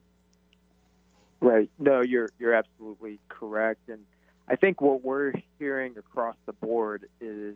Right. 1.40 1.70
No, 1.78 2.02
you're 2.02 2.30
you're 2.40 2.56
absolutely 2.56 3.20
correct. 3.30 3.88
And 3.88 4.00
I 4.48 4.56
think 4.56 4.82
what 4.82 5.04
we're 5.04 5.34
hearing 5.60 5.96
across 5.98 6.36
the 6.48 6.54
board 6.54 7.08
is 7.22 7.56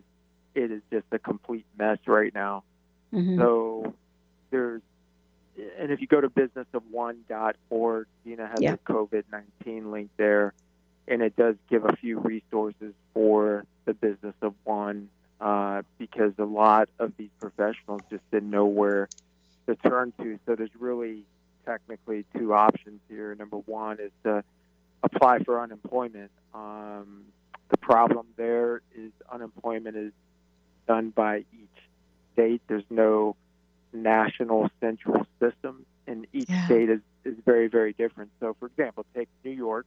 it 0.54 0.70
is 0.70 0.82
just 0.92 1.06
a 1.10 1.18
complete 1.18 1.66
mess 1.76 1.98
right 2.06 2.32
now. 2.32 2.62
Mm-hmm. 3.12 3.40
So 3.40 3.94
there's 4.50 4.82
and 5.76 5.90
if 5.90 6.00
you 6.00 6.06
go 6.06 6.20
to 6.20 6.30
businessofone.org, 6.30 8.06
Gina 8.24 8.46
has 8.46 8.60
yeah. 8.60 8.74
a 8.74 8.76
COVID 8.76 9.24
19 9.32 9.90
link 9.90 10.10
there, 10.16 10.52
and 11.08 11.22
it 11.22 11.34
does 11.36 11.56
give 11.68 11.84
a 11.84 11.96
few 11.96 12.18
resources 12.18 12.94
for 13.14 13.64
the 13.86 13.94
business 13.94 14.34
of 14.42 14.54
one 14.64 15.08
uh, 15.40 15.82
because 15.98 16.32
a 16.38 16.44
lot 16.44 16.88
of 16.98 17.12
these 17.16 17.30
professionals 17.40 18.02
just 18.10 18.22
didn't 18.30 18.50
know 18.50 18.66
where 18.66 19.08
to 19.66 19.74
turn 19.76 20.12
to. 20.20 20.38
So 20.46 20.54
there's 20.54 20.70
really 20.78 21.24
technically 21.64 22.24
two 22.36 22.52
options 22.52 23.00
here. 23.08 23.34
Number 23.34 23.56
one 23.56 23.98
is 24.00 24.10
to 24.24 24.44
apply 25.02 25.40
for 25.40 25.60
unemployment. 25.62 26.30
Um, 26.54 27.24
the 27.70 27.76
problem 27.78 28.26
there 28.36 28.82
is 28.96 29.12
unemployment 29.30 29.96
is 29.96 30.12
done 30.86 31.10
by 31.10 31.38
each 31.38 31.82
state. 32.32 32.62
There's 32.66 32.84
no 32.90 33.36
national 33.92 34.70
central 34.80 35.26
system, 35.40 35.84
and 36.06 36.26
each 36.32 36.48
yeah. 36.48 36.64
state 36.66 36.88
is, 36.88 37.00
is 37.24 37.34
very, 37.44 37.68
very 37.68 37.92
different. 37.92 38.30
So, 38.40 38.56
for 38.58 38.66
example, 38.66 39.04
take 39.14 39.28
New 39.44 39.50
York. 39.50 39.86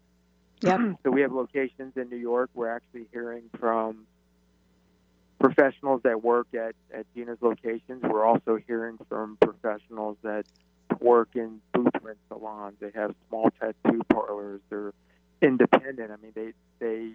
Yep. 0.62 0.80
so 1.04 1.12
we 1.12 1.22
have 1.22 1.32
locations 1.32 1.96
in 1.96 2.10
New 2.10 2.18
York. 2.18 2.50
We're 2.54 2.74
actually 2.74 3.08
hearing 3.12 3.44
from 3.60 4.06
professionals 5.40 6.02
that 6.04 6.24
work 6.24 6.48
at, 6.54 6.76
at 6.94 7.06
Gina's 7.16 7.40
locations. 7.42 8.04
We're 8.04 8.26
also 8.26 8.60
hearing 8.68 8.98
from 9.10 9.38
professionals 9.42 10.18
that 10.24 10.46
work 11.00 11.30
in 11.36 11.62
blueprint 11.74 12.20
salons. 12.30 12.76
They 12.80 12.92
have 12.94 13.16
small 13.28 13.50
tattoo 13.60 14.02
parlors. 14.10 14.62
They're 14.70 14.94
independent. 15.42 16.12
I 16.12 16.18
mean, 16.18 16.34
they 16.36 16.54
they 16.80 17.14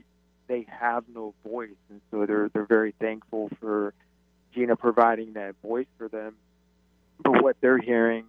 they 0.49 0.67
have 0.69 1.05
no 1.13 1.35
voice, 1.47 1.71
and 1.91 2.01
so 2.11 2.27
they're 2.27 2.49
they're 2.49 2.67
very 2.67 2.95
thankful 3.01 3.51
for 3.61 3.95
Gina 4.55 4.75
providing 4.75 5.35
that 5.35 5.55
voice 5.63 5.87
for 5.99 6.09
them 6.09 6.35
but 7.23 7.43
what 7.43 7.57
they're 7.61 7.79
hearing, 7.79 8.25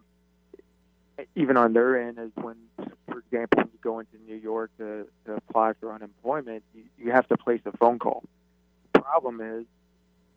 even 1.36 1.58
on 1.58 1.74
their 1.74 2.08
end, 2.08 2.20
is 2.20 2.32
when, 2.36 2.56
for 3.08 3.20
example, 3.20 3.64
you 3.64 3.80
go 3.82 4.00
into 4.00 4.18
New 4.28 4.36
York 4.36 4.72
to, 4.78 5.08
to 5.26 5.36
apply 5.36 5.74
for 5.80 5.94
unemployment, 5.94 6.64
you, 6.76 6.84
you 6.98 7.12
have 7.12 7.28
to 7.30 7.38
place 7.38 7.62
a 7.66 7.76
phone 7.78 8.00
call 8.00 8.24
The 8.94 9.02
problem 9.02 9.42
is 9.42 9.66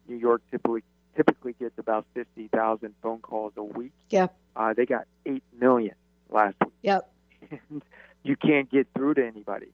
New 0.09 0.17
York 0.17 0.43
typically 0.51 0.83
typically 1.17 1.53
gets 1.55 1.77
about 1.79 2.07
50,000 2.15 2.95
phone 3.03 3.19
calls 3.19 3.53
a 3.57 3.65
week. 3.65 3.93
Yep. 4.11 4.35
Uh, 4.55 4.75
they 4.75 4.87
got 4.87 5.07
8 5.27 5.43
million 5.59 5.95
last 6.31 6.55
week. 6.65 6.73
Yep. 6.83 7.11
And 7.51 7.83
you 8.23 8.37
can't 8.37 8.71
get 8.71 8.87
through 8.95 9.15
to 9.15 9.27
anybody. 9.27 9.69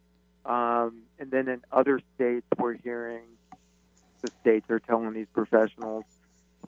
Um, 0.45 1.03
and 1.19 1.31
then 1.31 1.49
in 1.49 1.63
other 1.73 2.01
states, 2.15 2.47
we're 2.57 2.75
hearing 2.75 3.25
the 4.23 4.31
states 4.41 4.71
are 4.71 4.79
telling 4.79 5.13
these 5.13 5.27
professionals, 5.33 6.05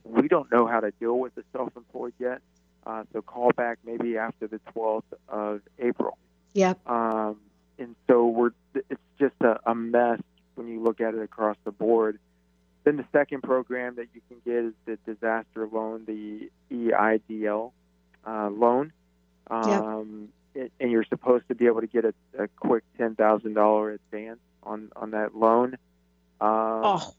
we 0.04 0.28
don't 0.28 0.50
know 0.50 0.66
how 0.66 0.80
to 0.80 0.90
deal 0.90 1.18
with 1.18 1.34
the 1.34 1.44
self 1.52 1.76
employed 1.76 2.14
yet. 2.18 2.40
Uh, 2.88 3.04
so 3.12 3.20
call 3.20 3.50
back 3.54 3.78
maybe 3.84 4.16
after 4.16 4.46
the 4.46 4.58
12th 4.74 5.02
of 5.28 5.60
April. 5.78 6.16
Yep. 6.54 6.88
Um, 6.88 7.36
and 7.78 7.94
so 8.08 8.26
we're 8.26 8.52
it's 8.74 9.00
just 9.20 9.34
a, 9.42 9.60
a 9.66 9.74
mess 9.74 10.20
when 10.54 10.68
you 10.68 10.82
look 10.82 11.02
at 11.02 11.14
it 11.14 11.20
across 11.20 11.58
the 11.64 11.70
board. 11.70 12.18
Then 12.84 12.96
the 12.96 13.04
second 13.12 13.42
program 13.42 13.96
that 13.96 14.06
you 14.14 14.22
can 14.28 14.38
get 14.42 14.64
is 14.64 14.72
the 14.86 14.96
disaster 15.04 15.68
loan, 15.70 16.06
the 16.06 16.50
EIDL 16.72 17.72
uh, 18.26 18.48
loan. 18.48 18.92
Um, 19.50 20.30
it, 20.54 20.72
and 20.80 20.90
you're 20.90 21.04
supposed 21.04 21.46
to 21.48 21.54
be 21.54 21.66
able 21.66 21.82
to 21.82 21.86
get 21.86 22.06
a, 22.06 22.14
a 22.38 22.48
quick 22.48 22.84
ten 22.96 23.14
thousand 23.16 23.52
dollar 23.52 23.90
advance 23.90 24.40
on 24.62 24.90
on 24.96 25.10
that 25.10 25.36
loan. 25.36 25.74
Um, 26.40 26.80
oh, 26.84 27.14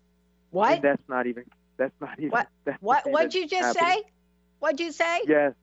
what? 0.49 0.81
that's 0.81 1.07
not 1.07 1.27
even 1.27 1.45
that's 1.77 1.93
not 2.01 2.17
even 2.17 2.31
What? 2.31 2.47
What? 2.79 3.03
What'd 3.05 3.35
you 3.35 3.47
just 3.47 3.77
happening. 3.77 4.03
say? 4.03 4.09
What'd 4.59 4.79
you 4.79 4.91
say? 4.91 5.21
Yes. 5.27 5.53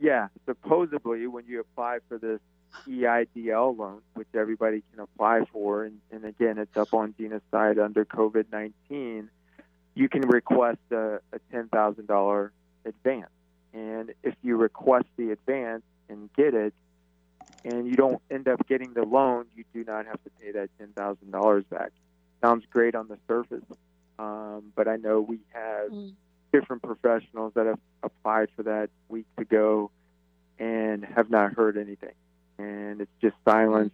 Yeah. 0.00 0.28
Supposedly, 0.46 1.26
when 1.26 1.44
you 1.46 1.60
apply 1.60 1.98
for 2.08 2.18
this 2.18 2.40
EIDL 2.88 3.76
loan, 3.76 4.00
which 4.14 4.28
everybody 4.34 4.82
can 4.90 5.00
apply 5.00 5.44
for, 5.52 5.84
and, 5.84 6.00
and 6.10 6.24
again, 6.24 6.58
it's 6.58 6.76
up 6.76 6.94
on 6.94 7.14
Gina's 7.18 7.42
side 7.50 7.78
under 7.78 8.04
COVID 8.04 8.46
19, 8.52 9.28
you 9.94 10.08
can 10.08 10.22
request 10.22 10.78
a, 10.90 11.20
a 11.32 11.38
$10,000 11.52 12.50
advance. 12.84 13.30
And 13.72 14.14
if 14.22 14.34
you 14.42 14.56
request 14.56 15.06
the 15.16 15.30
advance 15.30 15.82
and 16.08 16.32
get 16.34 16.54
it, 16.54 16.74
and 17.64 17.86
you 17.86 17.94
don't 17.94 18.22
end 18.30 18.48
up 18.48 18.66
getting 18.66 18.94
the 18.94 19.02
loan, 19.02 19.46
you 19.54 19.64
do 19.74 19.84
not 19.84 20.06
have 20.06 20.22
to 20.24 20.30
pay 20.40 20.52
that 20.52 20.70
$10,000 20.80 21.68
back. 21.68 21.90
Sounds 22.40 22.64
great 22.70 22.94
on 22.94 23.08
the 23.08 23.18
surface, 23.28 23.64
um, 24.18 24.72
but 24.74 24.88
I 24.88 24.96
know 24.96 25.20
we 25.20 25.40
have 25.52 25.90
Mm. 25.90 26.14
Different 26.52 26.82
professionals 26.82 27.52
that 27.54 27.66
have 27.66 27.78
applied 28.02 28.48
for 28.56 28.64
that 28.64 28.90
week 29.08 29.26
to 29.38 29.44
go 29.44 29.90
and 30.58 31.04
have 31.04 31.30
not 31.30 31.54
heard 31.54 31.76
anything. 31.76 32.14
And 32.58 33.00
it's 33.00 33.10
just 33.20 33.34
silence. 33.44 33.92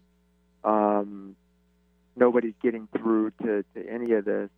Um, 0.64 1.36
nobody's 2.16 2.54
getting 2.62 2.88
through 2.96 3.30
to, 3.42 3.64
to 3.74 3.88
any 3.88 4.12
of 4.12 4.24
this. 4.24 4.50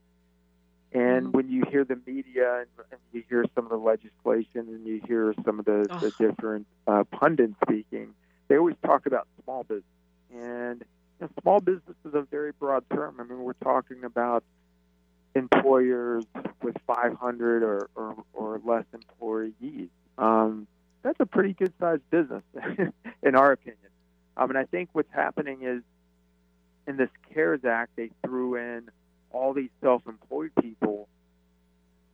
And 0.93 1.35
when 1.35 1.51
you 1.51 1.65
hear 1.71 1.85
the 1.85 1.99
media 2.07 2.61
and, 2.61 2.69
and 2.91 3.01
you 3.13 3.23
hear 3.29 3.45
some 3.55 3.65
of 3.65 3.71
the 3.71 3.77
legislation 3.77 4.69
and 4.69 4.87
you 4.87 5.03
hear 5.07 5.35
some 5.45 5.59
of 5.59 5.67
the, 5.67 5.87
the 6.01 6.13
different 6.19 6.67
uh, 6.87 7.05
pundits 7.05 7.55
speaking, 7.63 8.15
they 8.49 8.57
always 8.57 8.77
talk 8.85 9.05
about 9.05 9.29
small 9.45 9.65
business. 9.65 9.85
And 10.33 10.83
you 11.21 11.27
know, 11.27 11.29
small 11.43 11.61
business 11.61 11.97
is 12.07 12.15
a 12.15 12.23
very 12.23 12.53
broad 12.53 12.85
term. 12.91 13.17
I 13.21 13.25
mean, 13.25 13.41
we're 13.41 13.53
talking 13.53 14.05
about 14.05 14.45
employers 15.39 16.25
with 16.63 16.77
500 16.87 17.63
or, 17.63 17.89
or, 17.95 18.17
or 18.35 18.61
less 18.65 18.85
employees. 18.93 19.89
Um, 20.19 20.67
that's 21.03 21.19
a 21.21 21.27
pretty 21.27 21.55
good 21.55 21.73
sized 21.81 22.03
business, 22.11 22.43
in 23.23 23.35
our 23.35 23.53
opinion. 23.53 23.79
Um, 24.37 24.51
and 24.51 24.59
I 24.59 24.65
think 24.65 24.91
what's 24.93 25.13
happening 25.13 25.63
is 25.63 25.83
in 26.87 26.97
this 26.97 27.11
CARES 27.33 27.65
Act, 27.65 27.93
they 27.97 28.11
threw 28.25 28.57
in 28.57 28.91
all 29.31 29.53
these 29.53 29.71
self 29.81 30.07
employed 30.07 30.53
people, 30.61 31.09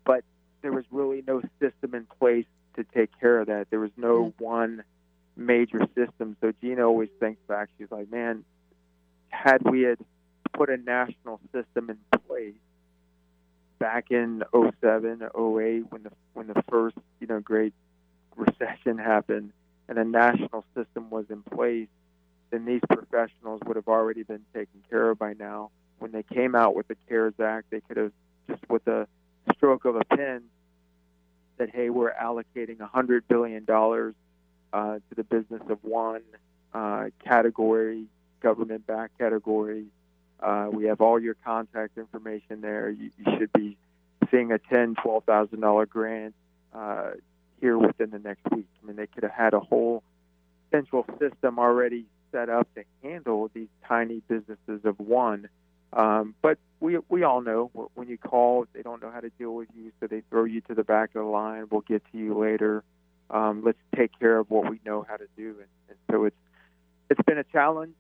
but 0.04 0.24
there 0.62 0.72
was 0.72 0.84
really 0.90 1.22
no 1.26 1.42
system 1.60 1.94
in 1.94 2.06
place 2.18 2.46
to 2.76 2.84
take 2.94 3.10
care 3.20 3.40
of 3.40 3.46
that. 3.48 3.68
There 3.70 3.80
was 3.80 3.92
no 3.96 4.32
one 4.38 4.82
major 5.36 5.80
system. 5.94 6.36
So 6.40 6.52
Gina 6.60 6.86
always 6.86 7.10
thinks 7.20 7.40
back, 7.46 7.68
she's 7.78 7.90
like, 7.90 8.10
man, 8.10 8.44
had 9.28 9.62
we 9.62 9.82
had 9.82 9.98
put 10.52 10.70
a 10.70 10.76
national 10.76 11.40
system 11.52 11.90
in 11.90 11.98
place 12.26 12.54
back 13.84 14.10
in 14.10 14.42
07, 14.50 15.20
08, 15.22 15.30
when 15.90 16.02
the 16.04 16.10
when 16.32 16.46
the 16.46 16.62
first 16.70 16.96
you 17.20 17.26
know 17.26 17.38
great 17.38 17.74
recession 18.34 18.96
happened, 18.96 19.52
and 19.90 19.98
a 19.98 20.04
national 20.04 20.64
system 20.74 21.10
was 21.10 21.26
in 21.28 21.42
place, 21.42 21.88
then 22.50 22.64
these 22.64 22.80
professionals 22.88 23.60
would 23.66 23.76
have 23.76 23.86
already 23.86 24.22
been 24.22 24.40
taken 24.54 24.82
care 24.88 25.10
of 25.10 25.18
by 25.18 25.34
now. 25.34 25.70
When 25.98 26.12
they 26.12 26.22
came 26.22 26.54
out 26.54 26.74
with 26.74 26.88
the 26.88 26.96
CARES 27.10 27.34
Act, 27.38 27.66
they 27.70 27.82
could 27.82 27.98
have 27.98 28.12
just 28.48 28.62
with 28.70 28.86
a 28.86 29.06
stroke 29.54 29.84
of 29.84 29.96
a 29.96 30.04
pen 30.16 30.44
said, 31.58 31.68
"Hey, 31.68 31.90
we're 31.90 32.14
allocating 32.14 32.78
100 32.78 33.28
billion 33.28 33.66
dollars 33.66 34.14
uh, 34.72 34.94
to 34.94 35.14
the 35.14 35.24
business 35.24 35.60
of 35.68 35.78
one 35.84 36.22
uh, 36.72 37.10
category, 37.22 38.06
government-backed 38.40 39.18
category. 39.18 39.84
Uh, 40.44 40.68
we 40.70 40.84
have 40.84 41.00
all 41.00 41.18
your 41.18 41.36
contact 41.42 41.96
information 41.96 42.60
there. 42.60 42.90
You, 42.90 43.10
you 43.18 43.38
should 43.38 43.52
be 43.54 43.78
seeing 44.30 44.52
a 44.52 44.58
ten, 44.58 44.94
twelve 45.02 45.24
thousand 45.24 45.60
dollar 45.60 45.86
grant 45.86 46.34
uh, 46.74 47.12
here 47.60 47.78
within 47.78 48.10
the 48.10 48.18
next 48.18 48.42
week. 48.50 48.68
I 48.82 48.86
mean, 48.86 48.96
they 48.96 49.06
could 49.06 49.22
have 49.22 49.32
had 49.32 49.54
a 49.54 49.60
whole 49.60 50.02
central 50.70 51.06
system 51.18 51.58
already 51.58 52.04
set 52.30 52.50
up 52.50 52.68
to 52.74 52.84
handle 53.02 53.50
these 53.54 53.68
tiny 53.88 54.20
businesses 54.28 54.84
of 54.84 54.98
one. 54.98 55.48
Um, 55.94 56.34
but 56.42 56.58
we 56.80 56.98
we 57.08 57.22
all 57.22 57.40
know 57.40 57.70
when 57.94 58.08
you 58.08 58.18
call, 58.18 58.66
they 58.74 58.82
don't 58.82 59.00
know 59.00 59.10
how 59.10 59.20
to 59.20 59.30
deal 59.38 59.54
with 59.54 59.68
you, 59.74 59.92
so 59.98 60.08
they 60.08 60.22
throw 60.28 60.44
you 60.44 60.60
to 60.62 60.74
the 60.74 60.84
back 60.84 61.10
of 61.14 61.24
the 61.24 61.30
line. 61.30 61.68
We'll 61.70 61.80
get 61.82 62.02
to 62.12 62.18
you 62.18 62.38
later. 62.38 62.84
Um, 63.30 63.62
let's 63.64 63.78
take 63.96 64.10
care 64.18 64.38
of 64.38 64.50
what 64.50 64.68
we 64.70 64.78
know 64.84 65.06
how 65.08 65.16
to 65.16 65.26
do, 65.38 65.56
and, 65.58 65.68
and 65.88 65.98
so 66.10 66.24
it's 66.24 66.36
it's 67.08 67.22
been 67.22 67.38
a 67.38 67.44
challenge. 67.44 67.94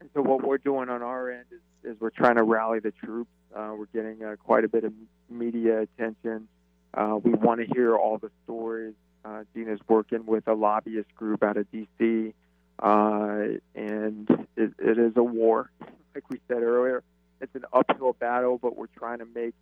And 0.00 0.10
so 0.14 0.22
what 0.22 0.42
we're 0.42 0.58
doing 0.58 0.88
on 0.88 1.02
our 1.02 1.30
end 1.30 1.46
is, 1.50 1.92
is 1.92 2.00
we're 2.00 2.10
trying 2.10 2.36
to 2.36 2.42
rally 2.42 2.80
the 2.80 2.92
troops. 2.92 3.30
Uh, 3.54 3.74
we're 3.76 3.86
getting 3.86 4.22
uh, 4.24 4.36
quite 4.36 4.64
a 4.64 4.68
bit 4.68 4.84
of 4.84 4.92
media 5.28 5.80
attention. 5.80 6.48
Uh, 6.94 7.18
we 7.22 7.32
want 7.32 7.60
to 7.60 7.66
hear 7.66 7.96
all 7.96 8.18
the 8.18 8.30
stories. 8.44 8.94
Uh, 9.24 9.42
Gina's 9.54 9.80
working 9.88 10.26
with 10.26 10.46
a 10.48 10.54
lobbyist 10.54 11.14
group 11.14 11.42
out 11.42 11.56
of 11.56 11.70
D.C., 11.70 12.32
uh, 12.80 13.42
and 13.74 14.28
it, 14.56 14.72
it 14.78 14.98
is 14.98 15.12
a 15.16 15.22
war, 15.22 15.70
like 16.14 16.28
we 16.30 16.40
said 16.46 16.62
earlier. 16.62 17.02
It's 17.40 17.54
an 17.54 17.64
uphill 17.72 18.12
battle, 18.14 18.58
but 18.58 18.76
we're 18.76 18.86
trying 18.86 19.18
to 19.18 19.26
make 19.26 19.54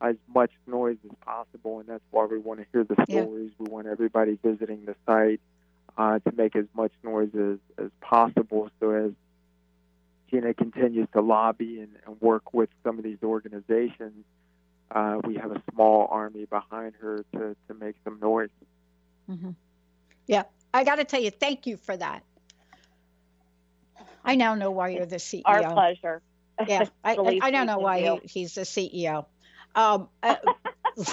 as 0.00 0.16
much 0.32 0.50
noise 0.66 0.98
as 1.04 1.16
possible, 1.24 1.80
and 1.80 1.88
that's 1.88 2.04
why 2.10 2.26
we 2.26 2.38
want 2.38 2.60
to 2.60 2.66
hear 2.72 2.84
the 2.84 2.94
Yeah. 3.08 3.22
stories. 3.22 3.50
We 3.58 3.70
want 3.70 3.86
everybody 3.86 4.38
visiting 4.42 4.84
the 4.84 4.94
site 5.06 5.40
uh, 5.96 6.18
to 6.20 6.32
make 6.36 6.54
as 6.56 6.66
much 6.74 6.92
noise 7.02 7.30
as, 7.34 7.58
as 7.82 7.90
possible 8.00 8.70
so 8.80 8.90
as 8.90 9.12
Gina 10.30 10.54
continues 10.54 11.08
to 11.12 11.20
lobby 11.20 11.80
and, 11.80 11.92
and 12.06 12.20
work 12.20 12.52
with 12.52 12.68
some 12.84 12.98
of 12.98 13.04
these 13.04 13.18
organizations, 13.22 14.24
uh, 14.90 15.18
we 15.24 15.36
have 15.36 15.52
a 15.52 15.62
small 15.72 16.08
army 16.10 16.46
behind 16.46 16.94
her 17.00 17.24
to, 17.32 17.56
to 17.68 17.74
make 17.74 17.96
some 18.04 18.18
noise. 18.20 18.50
hmm 19.26 19.50
Yeah, 20.26 20.44
I 20.72 20.84
got 20.84 20.96
to 20.96 21.04
tell 21.04 21.20
you, 21.20 21.30
thank 21.30 21.66
you 21.66 21.76
for 21.76 21.96
that. 21.96 22.22
I 24.24 24.34
now 24.34 24.54
know 24.54 24.70
why 24.70 24.90
you're 24.90 25.06
the 25.06 25.16
CEO. 25.16 25.42
Our 25.44 25.72
pleasure. 25.72 26.22
Yeah, 26.66 26.86
I, 27.04 27.12
I, 27.16 27.38
I 27.42 27.50
don't 27.50 27.66
know 27.66 27.78
why 27.78 28.00
do. 28.00 28.20
he, 28.22 28.40
he's 28.40 28.54
the 28.54 28.62
CEO. 28.62 29.26
Um, 29.74 30.08
uh, 30.22 30.36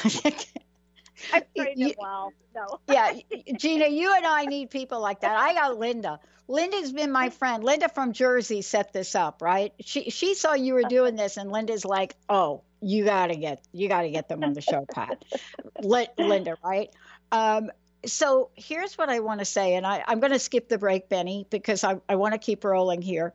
I 1.33 1.43
trained 1.55 1.79
You- 1.79 1.87
him 1.89 1.95
well. 1.97 2.33
No. 2.55 2.79
yeah, 2.93 3.13
Gina, 3.57 3.87
you 3.87 4.13
and 4.15 4.25
I 4.25 4.45
need 4.45 4.69
people 4.69 4.99
like 5.01 5.21
that. 5.21 5.35
I 5.37 5.53
got 5.53 5.77
Linda. 5.77 6.19
Linda's 6.47 6.91
been 6.91 7.11
my 7.11 7.29
friend. 7.39 7.63
Linda 7.63 7.89
from 7.89 8.13
Jersey 8.13 8.61
set 8.61 8.93
this 8.93 9.15
up, 9.15 9.41
right? 9.41 9.73
She 9.81 10.09
she 10.09 10.33
saw 10.35 10.53
you 10.53 10.73
were 10.73 10.83
doing 10.83 11.15
this, 11.15 11.37
and 11.37 11.51
Linda's 11.51 11.83
like, 11.85 12.15
"Oh, 12.29 12.61
you 12.81 13.03
gotta 13.03 13.35
get 13.35 13.61
you 13.73 13.87
gotta 13.89 14.09
get 14.09 14.29
them 14.29 14.43
on 14.43 14.53
the 14.53 14.61
show, 14.61 14.85
Pat." 14.89 15.23
Li- 15.81 16.07
Linda, 16.17 16.57
right? 16.63 16.89
Um, 17.31 17.71
so 18.05 18.51
here's 18.55 18.97
what 18.97 19.09
I 19.09 19.19
want 19.19 19.39
to 19.39 19.45
say, 19.45 19.73
and 19.75 19.85
I, 19.85 20.03
I'm 20.07 20.19
going 20.19 20.31
to 20.31 20.37
skip 20.37 20.69
the 20.69 20.77
break, 20.77 21.09
Benny, 21.09 21.47
because 21.49 21.83
I, 21.83 21.95
I 22.07 22.15
want 22.17 22.33
to 22.33 22.37
keep 22.37 22.63
rolling 22.63 23.01
here. 23.01 23.33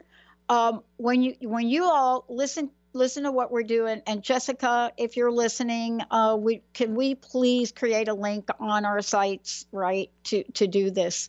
Um, 0.48 0.82
when 0.96 1.22
you 1.22 1.34
when 1.42 1.68
you 1.68 1.84
all 1.84 2.24
listen 2.28 2.70
listen 2.92 3.24
to 3.24 3.32
what 3.32 3.50
we're 3.50 3.62
doing, 3.62 4.02
and 4.06 4.22
Jessica, 4.22 4.92
if 4.96 5.16
you're 5.16 5.32
listening, 5.32 6.00
uh, 6.10 6.36
we 6.38 6.62
can 6.72 6.94
we 6.94 7.14
please 7.14 7.72
create 7.72 8.08
a 8.08 8.14
link 8.14 8.48
on 8.58 8.84
our 8.84 9.02
sites, 9.02 9.66
right, 9.72 10.10
to 10.24 10.42
to 10.54 10.66
do 10.66 10.90
this. 10.90 11.28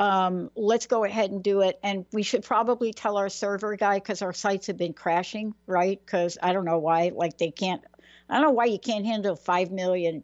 Um, 0.00 0.50
let's 0.56 0.86
go 0.86 1.04
ahead 1.04 1.30
and 1.30 1.42
do 1.42 1.60
it, 1.60 1.78
and 1.82 2.06
we 2.12 2.22
should 2.22 2.42
probably 2.42 2.92
tell 2.92 3.16
our 3.16 3.28
server 3.28 3.76
guy 3.76 3.98
because 3.98 4.22
our 4.22 4.32
sites 4.32 4.66
have 4.66 4.76
been 4.76 4.94
crashing, 4.94 5.54
right? 5.66 6.00
Because 6.04 6.38
I 6.42 6.52
don't 6.52 6.64
know 6.64 6.78
why, 6.78 7.12
like 7.14 7.38
they 7.38 7.50
can't. 7.50 7.82
I 8.28 8.34
don't 8.34 8.42
know 8.42 8.50
why 8.50 8.64
you 8.64 8.78
can't 8.78 9.04
handle 9.04 9.36
five 9.36 9.70
million 9.70 10.22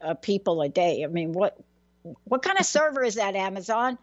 uh, 0.00 0.14
people 0.14 0.62
a 0.62 0.68
day. 0.68 1.04
I 1.04 1.08
mean, 1.08 1.32
what 1.32 1.58
what 2.24 2.42
kind 2.42 2.58
of 2.58 2.64
server 2.64 3.02
is 3.02 3.16
that, 3.16 3.34
Amazon? 3.34 3.98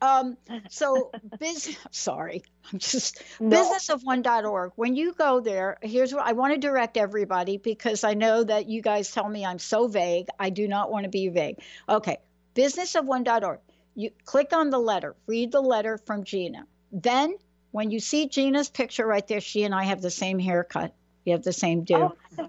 Um, 0.00 0.36
so, 0.70 1.10
biz, 1.38 1.76
sorry, 1.90 2.42
I'm 2.72 2.78
just 2.78 3.22
no. 3.40 3.56
businessofone.org. 3.56 4.72
When 4.76 4.96
you 4.96 5.12
go 5.12 5.40
there, 5.40 5.78
here's 5.82 6.12
what 6.12 6.26
I 6.26 6.32
want 6.32 6.54
to 6.54 6.60
direct 6.60 6.96
everybody 6.96 7.58
because 7.58 8.04
I 8.04 8.14
know 8.14 8.44
that 8.44 8.68
you 8.68 8.82
guys 8.82 9.10
tell 9.10 9.28
me 9.28 9.44
I'm 9.44 9.58
so 9.58 9.88
vague. 9.88 10.28
I 10.38 10.50
do 10.50 10.68
not 10.68 10.90
want 10.90 11.04
to 11.04 11.10
be 11.10 11.28
vague. 11.28 11.58
Okay, 11.88 12.18
businessofone.org. 12.54 13.60
You 13.94 14.10
click 14.24 14.52
on 14.52 14.70
the 14.70 14.78
letter, 14.78 15.16
read 15.26 15.50
the 15.50 15.60
letter 15.60 15.98
from 15.98 16.24
Gina. 16.24 16.66
Then, 16.92 17.34
when 17.72 17.90
you 17.90 18.00
see 18.00 18.28
Gina's 18.28 18.68
picture 18.68 19.06
right 19.06 19.26
there, 19.26 19.40
she 19.40 19.64
and 19.64 19.74
I 19.74 19.84
have 19.84 20.00
the 20.00 20.10
same 20.10 20.38
haircut. 20.38 20.94
We 21.24 21.32
have 21.32 21.42
the 21.42 21.52
same 21.52 21.84
do. 21.84 22.12
Oh. 22.38 22.48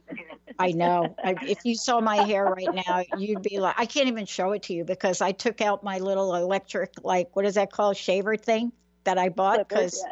I 0.59 0.71
know. 0.71 1.15
I, 1.23 1.37
if 1.41 1.63
you 1.63 1.75
saw 1.75 2.01
my 2.01 2.17
hair 2.17 2.45
right 2.45 2.73
now, 2.85 3.03
you'd 3.15 3.41
be 3.41 3.59
like, 3.59 3.75
I 3.77 3.85
can't 3.85 4.09
even 4.09 4.25
show 4.25 4.51
it 4.51 4.63
to 4.63 4.73
you 4.73 4.83
because 4.83 5.21
I 5.21 5.31
took 5.31 5.61
out 5.61 5.83
my 5.83 5.99
little 5.99 6.35
electric, 6.35 6.91
like, 7.01 7.33
what 7.33 7.45
is 7.45 7.55
that 7.55 7.71
called, 7.71 7.95
shaver 7.95 8.35
thing 8.35 8.73
that 9.05 9.17
I 9.17 9.29
bought? 9.29 9.69
Because, 9.69 10.03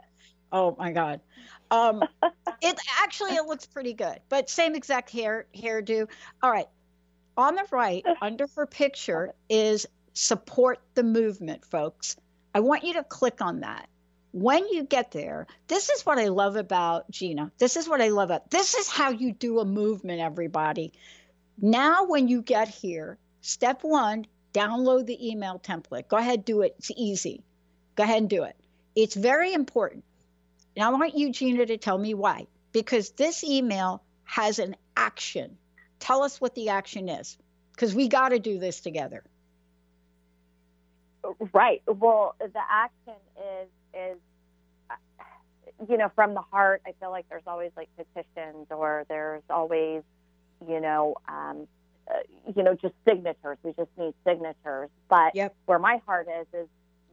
oh 0.53 0.75
my 0.79 0.93
God. 0.93 1.19
Um, 1.69 2.01
it 2.61 2.79
actually 3.01 3.35
it 3.35 3.45
looks 3.45 3.65
pretty 3.65 3.93
good, 3.93 4.19
but 4.29 4.49
same 4.49 4.73
exact 4.73 5.09
hair 5.09 5.47
hairdo. 5.53 6.07
All 6.41 6.49
right. 6.49 6.67
On 7.35 7.53
the 7.55 7.65
right, 7.69 8.05
under 8.21 8.47
her 8.55 8.65
picture, 8.65 9.33
is 9.49 9.85
support 10.13 10.79
the 10.93 11.03
movement, 11.03 11.65
folks. 11.65 12.15
I 12.55 12.61
want 12.61 12.85
you 12.85 12.93
to 12.93 13.03
click 13.03 13.41
on 13.41 13.59
that 13.59 13.89
when 14.31 14.67
you 14.67 14.83
get 14.83 15.11
there, 15.11 15.47
this 15.67 15.89
is 15.89 16.05
what 16.05 16.19
I 16.19 16.27
love 16.27 16.55
about 16.55 17.09
Gina. 17.09 17.51
This 17.57 17.77
is 17.77 17.87
what 17.87 18.01
I 18.01 18.09
love 18.09 18.29
about 18.29 18.51
this 18.51 18.75
is 18.75 18.87
how 18.87 19.09
you 19.09 19.33
do 19.33 19.59
a 19.59 19.65
movement, 19.65 20.19
everybody. 20.19 20.93
Now, 21.59 22.05
when 22.05 22.27
you 22.27 22.41
get 22.41 22.67
here, 22.67 23.17
step 23.41 23.83
one, 23.83 24.25
download 24.53 25.05
the 25.05 25.29
email 25.29 25.59
template. 25.59 26.07
Go 26.07 26.17
ahead, 26.17 26.45
do 26.45 26.61
it. 26.61 26.75
It's 26.77 26.91
easy. 26.95 27.43
Go 27.95 28.03
ahead 28.03 28.17
and 28.17 28.29
do 28.29 28.43
it. 28.43 28.55
It's 28.95 29.15
very 29.15 29.53
important. 29.53 30.03
Now, 30.75 30.91
I 30.91 30.97
want 30.97 31.17
you, 31.17 31.31
Gina, 31.31 31.65
to 31.65 31.77
tell 31.77 31.97
me 31.97 32.13
why. 32.13 32.47
Because 32.71 33.11
this 33.11 33.43
email 33.43 34.03
has 34.23 34.59
an 34.59 34.75
action. 34.95 35.57
Tell 35.99 36.21
us 36.21 36.39
what 36.39 36.53
the 36.53 36.69
action 36.69 37.09
is, 37.09 37.37
because 37.73 37.95
we 37.95 38.07
got 38.07 38.29
to 38.29 38.39
do 38.39 38.59
this 38.59 38.81
together. 38.81 39.23
Right. 41.53 41.81
Well, 41.87 42.35
the 42.39 42.61
action 42.69 43.15
is 43.35 43.67
is 43.97 44.17
you 45.89 45.97
know 45.97 46.09
from 46.15 46.33
the 46.33 46.41
heart 46.41 46.81
i 46.87 46.91
feel 46.99 47.11
like 47.11 47.25
there's 47.29 47.43
always 47.45 47.71
like 47.77 47.89
petitions 47.97 48.65
or 48.69 49.05
there's 49.09 49.43
always 49.49 50.01
you 50.67 50.79
know 50.79 51.15
um, 51.27 51.67
uh, 52.09 52.19
you 52.55 52.63
know 52.63 52.73
just 52.73 52.93
signatures. 53.07 53.57
We 53.63 53.73
just 53.73 53.89
need 53.97 54.13
signatures. 54.25 54.89
But 55.09 55.35
yep. 55.35 55.55
where 55.65 55.79
my 55.79 56.01
heart 56.05 56.27
is 56.39 56.47
is 56.53 56.67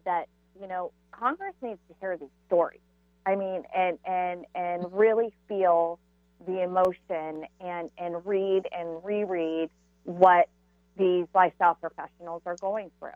that 0.04 0.28
you 0.60 0.68
know 0.68 0.92
congress 1.10 1.54
needs 1.62 1.80
to 1.88 1.94
hear 2.00 2.16
these 2.16 2.28
stories. 2.46 2.80
I 3.26 3.34
mean 3.36 3.64
and 3.74 3.98
and 4.04 4.46
and 4.54 4.92
really 4.92 5.32
feel 5.48 5.98
the 6.46 6.62
emotion 6.62 7.46
and 7.60 7.90
and 7.98 8.24
read 8.24 8.68
and 8.72 9.04
reread 9.04 9.70
what 10.04 10.48
these 10.96 11.26
lifestyle 11.34 11.74
professionals 11.74 12.42
are 12.46 12.56
going 12.56 12.90
through 12.98 13.10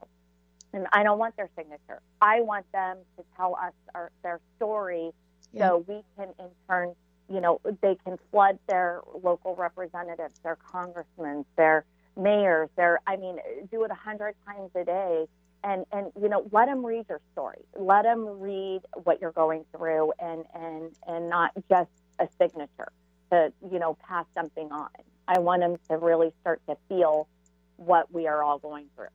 and 0.73 0.87
I 0.93 1.03
don't 1.03 1.19
want 1.19 1.37
their 1.37 1.49
signature. 1.57 2.01
I 2.21 2.41
want 2.41 2.71
them 2.73 2.99
to 3.17 3.25
tell 3.37 3.57
us 3.57 3.73
our, 3.95 4.11
their 4.23 4.41
story 4.57 5.13
yeah. 5.53 5.69
so 5.69 5.85
we 5.87 6.03
can 6.17 6.29
in 6.39 6.51
turn, 6.69 6.95
you 7.31 7.41
know, 7.41 7.61
they 7.81 7.97
can 8.05 8.19
flood 8.31 8.59
their 8.69 9.01
local 9.23 9.55
representatives, 9.55 10.39
their 10.43 10.57
congressmen, 10.57 11.45
their 11.57 11.85
mayors, 12.17 12.69
their, 12.77 13.01
I 13.07 13.17
mean, 13.17 13.39
do 13.71 13.85
it 13.85 13.91
a 13.91 13.95
hundred 13.95 14.35
times 14.47 14.71
a 14.75 14.85
day. 14.85 15.27
And, 15.65 15.85
and 15.91 16.13
you 16.23 16.29
know 16.29 16.47
let 16.53 16.67
them 16.67 16.87
read 16.87 17.07
your 17.09 17.21
story 17.33 17.59
let 17.77 18.05
them 18.05 18.39
read 18.39 18.83
what 19.03 19.21
you're 19.21 19.33
going 19.33 19.65
through 19.77 20.13
and 20.21 20.45
and 20.55 20.93
and 21.09 21.29
not 21.29 21.51
just 21.69 21.91
a 22.21 22.29
signature 22.41 22.93
to 23.33 23.53
you 23.69 23.81
know 23.81 23.99
pass 24.09 24.25
something 24.37 24.71
on 24.71 24.89
i 25.27 25.41
want 25.41 25.63
them 25.63 25.75
to 25.91 25.97
really 25.99 26.31
start 26.43 26.61
to 26.69 26.77
feel 26.89 27.27
what 27.75 28.15
we 28.15 28.29
are 28.29 28.45
all 28.45 28.61
going 28.61 28.87
through 28.95 29.09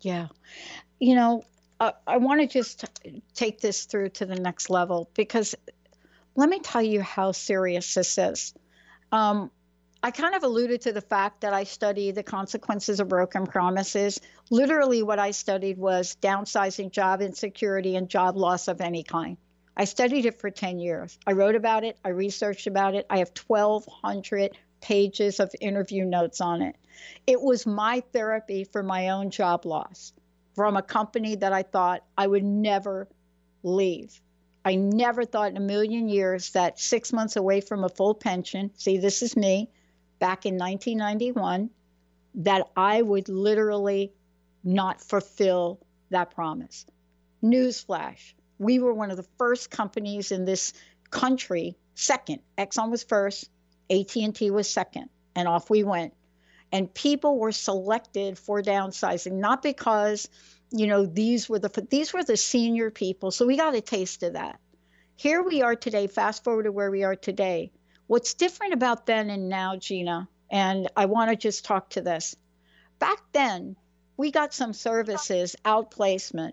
yeah. 0.00 0.28
You 0.98 1.14
know, 1.14 1.44
I, 1.80 1.92
I 2.06 2.16
want 2.18 2.40
to 2.40 2.46
just 2.46 2.84
take 3.34 3.60
this 3.60 3.84
through 3.84 4.10
to 4.10 4.26
the 4.26 4.36
next 4.36 4.70
level 4.70 5.10
because 5.14 5.54
let 6.34 6.48
me 6.48 6.60
tell 6.60 6.82
you 6.82 7.00
how 7.00 7.32
serious 7.32 7.94
this 7.94 8.18
is. 8.18 8.54
Um, 9.12 9.50
I 10.02 10.10
kind 10.10 10.34
of 10.34 10.42
alluded 10.42 10.82
to 10.82 10.92
the 10.92 11.00
fact 11.00 11.40
that 11.40 11.52
I 11.52 11.64
study 11.64 12.12
the 12.12 12.22
consequences 12.22 13.00
of 13.00 13.08
broken 13.08 13.46
promises. 13.46 14.20
Literally, 14.50 15.02
what 15.02 15.18
I 15.18 15.30
studied 15.30 15.78
was 15.78 16.16
downsizing 16.20 16.92
job 16.92 17.22
insecurity 17.22 17.96
and 17.96 18.08
job 18.08 18.36
loss 18.36 18.68
of 18.68 18.80
any 18.80 19.02
kind. 19.02 19.36
I 19.76 19.84
studied 19.84 20.26
it 20.26 20.40
for 20.40 20.50
10 20.50 20.78
years. 20.78 21.18
I 21.26 21.32
wrote 21.32 21.54
about 21.54 21.84
it, 21.84 21.98
I 22.04 22.10
researched 22.10 22.66
about 22.66 22.94
it. 22.94 23.06
I 23.10 23.18
have 23.18 23.32
1,200 23.46 24.56
pages 24.80 25.40
of 25.40 25.50
interview 25.60 26.04
notes 26.04 26.40
on 26.40 26.62
it. 26.62 26.76
It 27.26 27.40
was 27.40 27.66
my 27.66 28.02
therapy 28.12 28.64
for 28.64 28.82
my 28.82 29.10
own 29.10 29.30
job 29.30 29.66
loss 29.66 30.12
from 30.54 30.76
a 30.76 30.82
company 30.82 31.34
that 31.36 31.52
I 31.52 31.62
thought 31.62 32.04
I 32.16 32.26
would 32.26 32.44
never 32.44 33.08
leave. 33.62 34.20
I 34.64 34.74
never 34.74 35.24
thought 35.24 35.50
in 35.50 35.56
a 35.56 35.60
million 35.60 36.08
years 36.08 36.50
that 36.50 36.80
six 36.80 37.12
months 37.12 37.36
away 37.36 37.60
from 37.60 37.84
a 37.84 37.88
full 37.88 38.14
pension, 38.14 38.70
see, 38.74 38.98
this 38.98 39.22
is 39.22 39.36
me 39.36 39.70
back 40.18 40.46
in 40.46 40.54
1991, 40.54 41.70
that 42.36 42.68
I 42.76 43.02
would 43.02 43.28
literally 43.28 44.12
not 44.64 45.00
fulfill 45.00 45.80
that 46.10 46.34
promise. 46.34 46.86
Newsflash 47.42 48.32
we 48.58 48.78
were 48.78 48.92
one 48.92 49.10
of 49.10 49.16
the 49.16 49.26
first 49.38 49.70
companies 49.70 50.32
in 50.32 50.44
this 50.44 50.72
country, 51.10 51.76
second. 51.94 52.40
Exxon 52.56 52.90
was 52.90 53.02
first, 53.02 53.48
AT&T 53.90 54.50
was 54.50 54.68
second, 54.68 55.08
and 55.34 55.46
off 55.46 55.70
we 55.70 55.84
went 55.84 56.14
and 56.72 56.92
people 56.92 57.38
were 57.38 57.52
selected 57.52 58.38
for 58.38 58.62
downsizing 58.62 59.32
not 59.32 59.62
because 59.62 60.28
you 60.70 60.86
know 60.86 61.06
these 61.06 61.48
were 61.48 61.58
the 61.58 61.86
these 61.90 62.12
were 62.12 62.24
the 62.24 62.36
senior 62.36 62.90
people. 62.90 63.30
So 63.30 63.46
we 63.46 63.56
got 63.56 63.74
a 63.74 63.80
taste 63.80 64.22
of 64.22 64.32
that. 64.32 64.58
Here 65.14 65.42
we 65.42 65.62
are 65.62 65.76
today 65.76 66.06
fast 66.06 66.44
forward 66.44 66.64
to 66.64 66.72
where 66.72 66.90
we 66.90 67.04
are 67.04 67.16
today. 67.16 67.70
What's 68.06 68.34
different 68.34 68.74
about 68.74 69.06
then 69.06 69.30
and 69.30 69.48
now 69.48 69.76
gina 69.76 70.28
and 70.50 70.88
i 70.96 71.06
want 71.06 71.30
to 71.30 71.36
just 71.36 71.64
talk 71.64 71.90
to 71.90 72.00
this. 72.00 72.36
Back 72.98 73.18
then 73.32 73.76
we 74.16 74.30
got 74.30 74.54
some 74.54 74.72
services 74.72 75.56
outplacement. 75.64 76.52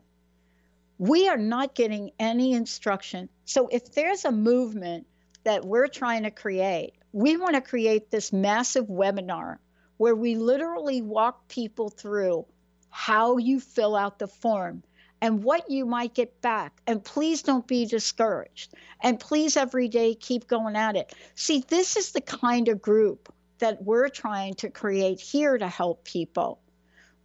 We 0.97 1.27
are 1.27 1.37
not 1.37 1.75
getting 1.75 2.11
any 2.19 2.53
instruction. 2.53 3.29
So 3.45 3.67
if 3.67 3.93
there's 3.93 4.25
a 4.25 4.31
movement 4.31 5.07
that 5.43 5.65
we're 5.65 5.87
trying 5.87 6.23
to 6.23 6.31
create 6.31 6.93
we 7.13 7.37
want 7.37 7.53
to 7.53 7.61
create 7.61 8.09
this 8.09 8.33
massive 8.33 8.87
webinar 8.87 9.57
where 9.97 10.15
we 10.15 10.35
literally 10.35 11.01
walk 11.01 11.47
people 11.47 11.89
through 11.89 12.45
how 12.89 13.37
you 13.37 13.59
fill 13.59 13.95
out 13.95 14.19
the 14.19 14.27
form 14.27 14.83
and 15.21 15.43
what 15.43 15.71
you 15.71 15.85
might 15.85 16.13
get 16.13 16.41
back. 16.41 16.81
And 16.85 17.03
please 17.03 17.41
don't 17.41 17.65
be 17.65 17.85
discouraged. 17.85 18.73
And 19.01 19.19
please, 19.19 19.55
every 19.55 19.87
day, 19.87 20.15
keep 20.15 20.47
going 20.47 20.75
at 20.75 20.95
it. 20.95 21.15
See, 21.35 21.63
this 21.69 21.95
is 21.95 22.11
the 22.11 22.21
kind 22.21 22.67
of 22.67 22.81
group 22.81 23.33
that 23.59 23.81
we're 23.81 24.09
trying 24.09 24.55
to 24.55 24.69
create 24.69 25.21
here 25.21 25.57
to 25.57 25.67
help 25.67 26.03
people. 26.03 26.59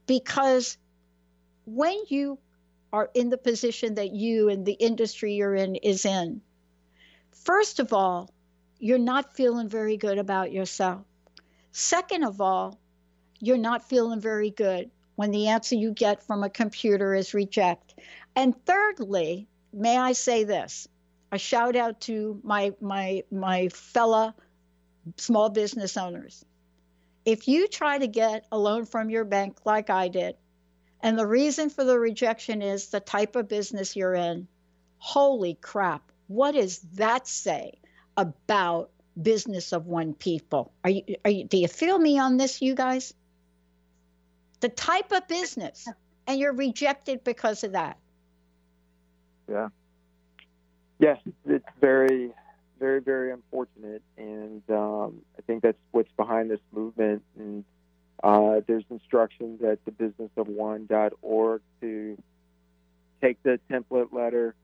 Because 0.07 0.79
when 1.67 1.99
you 2.07 2.39
are 2.93 3.11
in 3.15 3.29
the 3.29 3.37
position 3.37 3.97
that 3.97 4.13
you 4.13 4.49
and 4.49 4.65
the 4.65 4.75
industry 4.75 5.35
you're 5.35 5.57
in 5.57 5.75
is 5.75 6.05
in, 6.05 6.41
first 7.33 7.81
of 7.81 7.93
all, 7.93 8.31
you're 8.79 8.99
not 8.99 9.35
feeling 9.35 9.69
very 9.69 9.97
good 9.97 10.19
about 10.19 10.53
yourself. 10.53 11.05
Second 11.79 12.25
of 12.25 12.41
all, 12.41 12.77
you're 13.38 13.57
not 13.57 13.88
feeling 13.88 14.21
very 14.21 14.51
good 14.51 14.91
when 15.14 15.31
the 15.31 15.47
answer 15.47 15.77
you 15.77 15.93
get 15.93 16.21
from 16.21 16.43
a 16.43 16.51
computer 16.51 17.14
is 17.14 17.35
reject. 17.35 17.95
And 18.35 18.53
thirdly, 18.67 19.47
may 19.73 19.97
I 19.97 20.11
say 20.11 20.43
this? 20.43 20.88
A 21.31 21.38
shout 21.38 21.77
out 21.77 22.01
to 22.01 22.41
my 22.43 22.75
my 22.81 23.23
my 23.31 23.69
fella 23.69 24.35
small 25.19 25.51
business 25.51 25.97
owners. 25.97 26.45
If 27.24 27.47
you 27.47 27.68
try 27.68 27.97
to 27.97 28.09
get 28.09 28.49
a 28.51 28.59
loan 28.59 28.85
from 28.85 29.09
your 29.09 29.24
bank 29.24 29.59
like 29.64 29.89
I 29.89 30.09
did, 30.09 30.35
and 31.01 31.16
the 31.16 31.29
reason 31.29 31.70
for 31.70 31.85
the 31.85 32.01
rejection 32.01 32.61
is 32.61 32.89
the 32.89 32.99
type 32.99 33.37
of 33.37 33.47
business 33.47 33.95
you're 33.95 34.16
in, 34.16 34.49
holy 34.97 35.55
crap, 35.55 36.11
what 36.26 36.57
does 36.57 36.81
that 36.95 37.29
say 37.29 37.79
about 38.16 38.91
business 39.23 39.73
of 39.73 39.87
one 39.87 40.14
people. 40.14 40.73
Are 40.85 40.91
you, 40.91 41.03
are 41.25 41.31
you, 41.31 41.45
do 41.45 41.57
you 41.59 41.69
feel 41.69 41.99
me 41.99 42.19
on 42.19 42.37
this, 42.37 42.62
you 42.62 42.75
guys? 42.75 43.14
The 44.61 44.69
type 44.69 45.12
of 45.12 45.27
business, 45.29 45.89
and 46.27 46.39
you're 46.39 46.53
rejected 46.53 47.25
because 47.25 47.64
of 47.64 47.73
that. 47.73 47.97
Yeah. 49.51 49.69
Yes, 50.99 51.19
it's 51.47 51.64
very, 51.81 52.33
very, 52.81 53.01
very 53.01 53.33
unfortunate, 53.33 54.03
and 54.16 54.62
um, 54.69 55.21
I 55.39 55.43
think 55.47 55.62
that's 55.62 55.79
what's 55.93 56.11
behind 56.16 56.51
this 56.51 56.61
movement. 56.73 57.23
And 57.39 57.64
uh, 58.23 58.61
there's 58.66 58.85
instructions 58.91 59.62
at 59.62 59.79
the 59.85 59.93
businessofone.org 59.93 61.62
to 61.81 62.23
take 63.21 63.43
the 63.45 63.61
template 63.71 64.12
letter, 64.12 64.55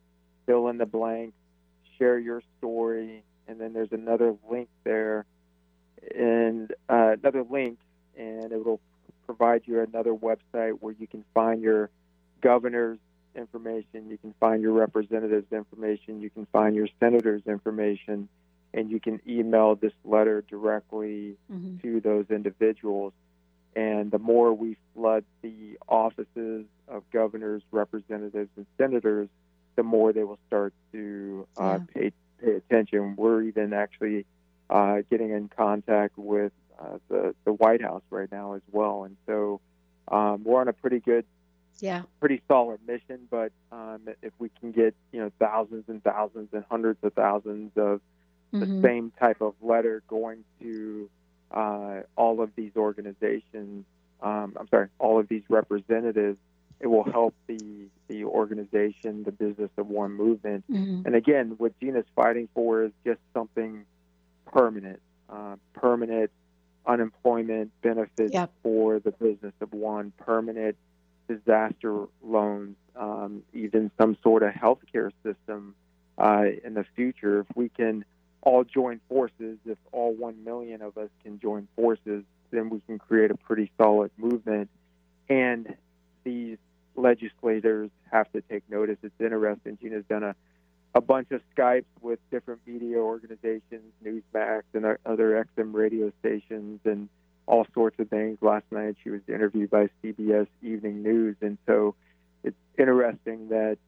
fill 0.47 0.69
in 0.69 0.79
the 0.79 0.87
blanks, 0.87 1.37
share 1.99 2.19
your 2.19 2.43
story, 2.59 3.23
and 3.49 3.61
then 3.61 3.73
there's 3.73 3.93
another 3.93 4.35
link 4.51 4.69
there, 4.85 5.27
and 6.15 6.73
uh, 6.89 7.15
another 7.21 7.45
link, 7.49 7.79
and 8.17 8.53
it 8.53 8.65
will 8.65 8.81
provide 9.27 9.63
you 9.65 9.81
another 9.81 10.13
website 10.13 10.79
where 10.81 10.95
you 10.99 11.07
can 11.07 11.25
find 11.35 11.63
your 11.63 11.91
governor's 12.41 12.99
information, 13.35 14.11
you 14.11 14.19
can 14.19 14.35
find 14.39 14.63
your 14.63 14.73
representative's 14.73 15.53
information, 15.53 16.21
you 16.21 16.31
can 16.31 16.47
find 16.53 16.77
your 16.77 16.89
senator's 17.01 17.43
information, 17.47 18.29
and 18.73 18.91
you 18.91 19.01
can 19.01 19.21
email 19.27 19.75
this 19.75 19.93
letter 20.05 20.43
directly 20.43 21.37
mm-hmm. 21.51 21.79
to 21.79 22.01
those 22.01 22.27
individuals. 22.31 23.13
And 23.77 24.11
the 24.11 24.19
more 24.19 24.53
we 24.55 24.77
flood 24.95 25.25
the 25.43 25.79
offices 25.89 26.67
of 26.87 27.03
governors, 27.13 27.63
representatives, 27.73 28.51
and 28.57 28.67
senators, 28.79 29.29
the 29.75 29.83
more 29.83 30.13
they 30.13 30.23
will 30.23 30.39
start 30.47 30.73
to 30.93 31.47
uh, 31.59 31.79
yeah. 31.95 32.01
pay, 32.03 32.13
pay 32.45 32.53
attention. 32.53 33.15
We're 33.17 33.43
even 33.43 33.73
actually 33.73 34.27
uh, 34.71 34.99
getting 35.11 35.31
in 35.31 35.49
contact 35.49 36.17
with 36.17 36.53
uh, 36.79 36.99
the, 37.09 37.35
the 37.45 37.53
White 37.53 37.83
House 37.83 38.03
right 38.11 38.31
now 38.31 38.55
as 38.55 38.63
well. 38.73 39.05
And 39.05 39.17
so 39.27 39.61
um, 40.09 40.45
we're 40.45 40.61
on 40.61 40.69
a 40.69 40.73
pretty 40.73 41.01
good, 41.01 41.25
yeah, 41.81 42.03
pretty 42.21 42.43
solid 42.49 42.81
mission. 42.87 43.27
But 43.31 43.53
um, 43.73 44.01
if 44.23 44.33
we 44.39 44.51
can 44.61 44.73
get, 44.73 44.95
you 45.13 45.21
know, 45.21 45.31
thousands 45.39 45.85
and 45.89 46.03
thousands 46.03 46.49
and 46.53 46.65
hundreds 46.71 46.99
of 47.03 47.13
thousands 47.15 47.73
of 47.77 48.01
mm-hmm. 48.53 48.61
the 48.61 48.89
same 48.89 49.13
type 49.19 49.41
of 49.41 49.55
letter 49.63 50.03
going 50.09 50.45
to 50.61 51.09
uh, 51.51 52.01
all 52.17 52.41
of 52.41 52.51
these 52.57 52.73
organizations, 52.77 53.85
um, 54.23 54.57
I'm 54.59 54.69
sorry, 54.69 54.89
all 54.99 55.19
of 55.21 55.29
these 55.29 55.43
representatives, 55.49 56.39
it 56.85 56.89
will 56.89 57.11
help 57.11 57.35
the 57.47 57.89
the 58.09 58.24
organization, 58.24 59.24
the 59.24 59.32
business 59.32 59.70
of 59.78 59.89
one 59.89 60.12
movement. 60.12 60.62
Mm-hmm. 60.70 61.07
And 61.07 61.14
again, 61.14 61.55
what 61.57 61.72
Gina's 61.80 62.05
fighting 62.14 62.51
for 62.53 62.85
is 62.85 62.93
just 63.07 63.20
something 63.32 63.87
permanent, 64.45 65.01
uh, 65.30 65.57
permanent 65.72 66.30
unemployment 66.87 67.72
benefits 67.80 68.35
yep. 68.35 68.53
for 68.62 68.99
the 68.99 69.12
business 69.12 69.55
of 69.62 69.72
one, 69.72 70.12
permanent 70.18 70.76
disaster 71.26 72.05
loans, 72.22 72.76
um, 72.95 73.43
even 73.55 73.91
some 73.99 74.18
sort 74.22 74.43
of 74.43 74.53
health 74.53 74.80
care 74.93 75.11
system 75.22 75.74
uh, 76.18 76.45
in 76.62 76.74
the 76.74 76.85
future. 76.95 77.41
If 77.41 77.57
we 77.57 77.70
can 77.70 78.05
all 78.43 78.64
join 78.64 79.01
forces, 79.09 79.57
if 79.64 79.78
all 79.93 80.12
one 80.12 80.45
million 80.45 80.82
of 80.82 80.99
us 80.99 81.09
can 81.22 81.41
join 81.41 81.66
forces, 81.74 82.22
then 82.51 82.68
we 82.68 82.82
can 82.87 82.99
create 82.99 83.30
a 83.30 83.37
pretty 83.39 83.72
solid 83.78 84.11
movement. 84.18 84.68
And 85.30 85.74
these 86.24 86.59
legislators 86.97 87.91
have 88.11 88.31
to 88.33 88.41
take 88.43 88.69
notice. 88.71 88.99
It's 89.03 89.15
interesting. 89.21 89.79
Gina's 89.81 90.05
done 90.09 90.23
a 90.23 90.35
a 90.97 91.01
bunch 91.01 91.33
of 91.33 91.41
Skypes 91.57 91.85
with 92.01 92.21
different 92.31 92.61
media 92.67 92.99
organizations, 92.99 93.93
Newsmax 94.05 94.63
and 94.75 94.87
other 95.05 95.45
XM 95.59 95.75
radio 95.75 96.13
stations, 96.21 96.81
and 96.85 97.09
all 97.47 97.67
sorts 97.75 97.99
of 97.99 98.09
things. 98.09 98.39
Last 98.41 98.65
night 98.71 98.97
she 99.03 99.11
was 99.11 99.21
interviewed 99.29 99.71
by 99.71 99.89
CBS 100.03 100.47
Evening 100.63 101.03
News, 101.03 101.37
and 101.41 101.59
so 101.67 101.97
it's 102.45 102.57
interesting 102.79 103.49
that 103.49 103.79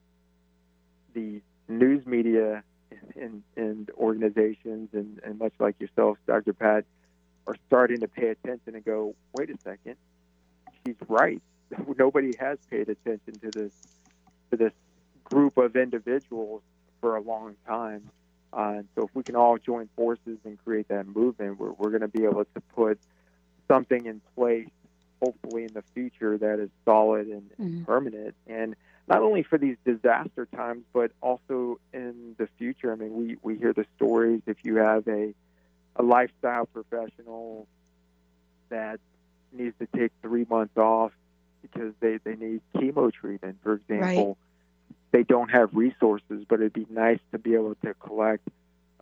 the 1.14 1.40
news 1.68 2.04
media 2.06 2.64
and, 3.16 3.42
and 3.56 3.90
organizations, 3.96 4.88
and, 4.92 5.20
and 5.24 5.38
much 5.38 5.52
like 5.58 5.80
yourself, 5.80 6.18
Dr. 6.26 6.52
Pat, 6.52 6.84
are 7.46 7.56
starting 7.68 8.00
to 8.00 8.08
pay 8.08 8.28
attention 8.28 8.74
and 8.74 8.84
go, 8.84 9.14
wait 9.32 9.50
a 9.50 9.56
second, 9.62 9.96
she's 10.84 10.96
right. 11.08 11.40
Nobody 11.98 12.34
has 12.38 12.58
paid 12.70 12.88
attention 12.88 13.34
to 13.40 13.50
this 13.50 13.72
to 14.50 14.56
this 14.56 14.72
group 15.24 15.56
of 15.56 15.76
individuals 15.76 16.62
for 17.00 17.16
a 17.16 17.20
long 17.20 17.56
time. 17.66 18.10
Uh, 18.52 18.74
and 18.76 18.88
so 18.94 19.04
if 19.04 19.10
we 19.14 19.22
can 19.22 19.36
all 19.36 19.58
join 19.58 19.88
forces 19.96 20.38
and 20.44 20.58
create 20.64 20.88
that 20.88 21.06
movement, 21.06 21.58
we're, 21.58 21.72
we're 21.72 21.90
going 21.90 22.00
to 22.00 22.08
be 22.08 22.24
able 22.24 22.44
to 22.44 22.60
put 22.74 22.98
something 23.68 24.06
in 24.06 24.20
place, 24.34 24.68
hopefully 25.20 25.64
in 25.64 25.72
the 25.72 25.82
future, 25.94 26.38
that 26.38 26.58
is 26.60 26.70
solid 26.84 27.26
and, 27.26 27.50
mm-hmm. 27.58 27.84
permanent. 27.84 28.34
And 28.46 28.76
not 29.08 29.22
only 29.22 29.42
for 29.42 29.58
these 29.58 29.76
disaster 29.84 30.46
times, 30.54 30.84
but 30.92 31.12
also 31.20 31.78
in 31.92 32.34
the 32.38 32.48
future. 32.58 32.92
I 32.92 32.96
mean, 32.96 33.14
we, 33.14 33.36
we 33.42 33.56
hear 33.56 33.72
the 33.72 33.84
stories 33.96 34.42
if 34.46 34.56
you 34.62 34.76
have 34.76 35.06
a, 35.06 35.34
a 35.96 36.02
lifestyle 36.02 36.66
professional 36.66 37.66
that 38.68 39.00
needs 39.52 39.74
to 39.78 39.86
take 39.96 40.12
three 40.22 40.46
months 40.48 40.76
off 40.76 41.12
because 41.72 41.92
they, 42.00 42.18
they 42.24 42.36
need 42.36 42.60
chemo 42.74 43.12
treatment, 43.12 43.58
for 43.62 43.74
example. 43.74 44.28
Right 44.28 44.36
they 45.16 45.22
don't 45.22 45.48
have 45.48 45.70
resources, 45.72 46.44
but 46.46 46.60
it'd 46.60 46.74
be 46.74 46.86
nice 46.90 47.20
to 47.32 47.38
be 47.38 47.54
able 47.54 47.74
to 47.76 47.94
collect 47.94 48.46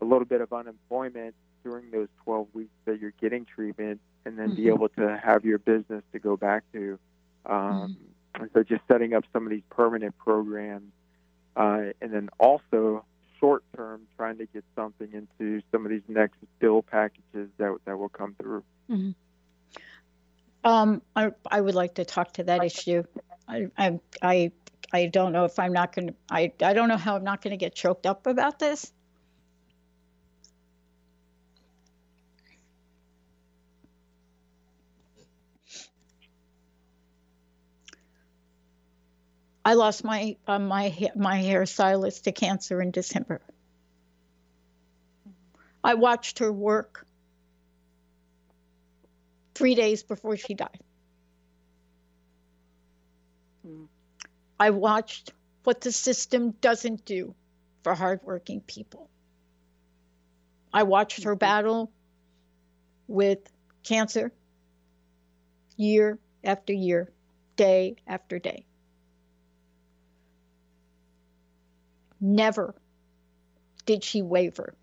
a 0.00 0.04
little 0.04 0.24
bit 0.24 0.40
of 0.40 0.52
unemployment 0.52 1.34
during 1.64 1.90
those 1.90 2.08
12 2.24 2.46
weeks 2.52 2.70
that 2.84 3.00
you're 3.00 3.14
getting 3.20 3.44
treatment 3.44 4.00
and 4.24 4.38
then 4.38 4.50
mm-hmm. 4.50 4.62
be 4.62 4.68
able 4.68 4.88
to 4.90 5.20
have 5.22 5.44
your 5.44 5.58
business 5.58 6.02
to 6.12 6.18
go 6.18 6.36
back 6.36 6.62
to. 6.72 6.98
Um, 7.46 7.56
mm-hmm. 7.56 8.42
And 8.42 8.50
so 8.52 8.62
just 8.62 8.82
setting 8.86 9.14
up 9.14 9.24
some 9.32 9.44
of 9.44 9.50
these 9.50 9.62
permanent 9.70 10.16
programs 10.18 10.92
uh, 11.56 11.86
and 12.00 12.12
then 12.12 12.28
also 12.38 13.04
short 13.40 13.64
term 13.76 14.02
trying 14.16 14.38
to 14.38 14.46
get 14.46 14.64
something 14.76 15.08
into 15.12 15.62
some 15.72 15.84
of 15.84 15.90
these 15.90 16.02
next 16.06 16.36
bill 16.60 16.82
packages 16.82 17.48
that, 17.58 17.76
that 17.86 17.98
will 17.98 18.08
come 18.08 18.36
through. 18.40 18.62
Mm-hmm. 18.90 19.10
Um, 20.64 21.02
I, 21.14 21.32
I 21.50 21.60
would 21.60 21.74
like 21.74 21.94
to 21.96 22.04
talk 22.04 22.32
to 22.34 22.44
that 22.44 22.64
issue. 22.64 23.04
I, 23.46 23.66
I, 23.76 24.00
I 24.22 24.52
I 24.94 25.06
don't 25.06 25.32
know 25.32 25.44
if 25.44 25.58
I'm 25.58 25.72
not 25.72 25.92
going 25.94 26.08
to, 26.08 26.14
I, 26.30 26.52
I 26.62 26.72
don't 26.72 26.88
know 26.88 26.96
how 26.96 27.16
I'm 27.16 27.24
not 27.24 27.42
going 27.42 27.50
to 27.50 27.56
get 27.56 27.74
choked 27.74 28.06
up 28.06 28.28
about 28.28 28.60
this. 28.60 28.92
I 39.64 39.74
lost 39.74 40.04
my 40.04 40.36
uh, 40.46 40.58
my 40.58 40.94
my 41.16 41.42
hairstylist 41.42 42.22
to 42.24 42.32
cancer 42.32 42.80
in 42.80 42.90
December. 42.92 43.40
I 45.82 45.94
watched 45.94 46.38
her 46.38 46.52
work 46.52 47.06
three 49.54 49.74
days 49.74 50.02
before 50.02 50.36
she 50.36 50.54
died. 50.54 50.80
Mm. 53.66 53.86
I 54.58 54.70
watched 54.70 55.32
what 55.64 55.80
the 55.80 55.92
system 55.92 56.50
doesn't 56.60 57.04
do 57.04 57.34
for 57.82 57.94
hardworking 57.94 58.60
people. 58.60 59.08
I 60.72 60.82
watched 60.82 61.24
her 61.24 61.36
battle 61.36 61.92
with 63.06 63.38
cancer 63.84 64.32
year 65.76 66.18
after 66.42 66.72
year, 66.72 67.12
day 67.56 67.96
after 68.06 68.38
day. 68.38 68.64
Never 72.20 72.74
did 73.86 74.02
she 74.02 74.22
waver, 74.22 74.74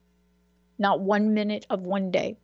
not 0.78 1.00
one 1.00 1.34
minute 1.34 1.66
of 1.70 1.82
one 1.82 2.12
day. 2.12 2.38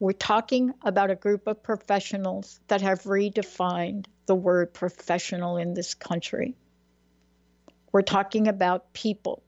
We're 0.00 0.12
talking 0.12 0.74
about 0.82 1.10
a 1.10 1.14
group 1.14 1.46
of 1.46 1.62
professionals 1.62 2.60
that 2.68 2.82
have 2.82 3.02
redefined 3.02 4.06
the 4.26 4.34
word 4.34 4.74
professional 4.74 5.56
in 5.56 5.74
this 5.74 5.94
country. 5.94 6.56
We're 7.92 8.02
talking 8.02 8.48
about 8.48 8.92
people 8.92 9.42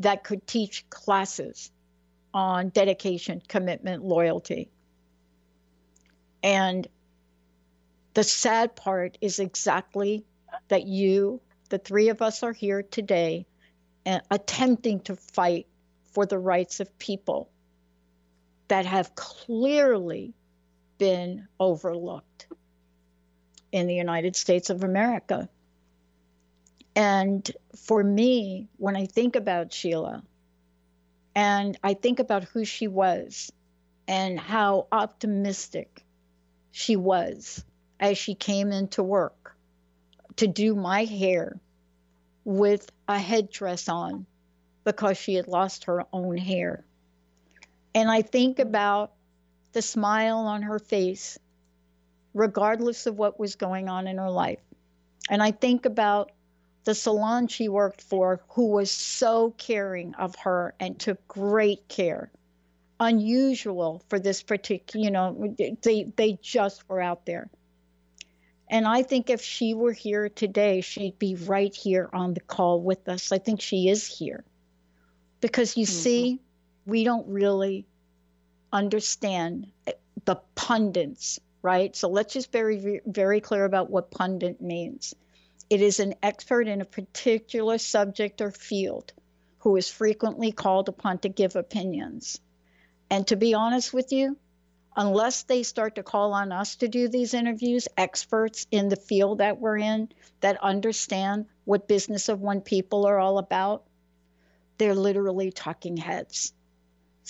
that 0.00 0.24
could 0.24 0.46
teach 0.46 0.88
classes 0.90 1.70
on 2.34 2.68
dedication, 2.68 3.42
commitment, 3.48 4.04
loyalty. 4.04 4.70
And 6.42 6.86
the 8.14 8.24
sad 8.24 8.76
part 8.76 9.18
is 9.20 9.38
exactly 9.38 10.24
that 10.68 10.86
you, 10.86 11.40
the 11.70 11.78
three 11.78 12.08
of 12.08 12.22
us, 12.22 12.42
are 12.42 12.52
here 12.52 12.82
today 12.82 13.46
attempting 14.30 15.00
to 15.00 15.16
fight 15.16 15.66
for 16.12 16.26
the 16.26 16.38
rights 16.38 16.80
of 16.80 16.98
people 16.98 17.50
that 18.70 18.86
have 18.86 19.16
clearly 19.16 20.32
been 20.96 21.48
overlooked 21.58 22.46
in 23.72 23.88
the 23.88 23.94
United 23.96 24.36
States 24.36 24.70
of 24.70 24.84
America. 24.84 25.48
And 26.94 27.50
for 27.76 28.00
me, 28.00 28.68
when 28.76 28.94
I 28.94 29.06
think 29.06 29.34
about 29.34 29.72
Sheila 29.72 30.22
and 31.34 31.76
I 31.82 31.94
think 31.94 32.20
about 32.20 32.44
who 32.44 32.64
she 32.64 32.86
was 32.86 33.50
and 34.06 34.38
how 34.38 34.86
optimistic 34.92 36.04
she 36.70 36.94
was 36.94 37.64
as 37.98 38.18
she 38.18 38.36
came 38.36 38.70
into 38.70 39.02
work 39.02 39.56
to 40.36 40.46
do 40.46 40.76
my 40.76 41.06
hair 41.06 41.58
with 42.44 42.88
a 43.08 43.18
headdress 43.18 43.88
on 43.88 44.26
because 44.84 45.18
she 45.18 45.34
had 45.34 45.48
lost 45.48 45.84
her 45.84 46.04
own 46.12 46.36
hair. 46.36 46.84
And 47.94 48.10
I 48.10 48.22
think 48.22 48.58
about 48.58 49.12
the 49.72 49.82
smile 49.82 50.38
on 50.38 50.62
her 50.62 50.78
face 50.78 51.38
regardless 52.34 53.06
of 53.06 53.16
what 53.16 53.40
was 53.40 53.56
going 53.56 53.88
on 53.88 54.06
in 54.06 54.18
her 54.18 54.30
life. 54.30 54.60
And 55.28 55.42
I 55.42 55.50
think 55.50 55.84
about 55.84 56.30
the 56.84 56.94
salon 56.94 57.48
she 57.48 57.68
worked 57.68 58.00
for, 58.00 58.40
who 58.50 58.68
was 58.68 58.90
so 58.90 59.50
caring 59.58 60.14
of 60.14 60.34
her 60.36 60.74
and 60.80 60.98
took 60.98 61.26
great 61.28 61.88
care. 61.88 62.30
Unusual 62.98 64.02
for 64.08 64.18
this 64.18 64.42
particular, 64.42 65.04
you 65.04 65.10
know, 65.10 65.54
they 65.82 66.04
they 66.16 66.38
just 66.42 66.88
were 66.88 67.00
out 67.00 67.26
there. 67.26 67.48
And 68.68 68.86
I 68.86 69.02
think 69.02 69.30
if 69.30 69.42
she 69.42 69.74
were 69.74 69.92
here 69.92 70.28
today, 70.28 70.80
she'd 70.80 71.18
be 71.18 71.34
right 71.34 71.74
here 71.74 72.08
on 72.12 72.34
the 72.34 72.40
call 72.40 72.80
with 72.80 73.08
us. 73.08 73.32
I 73.32 73.38
think 73.38 73.60
she 73.60 73.88
is 73.88 74.06
here. 74.06 74.44
Because 75.40 75.76
you 75.76 75.86
mm-hmm. 75.86 75.92
see, 75.92 76.40
we 76.90 77.04
don't 77.04 77.28
really 77.28 77.86
understand 78.72 79.68
the 80.24 80.36
pundits, 80.54 81.40
right? 81.62 81.94
So 81.96 82.08
let's 82.08 82.34
just 82.34 82.52
be 82.52 82.58
very 82.58 83.00
very 83.06 83.40
clear 83.40 83.64
about 83.64 83.90
what 83.90 84.10
pundit 84.10 84.60
means. 84.60 85.14
It 85.70 85.80
is 85.80 86.00
an 86.00 86.14
expert 86.22 86.66
in 86.66 86.80
a 86.80 86.84
particular 86.84 87.78
subject 87.78 88.40
or 88.40 88.50
field 88.50 89.12
who 89.58 89.76
is 89.76 89.88
frequently 89.88 90.52
called 90.52 90.88
upon 90.88 91.18
to 91.18 91.28
give 91.28 91.54
opinions. 91.54 92.40
And 93.08 93.26
to 93.28 93.36
be 93.36 93.54
honest 93.54 93.92
with 93.92 94.12
you, 94.12 94.36
unless 94.96 95.44
they 95.44 95.62
start 95.62 95.94
to 95.94 96.02
call 96.02 96.32
on 96.32 96.50
us 96.50 96.76
to 96.76 96.88
do 96.88 97.08
these 97.08 97.34
interviews, 97.34 97.86
experts 97.96 98.66
in 98.70 98.88
the 98.88 98.96
field 98.96 99.38
that 99.38 99.60
we're 99.60 99.78
in 99.78 100.08
that 100.40 100.62
understand 100.62 101.46
what 101.64 101.86
business 101.86 102.28
of 102.28 102.40
one 102.40 102.60
people 102.60 103.06
are 103.06 103.18
all 103.18 103.38
about, 103.38 103.84
they're 104.78 104.94
literally 104.94 105.52
talking 105.52 105.96
heads. 105.96 106.52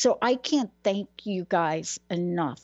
So 0.01 0.17
I 0.23 0.37
can't 0.37 0.71
thank 0.83 1.09
you 1.25 1.47
guys 1.49 2.01
enough. 2.09 2.63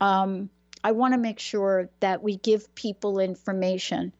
Um, 0.00 0.50
I 0.82 0.92
want 0.92 1.14
to 1.14 1.18
make 1.18 1.38
sure 1.38 1.90
that 2.00 2.22
we 2.22 2.36
give 2.36 2.74
people 2.74 3.20
information 3.20 4.12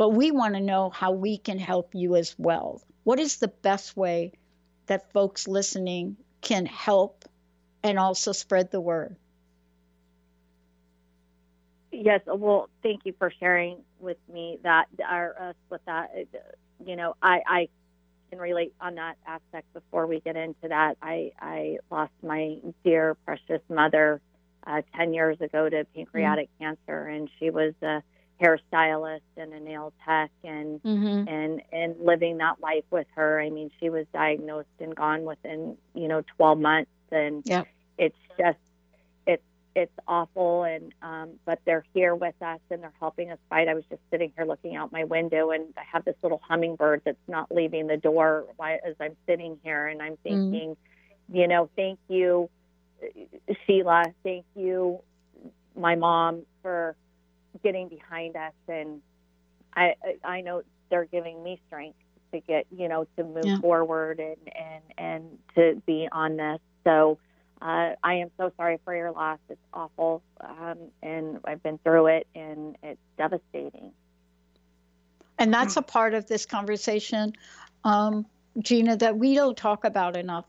but 0.00 0.14
we 0.14 0.30
want 0.30 0.54
to 0.54 0.60
know 0.60 0.88
how 0.88 1.12
we 1.12 1.36
can 1.36 1.58
help 1.58 1.94
you 1.94 2.16
as 2.16 2.34
well. 2.38 2.80
What 3.04 3.20
is 3.20 3.36
the 3.36 3.48
best 3.48 3.98
way 3.98 4.32
that 4.86 5.12
folks 5.12 5.46
listening 5.46 6.16
can 6.40 6.64
help 6.64 7.26
and 7.82 7.98
also 7.98 8.32
spread 8.32 8.70
the 8.70 8.80
word? 8.80 9.14
Yes, 11.92 12.22
well, 12.24 12.70
thank 12.82 13.04
you 13.04 13.12
for 13.18 13.30
sharing 13.38 13.82
with 13.98 14.16
me 14.32 14.58
that, 14.62 14.86
or 15.00 15.36
us 15.38 15.56
with 15.68 15.84
that. 15.84 16.12
You 16.82 16.96
know, 16.96 17.14
I, 17.22 17.42
I 17.46 17.68
can 18.30 18.38
relate 18.38 18.72
on 18.80 18.94
that 18.94 19.16
aspect. 19.26 19.72
Before 19.72 20.06
we 20.06 20.20
get 20.20 20.36
into 20.36 20.68
that, 20.68 20.96
I, 21.02 21.32
I 21.40 21.78
lost 21.90 22.12
my 22.22 22.58
dear, 22.84 23.16
precious 23.26 23.60
mother 23.68 24.20
uh, 24.66 24.82
10 24.96 25.12
years 25.14 25.40
ago 25.40 25.68
to 25.68 25.84
pancreatic 25.94 26.48
mm-hmm. 26.54 26.64
cancer, 26.64 27.06
and 27.06 27.28
she 27.38 27.50
was 27.50 27.74
a 27.82 28.02
hairstylist 28.40 29.20
and 29.36 29.52
a 29.52 29.60
nail 29.60 29.92
tech 30.06 30.30
and 30.42 30.82
mm-hmm. 30.82 31.28
and 31.28 31.60
and 31.72 31.94
living 32.00 32.38
that 32.38 32.60
life 32.60 32.84
with 32.90 33.06
her. 33.14 33.40
I 33.40 33.50
mean, 33.50 33.70
she 33.80 33.90
was 33.90 34.06
diagnosed 34.12 34.68
and 34.78 34.94
gone 34.94 35.24
within 35.24 35.76
you 35.94 36.08
know 36.08 36.22
12 36.36 36.58
months, 36.58 36.90
and 37.10 37.42
yep. 37.44 37.66
it's 37.98 38.16
just 38.38 38.58
it's 39.80 39.98
awful. 40.06 40.64
And 40.64 40.92
um, 41.02 41.30
but 41.44 41.60
they're 41.64 41.84
here 41.94 42.14
with 42.14 42.34
us 42.42 42.60
and 42.70 42.82
they're 42.82 42.92
helping 42.98 43.30
us 43.30 43.38
fight. 43.48 43.68
I 43.68 43.74
was 43.74 43.84
just 43.90 44.02
sitting 44.10 44.32
here 44.36 44.46
looking 44.46 44.76
out 44.76 44.92
my 44.92 45.04
window, 45.04 45.50
and 45.50 45.72
I 45.76 45.82
have 45.92 46.04
this 46.04 46.16
little 46.22 46.40
hummingbird 46.46 47.02
that's 47.04 47.28
not 47.28 47.50
leaving 47.50 47.86
the 47.86 47.96
door 47.96 48.46
as 48.60 48.94
I'm 49.00 49.16
sitting 49.26 49.58
here, 49.62 49.88
and 49.88 50.00
I'm 50.02 50.12
mm-hmm. 50.12 50.22
thinking, 50.50 50.70
mm-hmm. 50.70 51.36
you 51.36 51.48
know, 51.48 51.68
thank 51.76 51.98
you, 52.08 52.50
Sheila, 53.66 54.04
thank 54.22 54.44
you, 54.54 55.00
my 55.76 55.96
mom 55.96 56.42
for 56.62 56.94
getting 57.62 57.88
behind 57.88 58.36
us, 58.36 58.52
and 58.68 59.00
I 59.74 59.94
I 60.22 60.40
know 60.42 60.62
they're 60.90 61.06
giving 61.06 61.42
me 61.42 61.60
strength 61.66 61.98
to 62.32 62.40
get 62.40 62.66
you 62.76 62.88
know 62.88 63.06
to 63.16 63.24
move 63.24 63.44
yeah. 63.44 63.58
forward 63.58 64.20
and 64.20 64.36
and 64.54 64.82
and 64.98 65.38
to 65.56 65.82
be 65.86 66.08
on 66.12 66.36
this. 66.36 66.60
So 66.84 67.18
uh, 67.60 67.94
I 68.02 68.14
am 68.14 68.30
so 68.36 68.52
sorry 68.56 68.78
for 68.84 68.94
your 68.94 69.12
loss. 69.12 69.38
It's 69.48 69.60
awful, 69.72 70.22
um, 70.40 70.78
and 71.02 71.40
I've 71.44 71.62
been 71.62 71.78
through 71.78 72.06
it, 72.06 72.26
and 72.34 72.76
it's 72.82 73.00
devastating. 73.18 73.92
And 75.38 75.52
that's 75.52 75.76
a 75.76 75.82
part 75.82 76.12
of 76.14 76.26
this 76.26 76.44
conversation, 76.44 77.32
um, 77.84 78.26
Gina, 78.58 78.96
that 78.96 79.16
we 79.16 79.34
don't 79.34 79.56
talk 79.56 79.84
about 79.84 80.16
enough. 80.16 80.44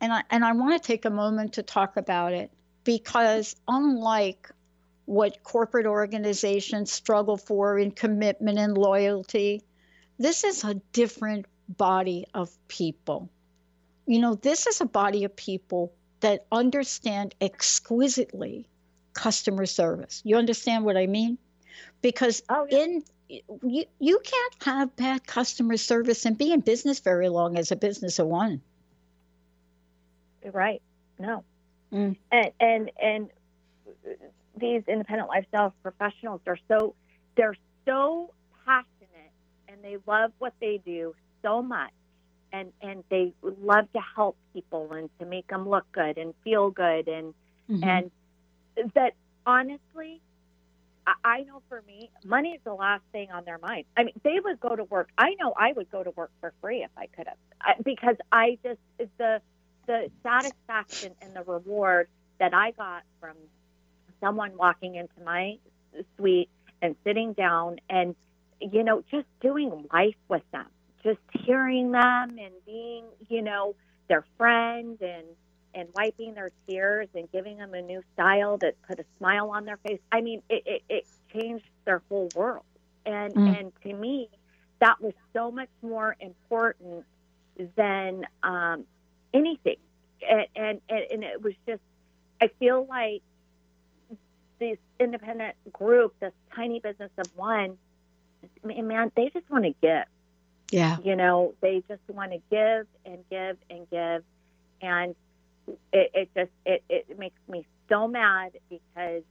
And 0.00 0.12
I 0.12 0.22
and 0.30 0.44
I 0.44 0.52
want 0.52 0.80
to 0.80 0.86
take 0.86 1.04
a 1.04 1.10
moment 1.10 1.54
to 1.54 1.64
talk 1.64 1.96
about 1.96 2.32
it 2.32 2.52
because 2.84 3.56
unlike 3.66 4.48
what 5.08 5.42
corporate 5.42 5.86
organizations 5.86 6.92
struggle 6.92 7.38
for 7.38 7.78
in 7.78 7.90
commitment 7.90 8.58
and 8.58 8.76
loyalty. 8.76 9.62
This 10.18 10.44
is 10.44 10.64
a 10.64 10.74
different 10.92 11.46
body 11.66 12.26
of 12.34 12.50
people. 12.68 13.30
You 14.04 14.18
know, 14.18 14.34
this 14.34 14.66
is 14.66 14.82
a 14.82 14.84
body 14.84 15.24
of 15.24 15.34
people 15.34 15.94
that 16.20 16.46
understand 16.50 17.34
exquisitely 17.40 18.68
customer 19.12 19.66
service. 19.66 20.22
You 20.24 20.36
understand 20.36 20.84
what 20.84 20.96
I 20.96 21.06
mean? 21.06 21.38
Because 22.02 22.42
oh, 22.48 22.66
yeah. 22.70 22.78
in 22.78 23.04
you, 23.62 23.84
you 23.98 24.20
can't 24.24 24.54
have 24.64 24.96
bad 24.96 25.26
customer 25.26 25.76
service 25.76 26.24
and 26.24 26.36
be 26.36 26.52
in 26.52 26.60
business 26.60 27.00
very 27.00 27.28
long 27.28 27.58
as 27.58 27.72
a 27.72 27.76
business 27.76 28.18
of 28.18 28.26
one. 28.26 28.62
Right. 30.44 30.80
No. 31.18 31.44
Mm. 31.92 32.16
And 32.32 32.50
and 32.60 32.90
and 33.02 33.30
these 34.56 34.82
independent 34.88 35.28
lifestyle 35.28 35.74
professionals 35.82 36.40
are 36.46 36.58
so 36.68 36.94
they're 37.36 37.56
so 37.86 38.32
passionate 38.64 39.32
and 39.68 39.82
they 39.82 39.98
love 40.06 40.32
what 40.38 40.54
they 40.60 40.80
do 40.84 41.14
so 41.42 41.62
much 41.62 41.92
and 42.52 42.72
and 42.82 43.04
they 43.10 43.32
love 43.42 43.90
to 43.92 44.00
help 44.16 44.36
people 44.52 44.92
and 44.92 45.10
to 45.18 45.26
make 45.26 45.46
them 45.48 45.68
look 45.68 45.84
good 45.92 46.18
and 46.18 46.34
feel 46.44 46.70
good 46.70 47.08
and 47.08 47.34
mm-hmm. 47.70 47.82
and 47.84 48.10
that 48.94 49.14
honestly 49.46 50.20
I 51.06 51.14
I 51.24 51.42
know 51.42 51.62
for 51.68 51.82
me, 51.86 52.10
money 52.24 52.50
is 52.50 52.60
the 52.64 52.74
last 52.74 53.02
thing 53.12 53.30
on 53.30 53.44
their 53.44 53.58
mind. 53.58 53.84
I 53.96 54.04
mean, 54.04 54.14
they 54.22 54.40
would 54.40 54.60
go 54.60 54.76
to 54.76 54.84
work. 54.84 55.08
I 55.16 55.34
know 55.40 55.54
I 55.56 55.72
would 55.72 55.90
go 55.90 56.02
to 56.02 56.10
work 56.10 56.30
for 56.40 56.52
free 56.60 56.82
if 56.82 56.90
I 56.96 57.06
could 57.06 57.26
have, 57.26 57.84
because 57.84 58.16
I 58.30 58.58
just 58.62 58.78
the 59.18 59.40
the 59.86 60.10
satisfaction 60.22 61.14
and 61.22 61.34
the 61.34 61.42
reward 61.42 62.08
that 62.38 62.54
I 62.54 62.72
got 62.72 63.02
from 63.20 63.36
someone 64.20 64.56
walking 64.56 64.94
into 64.94 65.20
my 65.24 65.58
suite 66.16 66.50
and 66.80 66.94
sitting 67.04 67.32
down 67.32 67.78
and, 67.88 68.14
you 68.60 68.84
know, 68.84 69.02
just 69.10 69.26
doing 69.40 69.86
life 69.92 70.14
with 70.28 70.42
them, 70.52 70.66
just 71.02 71.20
hearing 71.44 71.92
them 71.92 72.38
and 72.38 72.52
being, 72.66 73.04
you 73.28 73.42
know, 73.42 73.74
their 74.08 74.24
friend 74.36 74.98
and, 75.00 75.24
and 75.74 75.88
wiping 75.94 76.34
their 76.34 76.50
tears 76.68 77.08
and 77.14 77.30
giving 77.30 77.58
them 77.58 77.74
a 77.74 77.82
new 77.82 78.02
style 78.14 78.56
that 78.58 78.74
put 78.88 78.98
a 78.98 79.04
smile 79.18 79.50
on 79.50 79.64
their 79.64 79.78
face. 79.78 80.00
I 80.10 80.20
mean, 80.20 80.42
it, 80.48 80.62
it, 80.66 80.82
it 80.88 81.06
changed 81.32 81.66
their 81.84 82.02
whole 82.08 82.28
world. 82.34 82.64
And, 83.06 83.34
mm. 83.34 83.60
and 83.60 83.72
to 83.82 83.92
me, 83.92 84.28
that 84.80 85.00
was 85.00 85.14
so 85.32 85.50
much 85.50 85.70
more 85.82 86.16
important 86.20 87.04
than 87.76 88.26
um, 88.42 88.84
anything. 89.32 89.76
And, 90.28 90.46
and, 90.56 90.80
and 90.88 91.24
it 91.24 91.42
was 91.42 91.54
just, 91.66 91.82
I 92.40 92.50
feel 92.58 92.86
like 92.88 93.22
this 94.58 94.78
independent 94.98 95.54
group, 95.72 96.14
this 96.20 96.32
tiny 96.54 96.80
business 96.80 97.10
of 97.18 97.26
one, 97.36 97.78
man, 98.64 99.12
they 99.16 99.30
just 99.32 99.48
want 99.50 99.64
to 99.64 99.74
give. 99.80 100.04
Yeah. 100.70 100.98
You 101.02 101.16
know, 101.16 101.54
they 101.60 101.82
just 101.88 102.00
want 102.08 102.32
to 102.32 102.38
give 102.50 102.86
and 103.04 103.24
give 103.30 103.56
and 103.70 103.90
give. 103.90 104.24
And 104.80 105.14
it, 105.92 106.10
it 106.14 106.30
just, 106.36 106.50
it, 106.66 106.84
it 106.88 107.18
makes 107.18 107.38
me 107.48 107.66
so 107.88 108.06
mad 108.06 108.52
because 108.68 109.22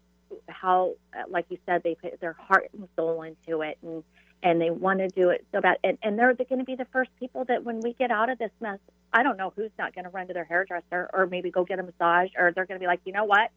how, 0.47 0.95
like 1.29 1.45
you 1.49 1.57
said, 1.65 1.83
they 1.83 1.95
put 1.95 2.19
their 2.19 2.33
heart 2.33 2.69
and 2.73 2.87
soul 2.95 3.21
into 3.23 3.61
it 3.61 3.77
and, 3.81 4.03
and 4.43 4.61
they 4.61 4.69
want 4.69 4.99
to 4.99 5.07
do 5.07 5.29
it 5.29 5.45
so 5.51 5.61
bad. 5.61 5.77
And, 5.83 5.97
and 6.03 6.17
they're 6.17 6.33
going 6.33 6.59
to 6.59 6.65
be 6.65 6.75
the 6.75 6.87
first 6.91 7.09
people 7.19 7.45
that 7.45 7.63
when 7.63 7.79
we 7.81 7.93
get 7.93 8.11
out 8.11 8.29
of 8.29 8.37
this 8.37 8.51
mess, 8.59 8.79
I 9.13 9.23
don't 9.23 9.37
know 9.37 9.53
who's 9.55 9.71
not 9.79 9.95
going 9.95 10.05
to 10.05 10.11
run 10.11 10.27
to 10.27 10.33
their 10.33 10.43
hairdresser 10.43 11.09
or 11.13 11.27
maybe 11.27 11.49
go 11.49 11.63
get 11.63 11.79
a 11.79 11.83
massage 11.83 12.29
or 12.37 12.51
they're 12.51 12.65
going 12.65 12.79
to 12.79 12.83
be 12.83 12.87
like, 12.87 13.01
you 13.05 13.13
know 13.13 13.23
what? 13.23 13.51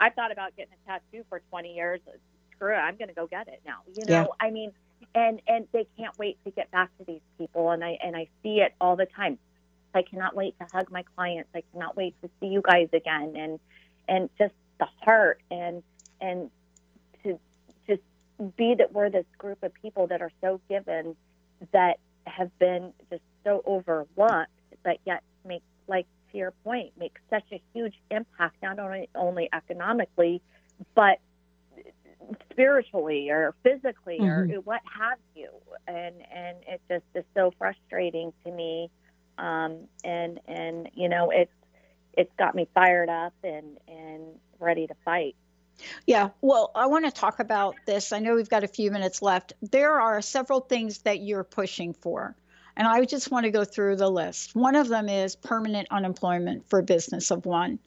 I've 0.00 0.14
thought 0.14 0.32
about 0.32 0.56
getting 0.56 0.74
a 0.86 0.90
tattoo 0.90 1.24
for 1.28 1.40
20 1.50 1.74
years. 1.74 2.00
Screw 2.52 2.72
it, 2.72 2.78
I'm 2.78 2.96
going 2.96 3.08
to 3.08 3.14
go 3.14 3.26
get 3.26 3.48
it 3.48 3.60
now. 3.64 3.78
You 3.94 4.04
know, 4.06 4.20
yeah. 4.22 4.26
I 4.40 4.50
mean, 4.50 4.72
and 5.14 5.40
and 5.46 5.66
they 5.72 5.86
can't 5.96 6.16
wait 6.18 6.38
to 6.44 6.50
get 6.50 6.70
back 6.70 6.90
to 6.98 7.04
these 7.04 7.20
people, 7.38 7.70
and 7.70 7.84
I 7.84 7.98
and 8.02 8.16
I 8.16 8.28
see 8.42 8.60
it 8.60 8.74
all 8.80 8.96
the 8.96 9.06
time. 9.06 9.38
I 9.94 10.02
cannot 10.02 10.34
wait 10.36 10.54
to 10.58 10.66
hug 10.72 10.90
my 10.90 11.04
clients. 11.16 11.48
I 11.54 11.62
cannot 11.72 11.96
wait 11.96 12.14
to 12.22 12.30
see 12.40 12.46
you 12.46 12.62
guys 12.62 12.88
again, 12.92 13.34
and 13.36 13.60
and 14.08 14.30
just 14.38 14.54
the 14.78 14.86
heart 15.02 15.40
and 15.50 15.82
and 16.20 16.50
to 17.24 17.38
just 17.86 18.02
be 18.56 18.74
that 18.74 18.92
we're 18.92 19.10
this 19.10 19.26
group 19.38 19.62
of 19.62 19.72
people 19.74 20.06
that 20.08 20.20
are 20.22 20.32
so 20.40 20.60
given 20.68 21.16
that 21.72 21.98
have 22.26 22.56
been 22.58 22.92
just 23.10 23.22
so 23.44 23.62
overlooked, 23.64 24.50
but 24.84 24.98
yet 25.04 25.22
make 25.44 25.62
like 25.88 26.06
to 26.32 26.38
your 26.38 26.50
point, 26.64 26.92
make 26.98 27.16
such 27.30 27.44
a 27.52 27.62
huge 27.72 27.94
impact, 28.10 28.56
not 28.62 28.78
only 28.78 29.08
only 29.14 29.48
economically, 29.52 30.42
but 30.94 31.18
spiritually 32.50 33.30
or 33.30 33.54
physically 33.62 34.18
Mhm. 34.20 34.52
or 34.52 34.60
what 34.62 34.80
have 34.98 35.18
you 35.34 35.50
and 35.86 36.14
and 36.34 36.58
it 36.66 36.80
just 36.88 37.04
is 37.14 37.24
so 37.34 37.52
frustrating 37.58 38.32
to 38.44 38.50
me 38.50 38.90
um 39.38 39.86
and 40.04 40.40
and 40.46 40.88
you 40.94 41.08
know 41.08 41.30
it's 41.30 41.52
it's 42.14 42.32
got 42.38 42.54
me 42.54 42.68
fired 42.74 43.08
up 43.08 43.34
and 43.44 43.78
and 43.88 44.22
ready 44.58 44.86
to 44.86 44.94
fight 45.04 45.36
Yeah, 46.06 46.30
well, 46.40 46.70
I 46.74 46.86
want 46.86 47.04
to 47.04 47.10
talk 47.10 47.38
about 47.40 47.76
this. 47.86 48.12
I 48.12 48.18
know 48.18 48.34
we've 48.34 48.48
got 48.48 48.64
a 48.64 48.68
few 48.68 48.90
minutes 48.90 49.22
left. 49.22 49.52
There 49.60 50.00
are 50.00 50.22
several 50.22 50.60
things 50.60 50.98
that 51.02 51.20
you're 51.20 51.44
pushing 51.44 51.92
for, 51.94 52.36
and 52.76 52.86
I 52.88 53.04
just 53.04 53.30
want 53.30 53.44
to 53.44 53.50
go 53.50 53.64
through 53.64 53.96
the 53.96 54.10
list. 54.10 54.54
One 54.54 54.74
of 54.74 54.88
them 54.88 55.08
is 55.08 55.36
permanent 55.36 55.88
unemployment 55.90 56.68
for 56.68 56.82
business 56.82 57.30
of 57.30 57.44
one. 57.46 57.78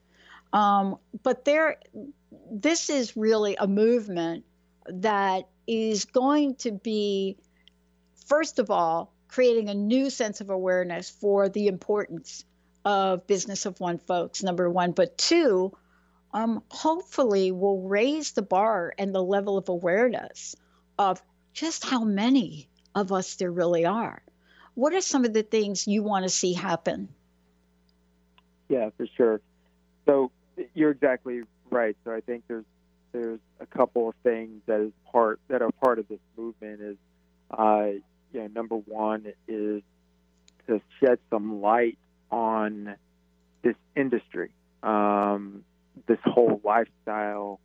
Um, 0.54 0.98
but 1.24 1.46
there, 1.46 1.78
this 2.52 2.90
is 2.90 3.16
really 3.16 3.56
a 3.56 3.68
movement 3.68 4.46
that 4.88 5.48
is 5.68 6.06
going 6.06 6.56
to 6.56 6.72
be, 6.72 7.38
first 8.28 8.60
of 8.60 8.72
all, 8.72 9.14
creating 9.28 9.70
a 9.70 9.74
new 9.74 10.10
sense 10.10 10.42
of 10.42 10.50
awareness 10.50 11.10
for 11.10 11.50
the 11.50 11.68
importance 11.68 12.46
of 12.86 13.28
business 13.28 13.66
of 13.66 13.80
one 13.80 14.00
folks, 14.00 14.42
number 14.42 14.70
one. 14.70 14.92
But 14.92 15.18
two, 15.18 15.72
um, 16.34 16.64
hopefully 16.70 17.52
will 17.52 17.82
raise 17.82 18.32
the 18.32 18.42
bar 18.42 18.94
and 18.98 19.14
the 19.14 19.24
level 19.24 19.58
of 19.58 19.70
awareness 19.70 20.56
of 20.98 21.22
just 21.54 21.86
how 21.86 22.04
many 22.04 22.70
of 22.96 23.12
us 23.12 23.36
there 23.36 23.52
really 23.52 23.86
are. 23.86 24.22
What 24.74 24.94
are 24.94 25.02
some 25.02 25.26
of 25.26 25.34
the 25.34 25.44
things 25.44 25.88
you 25.88 26.04
want 26.04 26.24
to 26.24 26.30
see 26.30 26.54
happen? 26.54 27.10
Yeah, 28.70 28.90
for 28.98 29.08
sure. 29.18 29.42
So 30.06 30.32
you're 30.74 30.92
exactly 30.92 31.42
right. 31.72 31.96
So 32.06 32.12
I 32.14 32.22
think 32.22 32.44
there's 32.48 32.66
there's 33.12 33.40
a 33.60 33.66
couple 33.66 34.10
of 34.10 34.16
things 34.24 34.62
that 34.68 34.80
is 34.82 34.92
part 35.12 35.40
that 35.48 35.62
are 35.62 35.72
part 35.72 36.00
of 36.00 36.08
this 36.08 36.20
movement 36.38 36.82
is 36.82 36.98
uh, 37.52 37.88
you 38.34 38.42
know 38.42 38.48
number 38.48 38.76
one 38.76 39.34
is 39.48 39.82
to 40.68 40.82
shed 41.00 41.20
some 41.30 41.62
light 41.62 41.98
on 42.32 42.96
this 43.64 43.76
industry, 43.96 44.52
um, 44.84 45.64
this 46.08 46.20
whole 46.24 46.62
lifestyle 46.64 47.60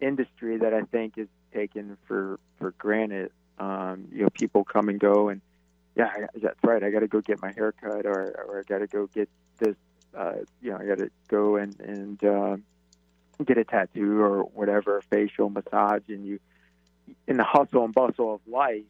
industry 0.00 0.58
that 0.58 0.74
I 0.74 0.82
think 0.82 1.18
is 1.18 1.28
taken 1.52 1.96
for 2.06 2.38
for 2.58 2.72
granted. 2.72 3.30
Um, 3.58 4.08
you 4.12 4.22
know, 4.22 4.30
people 4.30 4.64
come 4.64 4.88
and 4.88 5.00
go, 5.00 5.28
and 5.28 5.40
yeah, 5.96 6.10
that's 6.40 6.58
right. 6.62 6.82
I 6.82 6.90
got 6.90 7.00
to 7.00 7.08
go 7.08 7.20
get 7.20 7.42
my 7.42 7.52
hair 7.52 7.72
cut, 7.72 8.06
or 8.06 8.44
or 8.48 8.60
I 8.60 8.62
got 8.62 8.78
to 8.78 8.86
go 8.86 9.06
get 9.06 9.28
this. 9.58 9.76
Uh, 10.16 10.36
you 10.62 10.70
know, 10.70 10.78
I 10.78 10.86
got 10.86 10.98
to 10.98 11.10
go 11.28 11.56
and 11.56 11.78
and 11.80 12.24
uh, 12.24 12.56
get 13.44 13.58
a 13.58 13.64
tattoo 13.64 14.20
or 14.20 14.42
whatever, 14.42 15.02
facial 15.10 15.50
massage, 15.50 16.02
and 16.08 16.26
you 16.26 16.40
in 17.26 17.36
the 17.36 17.44
hustle 17.44 17.84
and 17.84 17.94
bustle 17.94 18.34
of 18.34 18.40
life, 18.46 18.82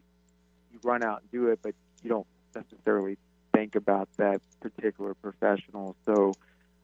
you 0.73 0.81
run 0.83 1.05
out 1.05 1.21
and 1.23 1.31
do 1.31 1.49
it, 1.49 1.61
but 1.63 1.75
you 2.03 2.09
don't 2.09 2.27
necessarily 2.55 3.17
think 3.55 3.77
about 3.77 4.09
that 4.17 4.41
particular 4.61 5.15
professional. 5.15 5.95
So, 6.05 6.37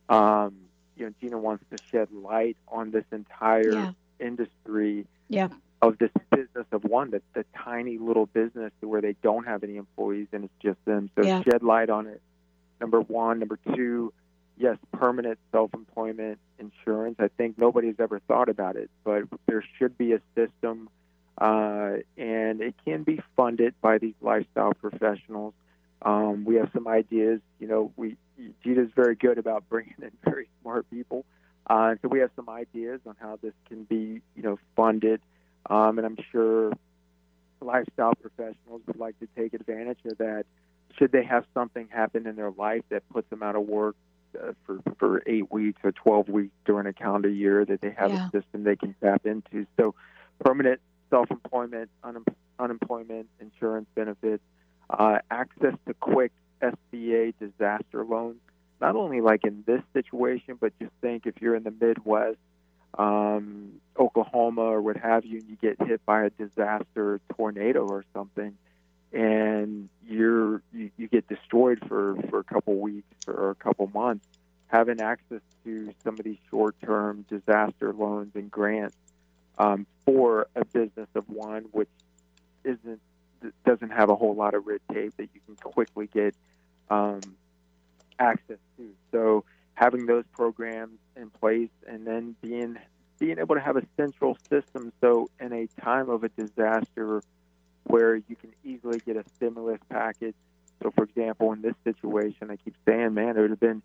um, 0.09 0.55
you 0.97 1.07
know, 1.07 1.13
Gina 1.21 1.39
wants 1.39 1.65
to 1.71 1.79
shed 1.91 2.09
light 2.13 2.57
on 2.69 2.91
this 2.91 3.05
entire 3.11 3.73
Yeah. 3.73 3.93
industry 4.21 5.07
Yeah. 5.29 5.49
of 5.83 5.99
this 5.99 6.11
business 6.31 6.67
of 6.73 6.85
one, 6.85 7.11
that 7.11 7.23
the 7.35 7.45
tiny 7.57 7.99
little 7.99 8.27
business 8.27 8.73
where 8.81 9.01
they 9.01 9.15
don't 9.23 9.45
have 9.47 9.65
any 9.65 9.77
employees 9.77 10.29
and 10.33 10.45
it's 10.45 10.55
just 10.61 10.83
them. 10.85 11.11
So 11.17 11.23
Yeah. 11.23 11.43
shed 11.43 11.63
light 11.63 11.91
on 11.91 12.07
it. 12.07 12.23
Number 12.81 13.01
one. 13.01 13.39
Number 13.41 13.59
two, 13.75 14.13
yes, 14.57 14.77
permanent 14.93 15.39
self-employment 15.53 16.39
insurance. 16.59 17.17
I 17.19 17.29
think 17.37 17.59
nobody's 17.59 17.97
ever 17.99 18.21
thought 18.21 18.49
about 18.49 18.77
it, 18.77 18.91
but 19.05 19.25
there 19.47 19.65
should 19.79 19.97
be 19.99 20.13
a 20.13 20.21
system, 20.35 20.89
uh, 21.39 21.97
and 22.17 22.61
it 22.61 22.75
can 22.85 23.03
be 23.03 23.21
funded 23.37 23.75
by 23.81 23.99
these 23.99 24.15
lifestyle 24.21 24.73
professionals. 24.75 25.55
Um, 26.03 26.45
we 26.45 26.57
have 26.57 26.71
some 26.73 26.87
ideas. 26.87 27.41
You 27.59 27.69
know, 27.69 27.93
we 27.97 28.17
Gita's 28.63 28.91
very 28.95 29.15
good 29.15 29.39
about 29.39 29.69
bringing 29.69 29.95
in 30.01 30.11
very 30.25 30.49
smart 30.63 30.89
people. 30.91 31.25
Uh, 31.67 31.95
so 32.03 32.09
we 32.09 32.21
have 32.21 32.31
some 32.37 32.49
ideas 32.49 33.01
on 33.07 33.17
how 33.19 33.39
this 33.41 33.55
can 33.69 33.85
be, 33.85 34.21
you 34.37 34.43
know, 34.43 34.59
funded, 34.77 35.21
um, 35.71 35.97
and 35.99 36.07
I'm 36.07 36.19
sure 36.31 36.73
lifestyle 37.61 38.13
professionals 38.15 38.83
would 38.87 38.99
like 38.99 39.19
to 39.21 39.29
take 39.35 39.55
advantage 39.55 39.99
of 40.05 40.19
that. 40.19 40.45
Should 40.99 41.11
they 41.11 41.25
have 41.25 41.45
something 41.55 41.89
happen 41.89 42.27
in 42.27 42.37
their 42.37 42.51
life 42.51 42.83
that 42.91 43.09
puts 43.09 43.29
them 43.31 43.43
out 43.43 43.57
of 43.57 43.63
work 43.63 43.97
uh, 44.37 44.53
for 44.65 44.81
for 44.99 45.23
eight 45.27 45.51
weeks 45.53 45.81
or 45.85 45.93
12 45.93 46.29
weeks 46.29 46.55
during 46.65 46.87
a 46.87 46.93
calendar 46.93 47.29
year, 47.29 47.65
that 47.65 47.81
they 47.81 47.91
have 47.91 48.13
Yeah. 48.13 48.27
a 48.27 48.31
system 48.31 48.65
they 48.65 48.77
can 48.77 48.95
tap 49.03 49.27
into. 49.27 49.67
So 49.77 49.95
permanent 50.41 50.81
self-employment, 51.11 51.91
unem- 52.03 52.35
unemployment 52.59 53.29
insurance 53.41 53.87
benefits, 53.95 54.43
uh, 54.91 55.19
access 55.31 55.75
to 55.87 55.95
quick 55.95 56.33
SBA 56.61 57.35
disaster 57.39 58.05
loans. 58.05 58.41
Not 58.81 58.97
only 58.97 59.21
like 59.21 59.45
in 59.45 59.63
this 59.67 59.83
situation, 59.93 60.57
but 60.61 60.77
just 60.79 60.93
think 61.01 61.27
if 61.27 61.41
you're 61.41 61.55
in 61.55 61.63
the 61.63 61.71
Midwest, 61.81 62.39
um, 62.99 63.81
Oklahoma, 63.99 64.63
or 64.63 64.81
what 64.83 64.97
have 64.97 65.25
you, 65.25 65.39
and 65.39 65.49
you 65.49 65.57
get 65.57 65.81
hit 65.87 66.05
by 66.05 66.25
a 66.25 66.31
disaster 66.31 67.21
tornado 67.37 67.87
or 67.87 68.05
something, 68.13 68.57
and 69.13 69.89
you're 70.15 70.63
you, 70.73 70.91
you 70.97 71.09
get 71.09 71.29
destroyed 71.29 71.81
for 71.87 72.17
for 72.31 72.39
a 72.39 72.45
couple 72.45 72.77
weeks 72.79 73.07
or 73.27 73.51
a 73.51 73.55
couple 73.55 73.87
months. 73.89 74.27
Having 74.69 75.01
access 75.01 75.41
to 75.65 75.95
some 76.03 76.15
of 76.19 76.25
these 76.25 76.39
short-term 76.51 77.25
disaster 77.29 77.93
loans 77.93 78.33
and 78.35 78.51
grants 78.51 78.97
um, 79.59 79.87
for 80.05 80.49
a 80.57 80.65
business 80.65 81.09
of 81.15 81.29
one, 81.29 81.67
which 81.73 81.89
isn't 82.65 83.01
doesn't 83.65 83.91
have 83.91 84.09
a 84.09 84.17
whole 84.17 84.35
lot 84.35 84.55
of 84.55 84.67
red 84.67 84.81
tape 84.93 85.15
that 85.17 85.29
you 85.35 85.41
can 85.47 85.57
quickly 85.57 86.09
get 86.13 86.35
um, 86.91 87.21
access 88.19 88.59
to. 88.79 88.91
So 89.13 89.45
having 89.75 90.07
those 90.07 90.25
programs 90.33 90.99
in 91.17 91.31
place 91.31 91.71
and 91.87 92.07
then 92.07 92.37
being 92.41 92.79
being 93.19 93.39
able 93.39 93.55
to 93.55 93.61
have 93.61 93.77
a 93.77 93.83
central 93.97 94.37
system 94.49 94.93
so 95.01 95.29
in 95.41 95.53
a 95.53 95.67
time 95.81 96.09
of 96.09 96.25
a 96.25 96.29
disaster 96.31 97.23
where 97.85 98.17
you 98.17 98.37
can 98.41 98.51
easily 98.65 99.01
get 99.01 99.17
a 99.17 99.25
stimulus 99.37 99.81
package. 99.91 100.35
So 100.83 100.91
for 100.91 101.05
example, 101.05 101.53
in 101.53 101.63
this 101.63 101.75
situation, 101.85 102.51
I 102.51 102.57
keep 102.57 102.75
saying, 102.87 103.15
man, 103.15 103.37
it 103.37 103.41
would 103.41 103.51
have 103.51 103.61
been 103.61 103.83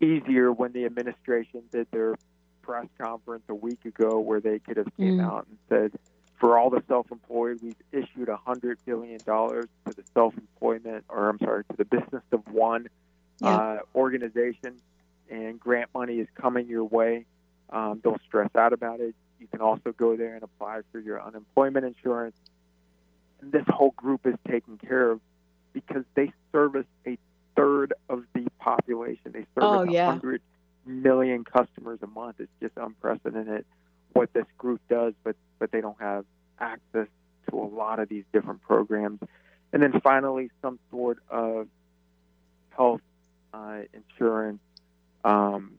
easier 0.00 0.50
when 0.50 0.72
the 0.72 0.84
administration 0.86 1.62
did 1.72 1.86
their 1.92 2.14
press 2.62 2.86
conference 2.98 3.44
a 3.48 3.54
week 3.54 3.84
ago 3.84 4.18
where 4.20 4.40
they 4.40 4.58
could 4.58 4.76
have 4.76 4.88
came 4.96 5.18
Mm. 5.18 5.24
out 5.24 5.46
and 5.48 5.58
said, 5.68 5.98
for 6.38 6.56
all 6.56 6.70
the 6.70 6.82
self-employed, 6.88 7.60
we've 7.62 7.76
issued 7.92 8.28
a 8.30 8.36
hundred 8.36 8.78
billion 8.86 9.20
dollars 9.26 9.68
to 9.86 9.92
the 9.92 10.02
self-employment, 10.14 11.04
or 11.10 11.28
I'm 11.28 11.38
sorry, 11.38 11.64
to 11.64 11.76
the 11.76 11.84
business 11.84 12.22
of 12.32 12.46
one 12.50 12.88
Yeah. 13.40 13.56
uh, 13.56 13.78
organization, 13.94 14.80
and 15.30 15.60
grant 15.60 15.90
money 15.94 16.18
is 16.18 16.28
coming 16.34 16.66
your 16.66 16.84
way. 16.84 17.26
Um, 17.70 18.00
don't 18.02 18.20
stress 18.22 18.50
out 18.56 18.72
about 18.72 19.00
it. 19.00 19.14
You 19.38 19.46
can 19.48 19.60
also 19.60 19.92
go 19.92 20.16
there 20.16 20.34
and 20.34 20.42
apply 20.42 20.80
for 20.92 20.98
your 20.98 21.22
unemployment 21.22 21.84
insurance. 21.86 22.36
This 23.42 23.64
whole 23.68 23.92
group 23.92 24.26
is 24.26 24.34
taken 24.48 24.78
care 24.78 25.10
of 25.10 25.20
because 25.72 26.04
they 26.14 26.32
service 26.52 26.86
a 27.06 27.16
third 27.56 27.94
of 28.08 28.24
the 28.34 28.46
population. 28.58 29.32
They 29.32 29.46
service 29.54 29.56
Oh, 29.58 29.80
a 29.82 29.90
yeah. 29.90 30.06
100 30.08 30.42
million 30.86 31.44
customers 31.44 31.98
a 32.02 32.06
month. 32.06 32.36
It's 32.40 32.50
just 32.60 32.72
unprecedented 32.76 33.64
what 34.12 34.32
this 34.32 34.46
group 34.58 34.80
does, 34.88 35.14
but 35.24 35.36
but 35.58 35.70
they 35.70 35.80
don't 35.80 36.00
have 36.00 36.24
access 36.58 37.06
to 37.48 37.56
a 37.58 37.64
lot 37.64 38.00
of 38.00 38.08
these 38.08 38.24
different 38.32 38.62
programs. 38.62 39.20
And 39.72 39.82
then 39.82 40.00
finally, 40.00 40.50
some 40.62 40.78
sort 40.90 41.18
of 41.30 41.68
health 42.70 43.00
uh, 43.54 43.80
insurance 43.92 44.60
um, 45.24 45.72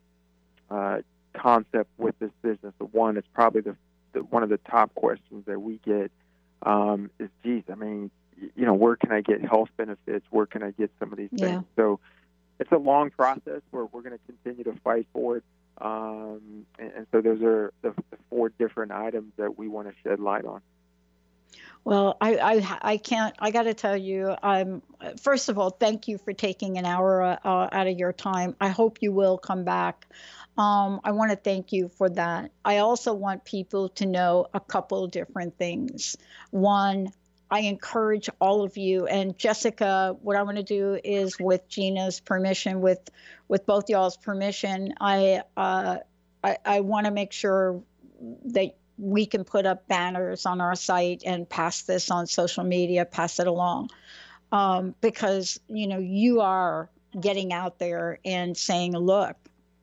uh, 0.70 1.00
concept 1.34 1.90
with 1.98 2.18
this 2.20 2.32
business. 2.42 2.74
The 2.80 2.86
one 2.86 3.16
that's 3.16 3.28
probably 3.34 3.62
the, 3.62 3.76
the 4.14 4.20
one 4.24 4.44
of 4.44 4.50
the 4.50 4.58
top 4.58 4.94
questions 4.96 5.46
that 5.46 5.60
we 5.62 5.80
get 5.86 6.12
um, 6.64 7.10
is, 7.20 7.30
geez, 7.44 7.64
I 7.72 7.76
mean, 7.76 8.12
you 8.56 8.66
know, 8.66 8.74
where 8.74 8.96
can 8.96 9.12
I 9.12 9.22
get 9.22 9.42
health 9.42 9.70
benefits? 9.78 10.26
Where 10.30 10.46
can 10.46 10.64
I 10.64 10.72
get 10.72 10.92
some 11.00 11.12
of 11.12 11.18
these 11.18 11.30
Yeah. 11.32 11.48
things? 11.48 11.64
So 11.76 12.00
it's 12.60 12.72
a 12.72 12.78
long 12.78 13.10
process 13.12 13.62
where 13.72 13.86
we're 13.86 14.02
going 14.02 14.18
to 14.18 14.26
continue 14.26 14.64
to 14.66 14.80
fight 14.82 15.08
for 15.14 15.38
it. 15.38 15.44
Um, 15.80 16.66
and, 16.78 16.92
and 16.96 17.08
so 17.12 17.22
those 17.22 17.42
are 17.42 17.74
the, 17.82 17.94
the 18.12 18.18
four 18.30 18.50
different 18.50 18.92
items 18.92 19.34
that 19.38 19.58
we 19.58 19.68
want 19.68 19.88
to 19.88 19.94
shed 20.04 20.20
light 20.20 20.46
on. 20.46 20.62
Well, 21.84 22.18
I, 22.22 22.36
I, 22.36 22.78
I 22.94 22.98
can't, 22.98 23.36
I 23.40 23.52
got 23.52 23.64
to 23.64 23.74
tell 23.74 23.98
you, 23.98 24.36
I'm, 24.44 24.84
first 25.20 25.50
of 25.50 25.58
all, 25.58 25.72
thank 25.72 26.08
you 26.08 26.20
for 26.20 26.32
taking 26.32 26.78
an 26.78 26.86
hour 26.86 27.24
uh, 27.24 27.70
out 27.72 27.88
of 27.88 27.98
your 27.98 28.14
time. 28.14 28.56
I 28.62 28.70
hope 28.70 29.00
you 29.02 29.12
will 29.12 29.38
come 29.38 29.64
back. 29.64 30.08
Um, 30.58 31.02
I 31.04 31.12
want 31.12 31.32
to 31.32 31.38
thank 31.38 31.72
you 31.72 31.90
for 31.90 32.10
that. 32.10 32.52
I 32.64 32.78
also 32.78 33.14
want 33.14 33.46
people 33.46 33.90
to 33.90 34.06
know 34.06 34.46
a 34.54 34.60
couple 34.60 35.08
different 35.08 35.58
things. 35.58 36.18
One, 36.52 37.12
I 37.50 37.62
encourage 37.62 38.30
all 38.40 38.64
of 38.64 38.78
you 38.78 39.08
and 39.08 39.38
Jessica. 39.38 40.16
What 40.22 40.36
I 40.36 40.44
want 40.44 40.58
to 40.58 40.64
do 40.64 41.00
is, 41.04 41.38
with 41.40 41.68
Gina's 41.68 42.20
permission, 42.20 42.80
with 42.80 43.10
with 43.48 43.66
both 43.66 43.90
y'all's 43.90 44.18
permission, 44.18 44.94
I 45.02 45.42
uh, 45.58 45.98
I, 46.44 46.58
I 46.64 46.80
want 46.80 47.08
to 47.08 47.12
make 47.12 47.34
sure 47.34 47.82
that 48.46 48.76
we 49.02 49.26
can 49.26 49.44
put 49.44 49.66
up 49.66 49.88
banners 49.88 50.46
on 50.46 50.62
our 50.62 50.76
site 50.76 51.24
and 51.26 51.50
pass 51.50 51.82
this 51.82 52.12
on 52.12 52.28
social 52.28 52.64
media, 52.64 53.04
pass 53.04 53.40
it 53.40 53.48
along. 53.48 53.90
Um, 54.52 54.94
because, 55.02 55.60
you 55.68 55.88
know, 55.88 55.98
you 55.98 56.42
are 56.42 56.90
getting 57.20 57.52
out 57.52 57.80
there 57.80 58.20
and 58.24 58.56
saying, 58.56 58.94
look, 58.96 59.36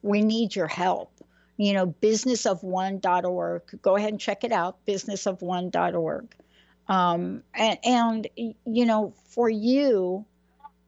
we 0.03 0.23
need 0.23 0.55
your 0.55 0.69
help. 0.69 1.13
You 1.57 1.73
know, 1.73 1.89
businessofone.org. 1.89 3.63
Go 3.83 3.97
ahead 3.97 4.11
and 4.11 4.21
check 4.21 4.45
it 4.45 4.53
out, 4.53 4.87
businessofone.org. 4.87 6.35
Um, 6.87 7.43
and, 7.55 7.79
and, 7.85 8.29
you 8.37 8.87
know, 8.87 9.15
for 9.31 9.51
you, 9.51 10.25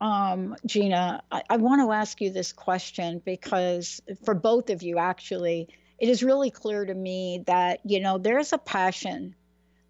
um, 0.01 0.55
Gina, 0.65 1.23
I, 1.33 1.43
I 1.51 1.57
want 1.57 1.83
to 1.83 1.93
ask 1.93 2.21
you 2.21 2.31
this 2.31 2.53
question 2.53 3.21
because 3.25 4.01
for 4.25 4.35
both 4.35 4.71
of 4.71 4.83
you, 4.83 4.99
actually, 4.99 5.69
it 6.01 6.09
is 6.09 6.23
really 6.23 6.51
clear 6.51 6.85
to 6.85 6.95
me 6.95 7.45
that, 7.47 7.81
you 7.85 8.01
know, 8.01 8.17
there's 8.17 8.53
a 8.55 8.59
passion 8.59 9.35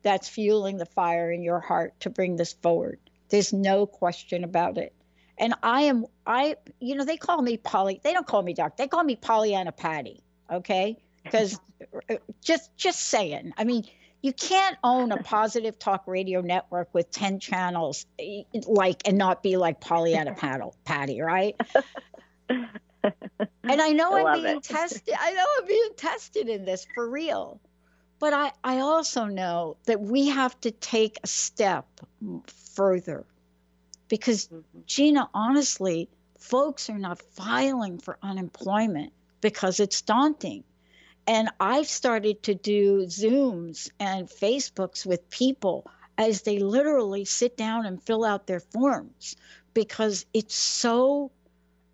that's 0.03 0.29
fueling 0.29 0.77
the 0.77 0.87
fire 0.87 1.31
in 1.31 1.43
your 1.43 1.61
heart 1.61 1.95
to 2.01 2.11
bring 2.11 2.37
this 2.37 2.53
forward. 2.53 2.99
There's 3.29 3.53
no 3.53 3.87
question 3.87 4.43
about 4.43 4.77
it. 4.77 4.93
And 5.39 5.55
I 5.63 5.83
am, 5.83 6.07
I, 6.27 6.57
you 6.81 6.97
know, 6.97 7.05
they 7.05 7.17
call 7.17 7.41
me 7.41 7.57
Polly, 7.57 8.01
they 8.03 8.13
don't 8.13 8.27
call 8.27 8.43
me 8.43 8.55
Doc, 8.55 8.77
they 8.77 8.89
call 8.89 9.05
me 9.05 9.17
Pollyanna 9.17 9.73
Patty, 9.73 10.23
okay? 10.53 10.99
Because 11.23 11.61
uh, 12.09 12.15
just, 12.43 12.75
just 12.79 12.99
saying, 12.99 13.53
I 13.59 13.65
mean, 13.65 13.85
you 14.23 14.33
can't 14.33 14.79
own 14.83 15.13
a 15.13 15.23
positive 15.23 15.79
talk 15.79 16.07
radio 16.07 16.41
network 16.41 16.89
with 16.95 17.11
10 17.11 17.41
channels 17.41 18.07
like 18.67 19.03
and 19.07 19.19
not 19.19 19.43
be 19.43 19.59
like 19.59 19.81
Pollyanna 19.83 20.33
Paddle, 20.39 20.75
Patty, 20.87 21.21
right? 21.21 21.61
and 23.03 23.80
I 23.82 23.90
know 23.92 24.14
I 24.26 24.34
am 24.34 24.42
being 24.42 24.57
it. 24.59 24.62
tested. 24.62 25.14
I 25.18 25.32
know 25.32 25.44
I'm 25.59 25.66
being 25.66 25.90
tested 25.96 26.48
in 26.48 26.64
this 26.64 26.86
for 26.94 27.09
real. 27.09 27.61
But 28.18 28.34
I, 28.34 28.53
I 28.62 28.80
also 28.80 29.24
know 29.24 29.78
that 29.86 30.01
we 30.01 30.28
have 30.28 30.61
to 30.61 30.70
take 30.70 31.18
a 31.24 31.26
step 31.26 31.86
further 32.74 33.24
because, 34.09 34.48
mm-hmm. 34.48 34.80
Gina, 34.84 35.30
honestly, 35.32 36.11
folks 36.38 36.90
are 36.90 36.98
not 36.98 37.22
filing 37.22 37.98
for 37.98 38.18
unemployment 38.22 39.14
because 39.40 39.80
it's 39.80 40.03
daunting. 40.03 40.64
And 41.26 41.48
I've 41.61 41.88
started 41.88 42.42
to 42.44 42.55
do 42.55 43.07
Zooms 43.07 43.90
and 43.98 44.28
Facebooks 44.28 45.07
with 45.07 45.30
people 45.30 45.86
as 46.18 46.42
they 46.42 46.59
literally 46.59 47.24
sit 47.24 47.57
down 47.57 47.86
and 47.86 48.03
fill 48.03 48.24
out 48.24 48.46
their 48.46 48.61
forms 48.61 49.36
because 49.72 50.26
it's 50.34 50.55
so 50.55 51.30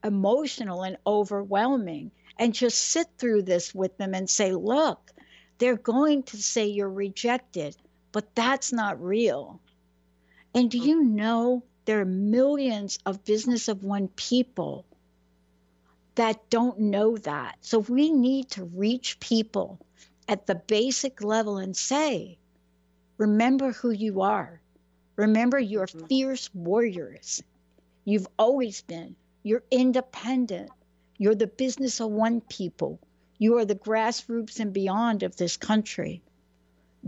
emotional 0.07 0.82
and 0.82 0.96
overwhelming. 1.07 2.11
And 2.38 2.54
just 2.54 2.78
sit 2.78 3.07
through 3.18 3.42
this 3.42 3.74
with 3.74 3.96
them 3.98 4.14
and 4.14 4.28
say, 4.28 4.52
look, 4.52 5.12
they're 5.59 5.76
going 5.76 6.22
to 6.24 6.36
say 6.36 6.66
you're 6.66 6.90
rejected, 6.90 7.76
but 8.12 8.34
that's 8.34 8.72
not 8.72 9.02
real. 9.02 9.61
And 10.54 10.70
do 10.70 10.78
you 10.78 11.02
know 11.02 11.62
there 11.86 12.00
are 12.00 12.04
millions 12.04 12.98
of 13.07 13.24
business 13.24 13.68
of 13.68 13.84
one 13.84 14.09
people 14.09 14.84
that 16.16 16.50
don't 16.50 16.78
know 16.80 17.16
that. 17.18 17.57
So 17.61 17.78
we 17.78 18.11
need 18.11 18.50
to 18.52 18.64
reach 18.64 19.20
people 19.20 19.78
at 20.28 20.46
the 20.46 20.54
basic 20.54 21.22
level 21.22 21.59
and 21.59 21.76
say, 21.76 22.38
remember 23.18 23.72
who 23.72 23.90
you 23.90 24.22
are. 24.22 24.61
Remember 25.14 25.59
you're 25.59 25.86
mm-hmm. 25.86 26.07
fierce 26.07 26.50
warriors. 26.54 27.42
You've 28.04 28.28
always 28.38 28.82
been. 28.82 29.14
You're 29.47 29.62
independent. 29.70 30.70
You're 31.18 31.36
the 31.36 31.47
business 31.47 32.01
of 32.01 32.11
one 32.11 32.40
people. 32.40 32.99
You 33.38 33.59
are 33.59 33.64
the 33.64 33.76
grassroots 33.76 34.59
and 34.59 34.72
beyond 34.72 35.22
of 35.22 35.36
this 35.36 35.57
country. 35.57 36.20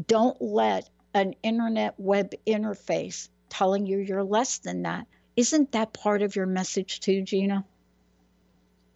Don't 0.07 0.41
let 0.41 0.89
an 1.15 1.35
internet 1.43 1.99
web 1.99 2.31
interface 2.47 3.29
telling 3.49 3.87
you 3.87 3.99
you're 3.99 4.23
less 4.23 4.59
than 4.59 4.83
that. 4.83 5.09
Isn't 5.35 5.73
that 5.73 5.93
part 5.93 6.23
of 6.23 6.37
your 6.37 6.47
message 6.47 7.01
too, 7.01 7.23
Gina? 7.23 7.65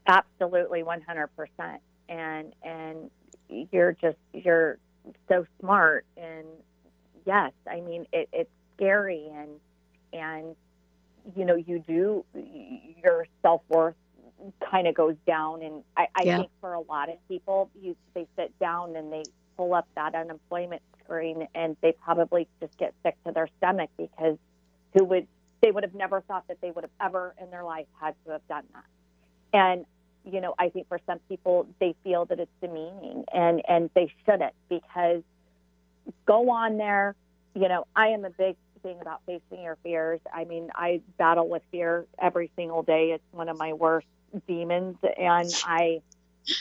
Absolutely, 0.07 0.85
100%. 0.85 1.79
And 2.09 2.55
and 2.63 3.11
you're 3.49 3.97
just 4.01 4.19
you're 4.33 4.79
so 5.29 5.47
smart 5.59 6.07
and 6.17 6.47
yes, 7.27 7.51
I 7.69 7.81
mean 7.81 8.07
it, 8.13 8.29
it's 8.33 8.51
scary 8.77 9.27
and 9.35 9.59
and 10.13 10.55
you 11.37 11.45
know 11.45 11.55
you 11.55 11.79
do 11.81 12.25
your 13.03 13.27
self 13.43 13.63
worth 13.69 13.95
kind 14.71 14.87
of 14.87 14.95
goes 14.95 15.17
down 15.27 15.63
and 15.63 15.85
I, 15.97 16.09
I 16.15 16.23
yeah. 16.25 16.37
think 16.39 16.51
for 16.61 16.75
a 16.75 16.81
lot 16.81 17.09
of 17.09 17.17
people 17.29 17.71
you 17.81 17.97
they 18.15 18.27
sit 18.37 18.59
down 18.59 18.97
and 18.97 19.13
they 19.13 19.23
pull 19.57 19.75
up 19.75 19.87
that 19.95 20.15
unemployment 20.15 20.83
screen 21.05 21.47
and 21.55 21.77
they 21.81 21.93
probably 21.93 22.49
just 22.61 22.77
get 22.77 22.95
sick 23.05 23.17
to 23.25 23.33
their 23.33 23.49
stomach 23.59 23.91
because 23.97 24.37
who 24.95 25.05
would 25.05 25.27
they 25.61 25.71
would 25.71 25.85
have 25.85 25.95
never 25.95 26.23
thought 26.23 26.45
that 26.49 26.61
they 26.61 26.73
would 26.73 26.83
have 26.83 26.91
ever 27.01 27.35
in 27.41 27.51
their 27.51 27.63
life 27.63 27.87
had 28.01 28.15
to 28.25 28.33
have 28.33 28.47
done 28.49 28.65
that 28.73 28.85
and 29.53 29.87
you 30.25 30.41
know, 30.41 30.55
I 30.59 30.69
think 30.69 30.89
for 30.89 31.01
some 31.07 31.19
people 31.29 31.67
they 31.81 31.95
feel 32.05 32.25
that 32.27 32.39
it's 32.39 32.51
demeaning, 32.61 33.25
and 33.33 33.63
and 33.69 33.91
they 33.95 34.13
shouldn't 34.25 34.55
because 34.69 35.23
go 36.27 36.51
on 36.51 36.77
there. 36.77 37.15
You 37.55 37.69
know, 37.69 37.87
I 37.95 38.09
am 38.09 38.25
a 38.25 38.31
big 38.31 38.57
thing 38.83 38.99
about 39.01 39.21
facing 39.27 39.63
your 39.63 39.77
fears. 39.83 40.21
I 40.33 40.45
mean, 40.45 40.71
I 40.75 41.01
battle 41.19 41.49
with 41.49 41.63
fear 41.71 42.07
every 42.21 42.51
single 42.57 42.83
day. 42.83 43.13
It's 43.13 43.25
one 43.33 43.49
of 43.49 43.59
my 43.59 43.73
worst 43.73 44.07
demons, 44.47 44.97
and 45.03 45.53
I, 45.65 46.01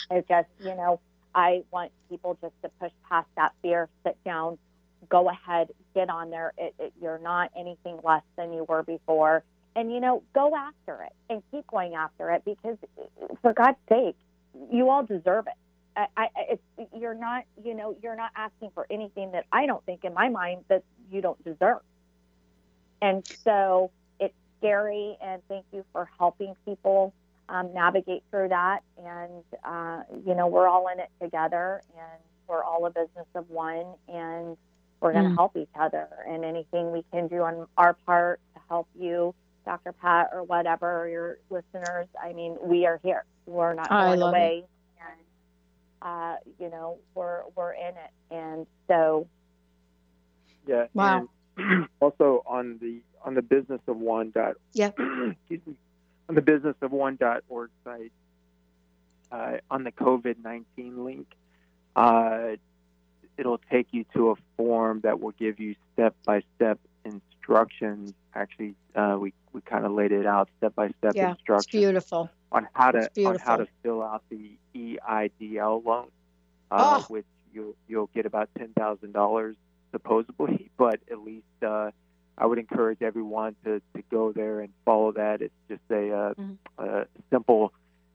I 0.09 0.23
just, 0.27 0.49
you 0.59 0.75
know, 0.75 0.99
I 1.33 1.63
want 1.71 1.91
people 2.09 2.37
just 2.41 2.53
to 2.63 2.69
push 2.79 2.91
past 3.09 3.27
that 3.37 3.53
fear, 3.61 3.87
sit 4.05 4.17
down, 4.25 4.57
go 5.09 5.29
ahead, 5.29 5.69
get 5.95 6.09
on 6.09 6.29
there. 6.29 6.53
It, 6.57 6.75
it, 6.77 6.93
you're 7.01 7.19
not 7.19 7.51
anything 7.57 7.99
less 8.03 8.23
than 8.37 8.53
you 8.53 8.65
were 8.67 8.83
before 8.83 9.43
and 9.73 9.89
you 9.89 10.01
know 10.01 10.21
go 10.35 10.53
after 10.53 11.01
it 11.01 11.13
and 11.29 11.41
keep 11.49 11.65
going 11.67 11.95
after 11.95 12.29
it 12.31 12.43
because 12.43 12.75
for 13.41 13.53
god's 13.53 13.77
sake 13.87 14.17
you 14.69 14.89
all 14.89 15.01
deserve 15.01 15.47
it 15.47 15.53
I, 15.95 16.07
I, 16.15 16.27
it's, 16.49 16.91
you're 16.95 17.13
not, 17.13 17.43
you 17.63 17.73
know, 17.73 17.95
you're 18.01 18.15
not 18.15 18.31
asking 18.35 18.71
for 18.73 18.85
anything 18.89 19.31
that 19.31 19.45
I 19.51 19.65
don't 19.65 19.83
think 19.85 20.03
in 20.03 20.13
my 20.13 20.29
mind 20.29 20.63
that 20.69 20.83
you 21.11 21.21
don't 21.21 21.41
deserve. 21.43 21.81
And 23.01 23.25
so 23.43 23.91
it's 24.19 24.35
scary. 24.59 25.17
And 25.21 25.41
thank 25.47 25.65
you 25.71 25.83
for 25.91 26.09
helping 26.17 26.55
people 26.65 27.13
um, 27.49 27.73
navigate 27.73 28.23
through 28.29 28.49
that. 28.49 28.83
And 28.97 29.43
uh, 29.63 30.03
you 30.25 30.35
know, 30.35 30.47
we're 30.47 30.67
all 30.67 30.87
in 30.87 30.99
it 30.99 31.09
together, 31.21 31.81
and 31.97 32.21
we're 32.47 32.63
all 32.63 32.85
a 32.85 32.89
business 32.89 33.27
of 33.35 33.49
one, 33.49 33.85
and 34.07 34.57
we're 34.99 35.13
going 35.13 35.25
to 35.25 35.31
mm. 35.31 35.35
help 35.35 35.57
each 35.57 35.69
other. 35.79 36.07
And 36.27 36.45
anything 36.45 36.91
we 36.91 37.03
can 37.11 37.27
do 37.27 37.41
on 37.41 37.67
our 37.77 37.93
part 38.05 38.39
to 38.53 38.61
help 38.69 38.87
you 38.97 39.33
Dr. 39.65 39.91
Pat 39.93 40.29
or 40.33 40.43
whatever, 40.43 41.01
or 41.01 41.07
your 41.07 41.37
listeners, 41.49 42.07
I 42.21 42.33
mean, 42.33 42.57
we 42.61 42.85
are 42.85 42.99
here. 43.03 43.25
We're 43.45 43.73
not 43.73 43.89
going 43.89 44.21
away. 44.21 44.63
It. 44.63 44.69
And, 45.01 46.11
uh, 46.11 46.35
you 46.59 46.69
know, 46.69 46.97
we're, 47.15 47.41
we're 47.55 47.73
in 47.73 47.89
it. 47.95 48.11
And 48.31 48.67
so. 48.87 49.27
Yeah. 50.67 50.85
Wow. 50.93 51.27
also 51.99 52.43
on 52.45 52.79
the, 52.81 53.01
on 53.23 53.35
the 53.35 53.41
business 53.41 53.81
of 53.87 53.97
one 53.97 54.31
dot, 54.31 54.55
yeah. 54.73 54.87
excuse 54.87 55.61
me, 55.65 55.75
on 56.29 56.35
the 56.35 56.41
business 56.41 56.75
of 56.81 56.91
one 56.91 57.17
dot 57.17 57.43
org 57.49 57.69
site, 57.83 58.11
uh, 59.31 59.57
on 59.69 59.83
the 59.83 59.91
COVID 59.91 60.35
19 60.43 61.03
link, 61.03 61.27
uh, 61.95 62.55
it'll 63.37 63.61
take 63.71 63.87
you 63.91 64.05
to 64.13 64.31
a 64.31 64.35
form 64.57 65.01
that 65.01 65.19
will 65.19 65.31
give 65.31 65.59
you 65.59 65.75
step 65.93 66.15
by 66.25 66.41
step 66.55 66.79
instructions. 67.05 68.13
Actually, 68.33 68.75
uh, 68.95 69.17
we 69.19 69.33
we 69.53 69.61
kind 69.61 69.85
of 69.85 69.91
laid 69.91 70.11
it 70.11 70.25
out 70.25 70.49
step 70.57 70.75
by 70.75 70.89
step 70.99 71.15
instructions. 71.15 71.81
beautiful. 71.81 72.29
On 72.51 72.67
how 72.73 72.91
to 72.91 73.09
on 73.25 73.37
how 73.39 73.57
to 73.57 73.67
fill 73.83 74.01
out 74.01 74.23
the 74.29 74.51
EIDL 74.75 75.83
loan, 75.85 76.07
uh, 76.69 77.01
oh. 77.01 77.05
which 77.07 77.25
you'll 77.53 77.75
you'll 77.87 78.09
get 78.13 78.25
about 78.25 78.49
ten 78.57 78.69
thousand 78.77 79.13
dollars 79.13 79.55
supposedly, 79.91 80.69
but 80.77 80.99
at 81.09 81.19
least 81.19 81.45
uh, 81.65 81.91
I 82.37 82.45
would 82.45 82.57
encourage 82.57 83.01
everyone 83.01 83.55
to, 83.65 83.81
to 83.95 84.03
go 84.09 84.31
there 84.31 84.61
and 84.61 84.71
follow 84.85 85.11
that. 85.13 85.41
It's 85.41 85.53
just 85.69 85.81
a, 85.89 86.11
uh, 86.13 86.33
mm-hmm. 86.33 86.83
a 86.83 87.05
simple. 87.29 87.73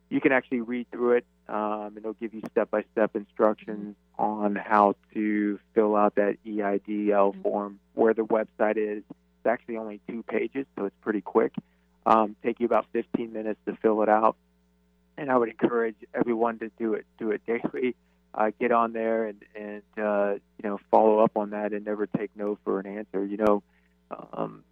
You 0.09 0.21
can 0.21 0.33
actually 0.33 0.61
read 0.61 0.91
through 0.91 1.17
it, 1.19 1.27
um, 1.49 1.89
and 1.89 1.99
it'll 1.99 2.13
give 2.15 2.33
you 2.33 2.43
step 2.51 2.71
by 2.71 2.85
step 2.93 3.17
instructions 3.17 3.97
mm-hmm. 4.19 4.23
on 4.23 4.55
how 4.55 4.95
to 5.15 5.59
fill 5.75 5.97
out 5.97 6.15
that 6.15 6.37
EIDL 6.47 6.81
mm-hmm. 7.09 7.43
form, 7.43 7.81
where 7.95 8.15
the 8.15 8.25
website 8.25 8.77
is, 8.77 9.03
it's 9.47 9.53
actually 9.53 9.77
only 9.77 10.01
two 10.09 10.25
pages, 10.25 10.67
so 10.77 10.87
it's 10.87 10.97
pretty 11.03 11.21
quick. 11.21 11.53
Um, 12.05 12.37
take 12.43 12.61
you 12.61 12.67
about 12.67 12.87
15 12.93 13.33
minutes 13.33 13.61
to 13.67 13.77
fill 13.77 14.03
it 14.03 14.09
out, 14.09 14.37
and 15.17 15.31
I 15.31 15.37
would 15.37 15.49
encourage 15.49 15.97
everyone 16.15 16.59
to 16.61 16.71
do 16.79 16.95
it. 16.95 17.07
Do 17.19 17.31
it 17.31 17.43
daily. 17.47 17.95
Uh, 18.37 18.51
get 18.61 18.71
on 18.71 18.93
there 18.93 19.25
and 19.25 19.43
and 19.55 19.83
uh, 19.97 20.35
you 20.63 20.69
know 20.69 20.79
follow 20.91 21.21
up 21.21 21.37
on 21.37 21.51
that, 21.51 21.73
and 21.73 21.87
never 21.87 22.07
take 22.07 22.31
no 22.37 22.59
for 22.65 22.79
an 22.79 22.87
answer. 22.87 23.25
You 23.25 23.39
know, 23.39 23.63
um, 24.33 24.63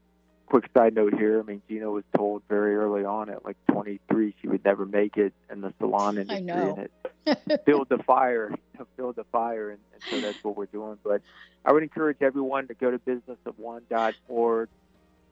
quick 0.46 0.70
side 0.74 0.94
note 0.94 1.14
here. 1.14 1.40
I 1.40 1.42
mean, 1.42 1.62
Gina 1.68 1.90
was 1.90 2.04
told 2.16 2.42
very 2.48 2.76
early 2.76 3.04
on 3.04 3.28
at 3.30 3.44
like 3.44 3.56
23 3.70 4.34
she 4.40 4.48
would 4.48 4.64
never 4.64 4.86
make 4.86 5.16
it 5.16 5.32
in 5.50 5.60
the 5.60 5.72
salon 5.78 6.18
industry, 6.18 6.36
I 6.36 6.40
know. 6.40 6.88
and 7.26 7.36
it 7.48 7.62
filled 7.64 7.88
the 7.88 7.98
fire, 7.98 8.54
filled 8.96 9.16
the 9.16 9.24
fire, 9.24 9.70
and, 9.70 9.80
and 9.92 10.02
so 10.10 10.20
that's 10.20 10.44
what 10.44 10.56
we're 10.56 10.66
doing. 10.66 10.98
But 11.02 11.22
I 11.64 11.72
would 11.72 11.82
encourage 11.82 12.18
everyone 12.20 12.68
to 12.68 12.74
go 12.74 12.90
to 12.90 12.98
businessofone.org, 12.98 14.68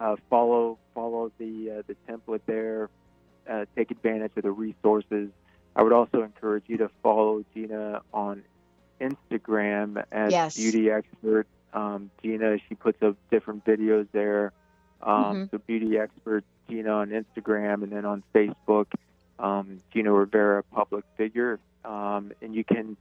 uh, 0.01 0.17
follow 0.31 0.79
follow 0.95 1.31
the 1.39 1.71
uh, 1.71 1.83
the 1.87 1.97
template 2.09 2.41
there, 2.47 2.89
uh, 3.49 3.67
take 3.77 3.91
advantage 3.91 4.33
of 4.37 4.43
the 4.43 4.51
resources. 4.51 5.31
I 5.75 5.83
would 5.83 5.93
also 5.93 6.23
encourage 6.23 6.65
you 6.67 6.79
to 6.79 6.91
follow 7.03 7.45
Gina 7.55 8.03
on 8.13 8.43
Instagram 9.01 10.05
as 10.13 10.33
Yes. 10.33 10.57
Beauty 10.57 10.91
Expert. 10.91 11.47
Um, 11.73 12.11
Gina, 12.23 12.59
she 12.69 12.75
puts 12.75 13.03
up 13.03 13.17
different 13.31 13.65
videos 13.65 14.07
there. 14.13 14.53
Um, 15.03 15.47
Mhm. 15.47 15.51
So 15.51 15.59
Beauty 15.59 15.99
Expert 15.99 16.45
Gina 16.69 16.91
on 16.91 17.11
Instagram 17.11 17.83
and 17.83 17.91
then 17.91 18.05
on 18.05 18.23
Facebook, 18.35 18.87
um, 19.39 19.79
Gina 19.93 20.13
Rivera, 20.13 20.63
public 20.63 21.05
figure. 21.17 21.59
Um, 21.85 22.33
and 22.43 22.55
you 22.55 22.63
can 22.65 22.97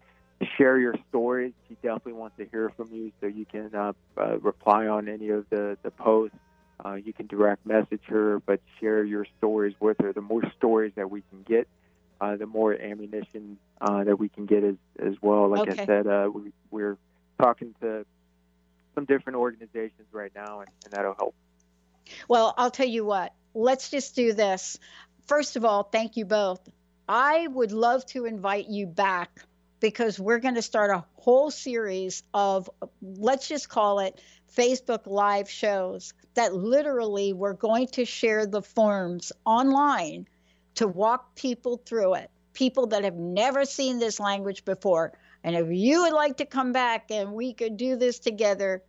share 0.57 0.80
your 0.80 0.95
stories. 1.09 1.53
She 1.67 1.76
definitely 1.76 2.13
wants 2.13 2.38
to 2.38 2.45
hear 2.45 2.69
from 2.72 2.89
you, 2.91 3.11
so 3.22 3.28
you 3.28 3.45
can 3.45 3.69
uh, 3.76 3.93
uh, 4.17 4.39
reply 4.39 4.88
on 4.88 5.07
any 5.07 5.30
of 5.30 5.47
the, 5.49 5.78
the 5.84 5.91
posts. 5.91 6.36
Uh, 6.84 6.93
you 6.93 7.13
can 7.13 7.28
direct 7.28 7.63
message 7.63 8.01
her, 8.07 8.39
but 8.39 8.59
share 8.80 9.03
your 9.03 9.26
stories 9.38 9.76
with 9.80 9.97
her. 9.99 10.11
The 10.13 10.22
more 10.22 10.41
stories 10.57 10.93
that 10.95 11.11
we 11.11 11.22
can 11.30 11.43
get, 11.43 11.67
uh, 12.22 12.36
the 12.38 12.45
more 12.45 12.74
ammunition 12.74 13.57
uh, 13.82 14.03
that 14.03 14.17
we 14.17 14.30
can 14.30 14.45
get 14.45 14.63
as, 14.63 14.76
as 14.99 15.15
well. 15.22 15.49
Like 15.49 15.67
Okay. 15.67 15.82
I 15.82 15.86
said, 15.86 16.07
uh, 16.07 16.30
we, 16.34 16.53
we're 16.69 16.97
talking 17.41 17.74
to 17.82 18.05
some 18.93 19.05
different 19.05 19.38
organizations 19.38 20.07
right 20.11 20.32
now, 20.36 20.59
and, 20.59 20.69
and 20.86 20.93
that'll 20.93 21.15
help. 21.15 21.34
Well, 22.28 22.53
I'll 22.57 22.72
tell 22.72 22.88
you 22.88 23.03
what, 23.03 23.34
let's 23.53 23.89
just 23.89 24.15
do 24.15 24.34
this. 24.34 24.78
First 25.26 25.55
of 25.55 25.65
all, 25.65 25.84
thank 25.84 26.15
you 26.15 26.26
both. 26.26 26.61
I 27.09 27.47
would 27.47 27.72
love 27.72 28.05
to 28.07 28.26
invite 28.26 28.67
you 28.67 28.86
back 28.86 29.30
because 29.80 30.19
we're 30.19 30.39
going 30.39 30.55
to 30.55 30.61
start 30.61 30.91
a 30.91 31.03
whole 31.15 31.49
series 31.49 32.22
of, 32.34 32.69
let's 33.01 33.47
just 33.47 33.67
call 33.67 33.99
it 33.99 34.22
Facebook 34.55 35.07
Live 35.07 35.49
shows 35.49 36.13
that 36.36 36.53
literally 36.53 37.34
we're 37.34 37.53
going 37.53 37.88
to 37.88 38.05
share 38.05 38.45
the 38.45 38.61
forms 38.61 39.32
online 39.45 40.28
to 40.76 40.88
walk 40.88 41.36
people 41.36 41.82
through 41.86 42.15
it, 42.15 42.30
people 42.53 42.88
that 42.88 43.03
have 43.03 43.15
never 43.15 43.65
seen 43.65 43.99
this 43.99 44.19
language 44.19 44.65
before. 44.65 45.13
And 45.43 45.55
if 45.55 45.67
you 45.69 46.03
would 46.03 46.13
like 46.13 46.38
to 46.38 46.45
come 46.45 46.72
back 46.72 47.09
and 47.11 47.34
we 47.34 47.53
could 47.53 47.78
do 47.78 47.95
this 47.95 48.19
together, 48.19 48.84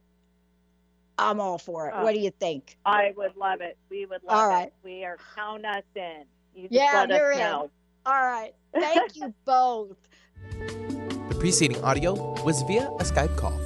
I'm 1.19 1.41
all 1.41 1.59
for 1.59 1.89
it. 1.89 1.95
Oh. 1.97 2.03
What 2.05 2.15
do 2.15 2.21
you 2.21 2.31
think? 2.31 2.77
I 2.85 3.13
would 3.17 3.37
love 3.37 3.61
it. 3.61 3.77
We 3.91 4.07
would 4.07 4.23
love 4.25 4.37
All 4.39 4.49
right. 4.49 4.67
it. 4.69 4.75
We 4.85 5.05
are 5.05 5.19
count 5.35 5.65
us 5.65 5.85
in. 5.95 6.25
You 6.55 6.63
just 6.65 6.73
Yeah, 6.73 6.93
let 6.95 7.11
us 7.11 7.19
you're 7.19 7.33
in. 7.33 7.39
know. 7.39 7.71
All 8.07 8.13
right. 8.13 8.53
Thank 8.75 9.17
you 9.17 9.33
both. 9.45 9.97
The 10.59 11.37
preceding 11.39 11.83
audio 11.85 12.15
was 12.43 12.63
via 12.63 12.89
a 12.89 13.05
Skype 13.05 13.37
call. 13.37 13.59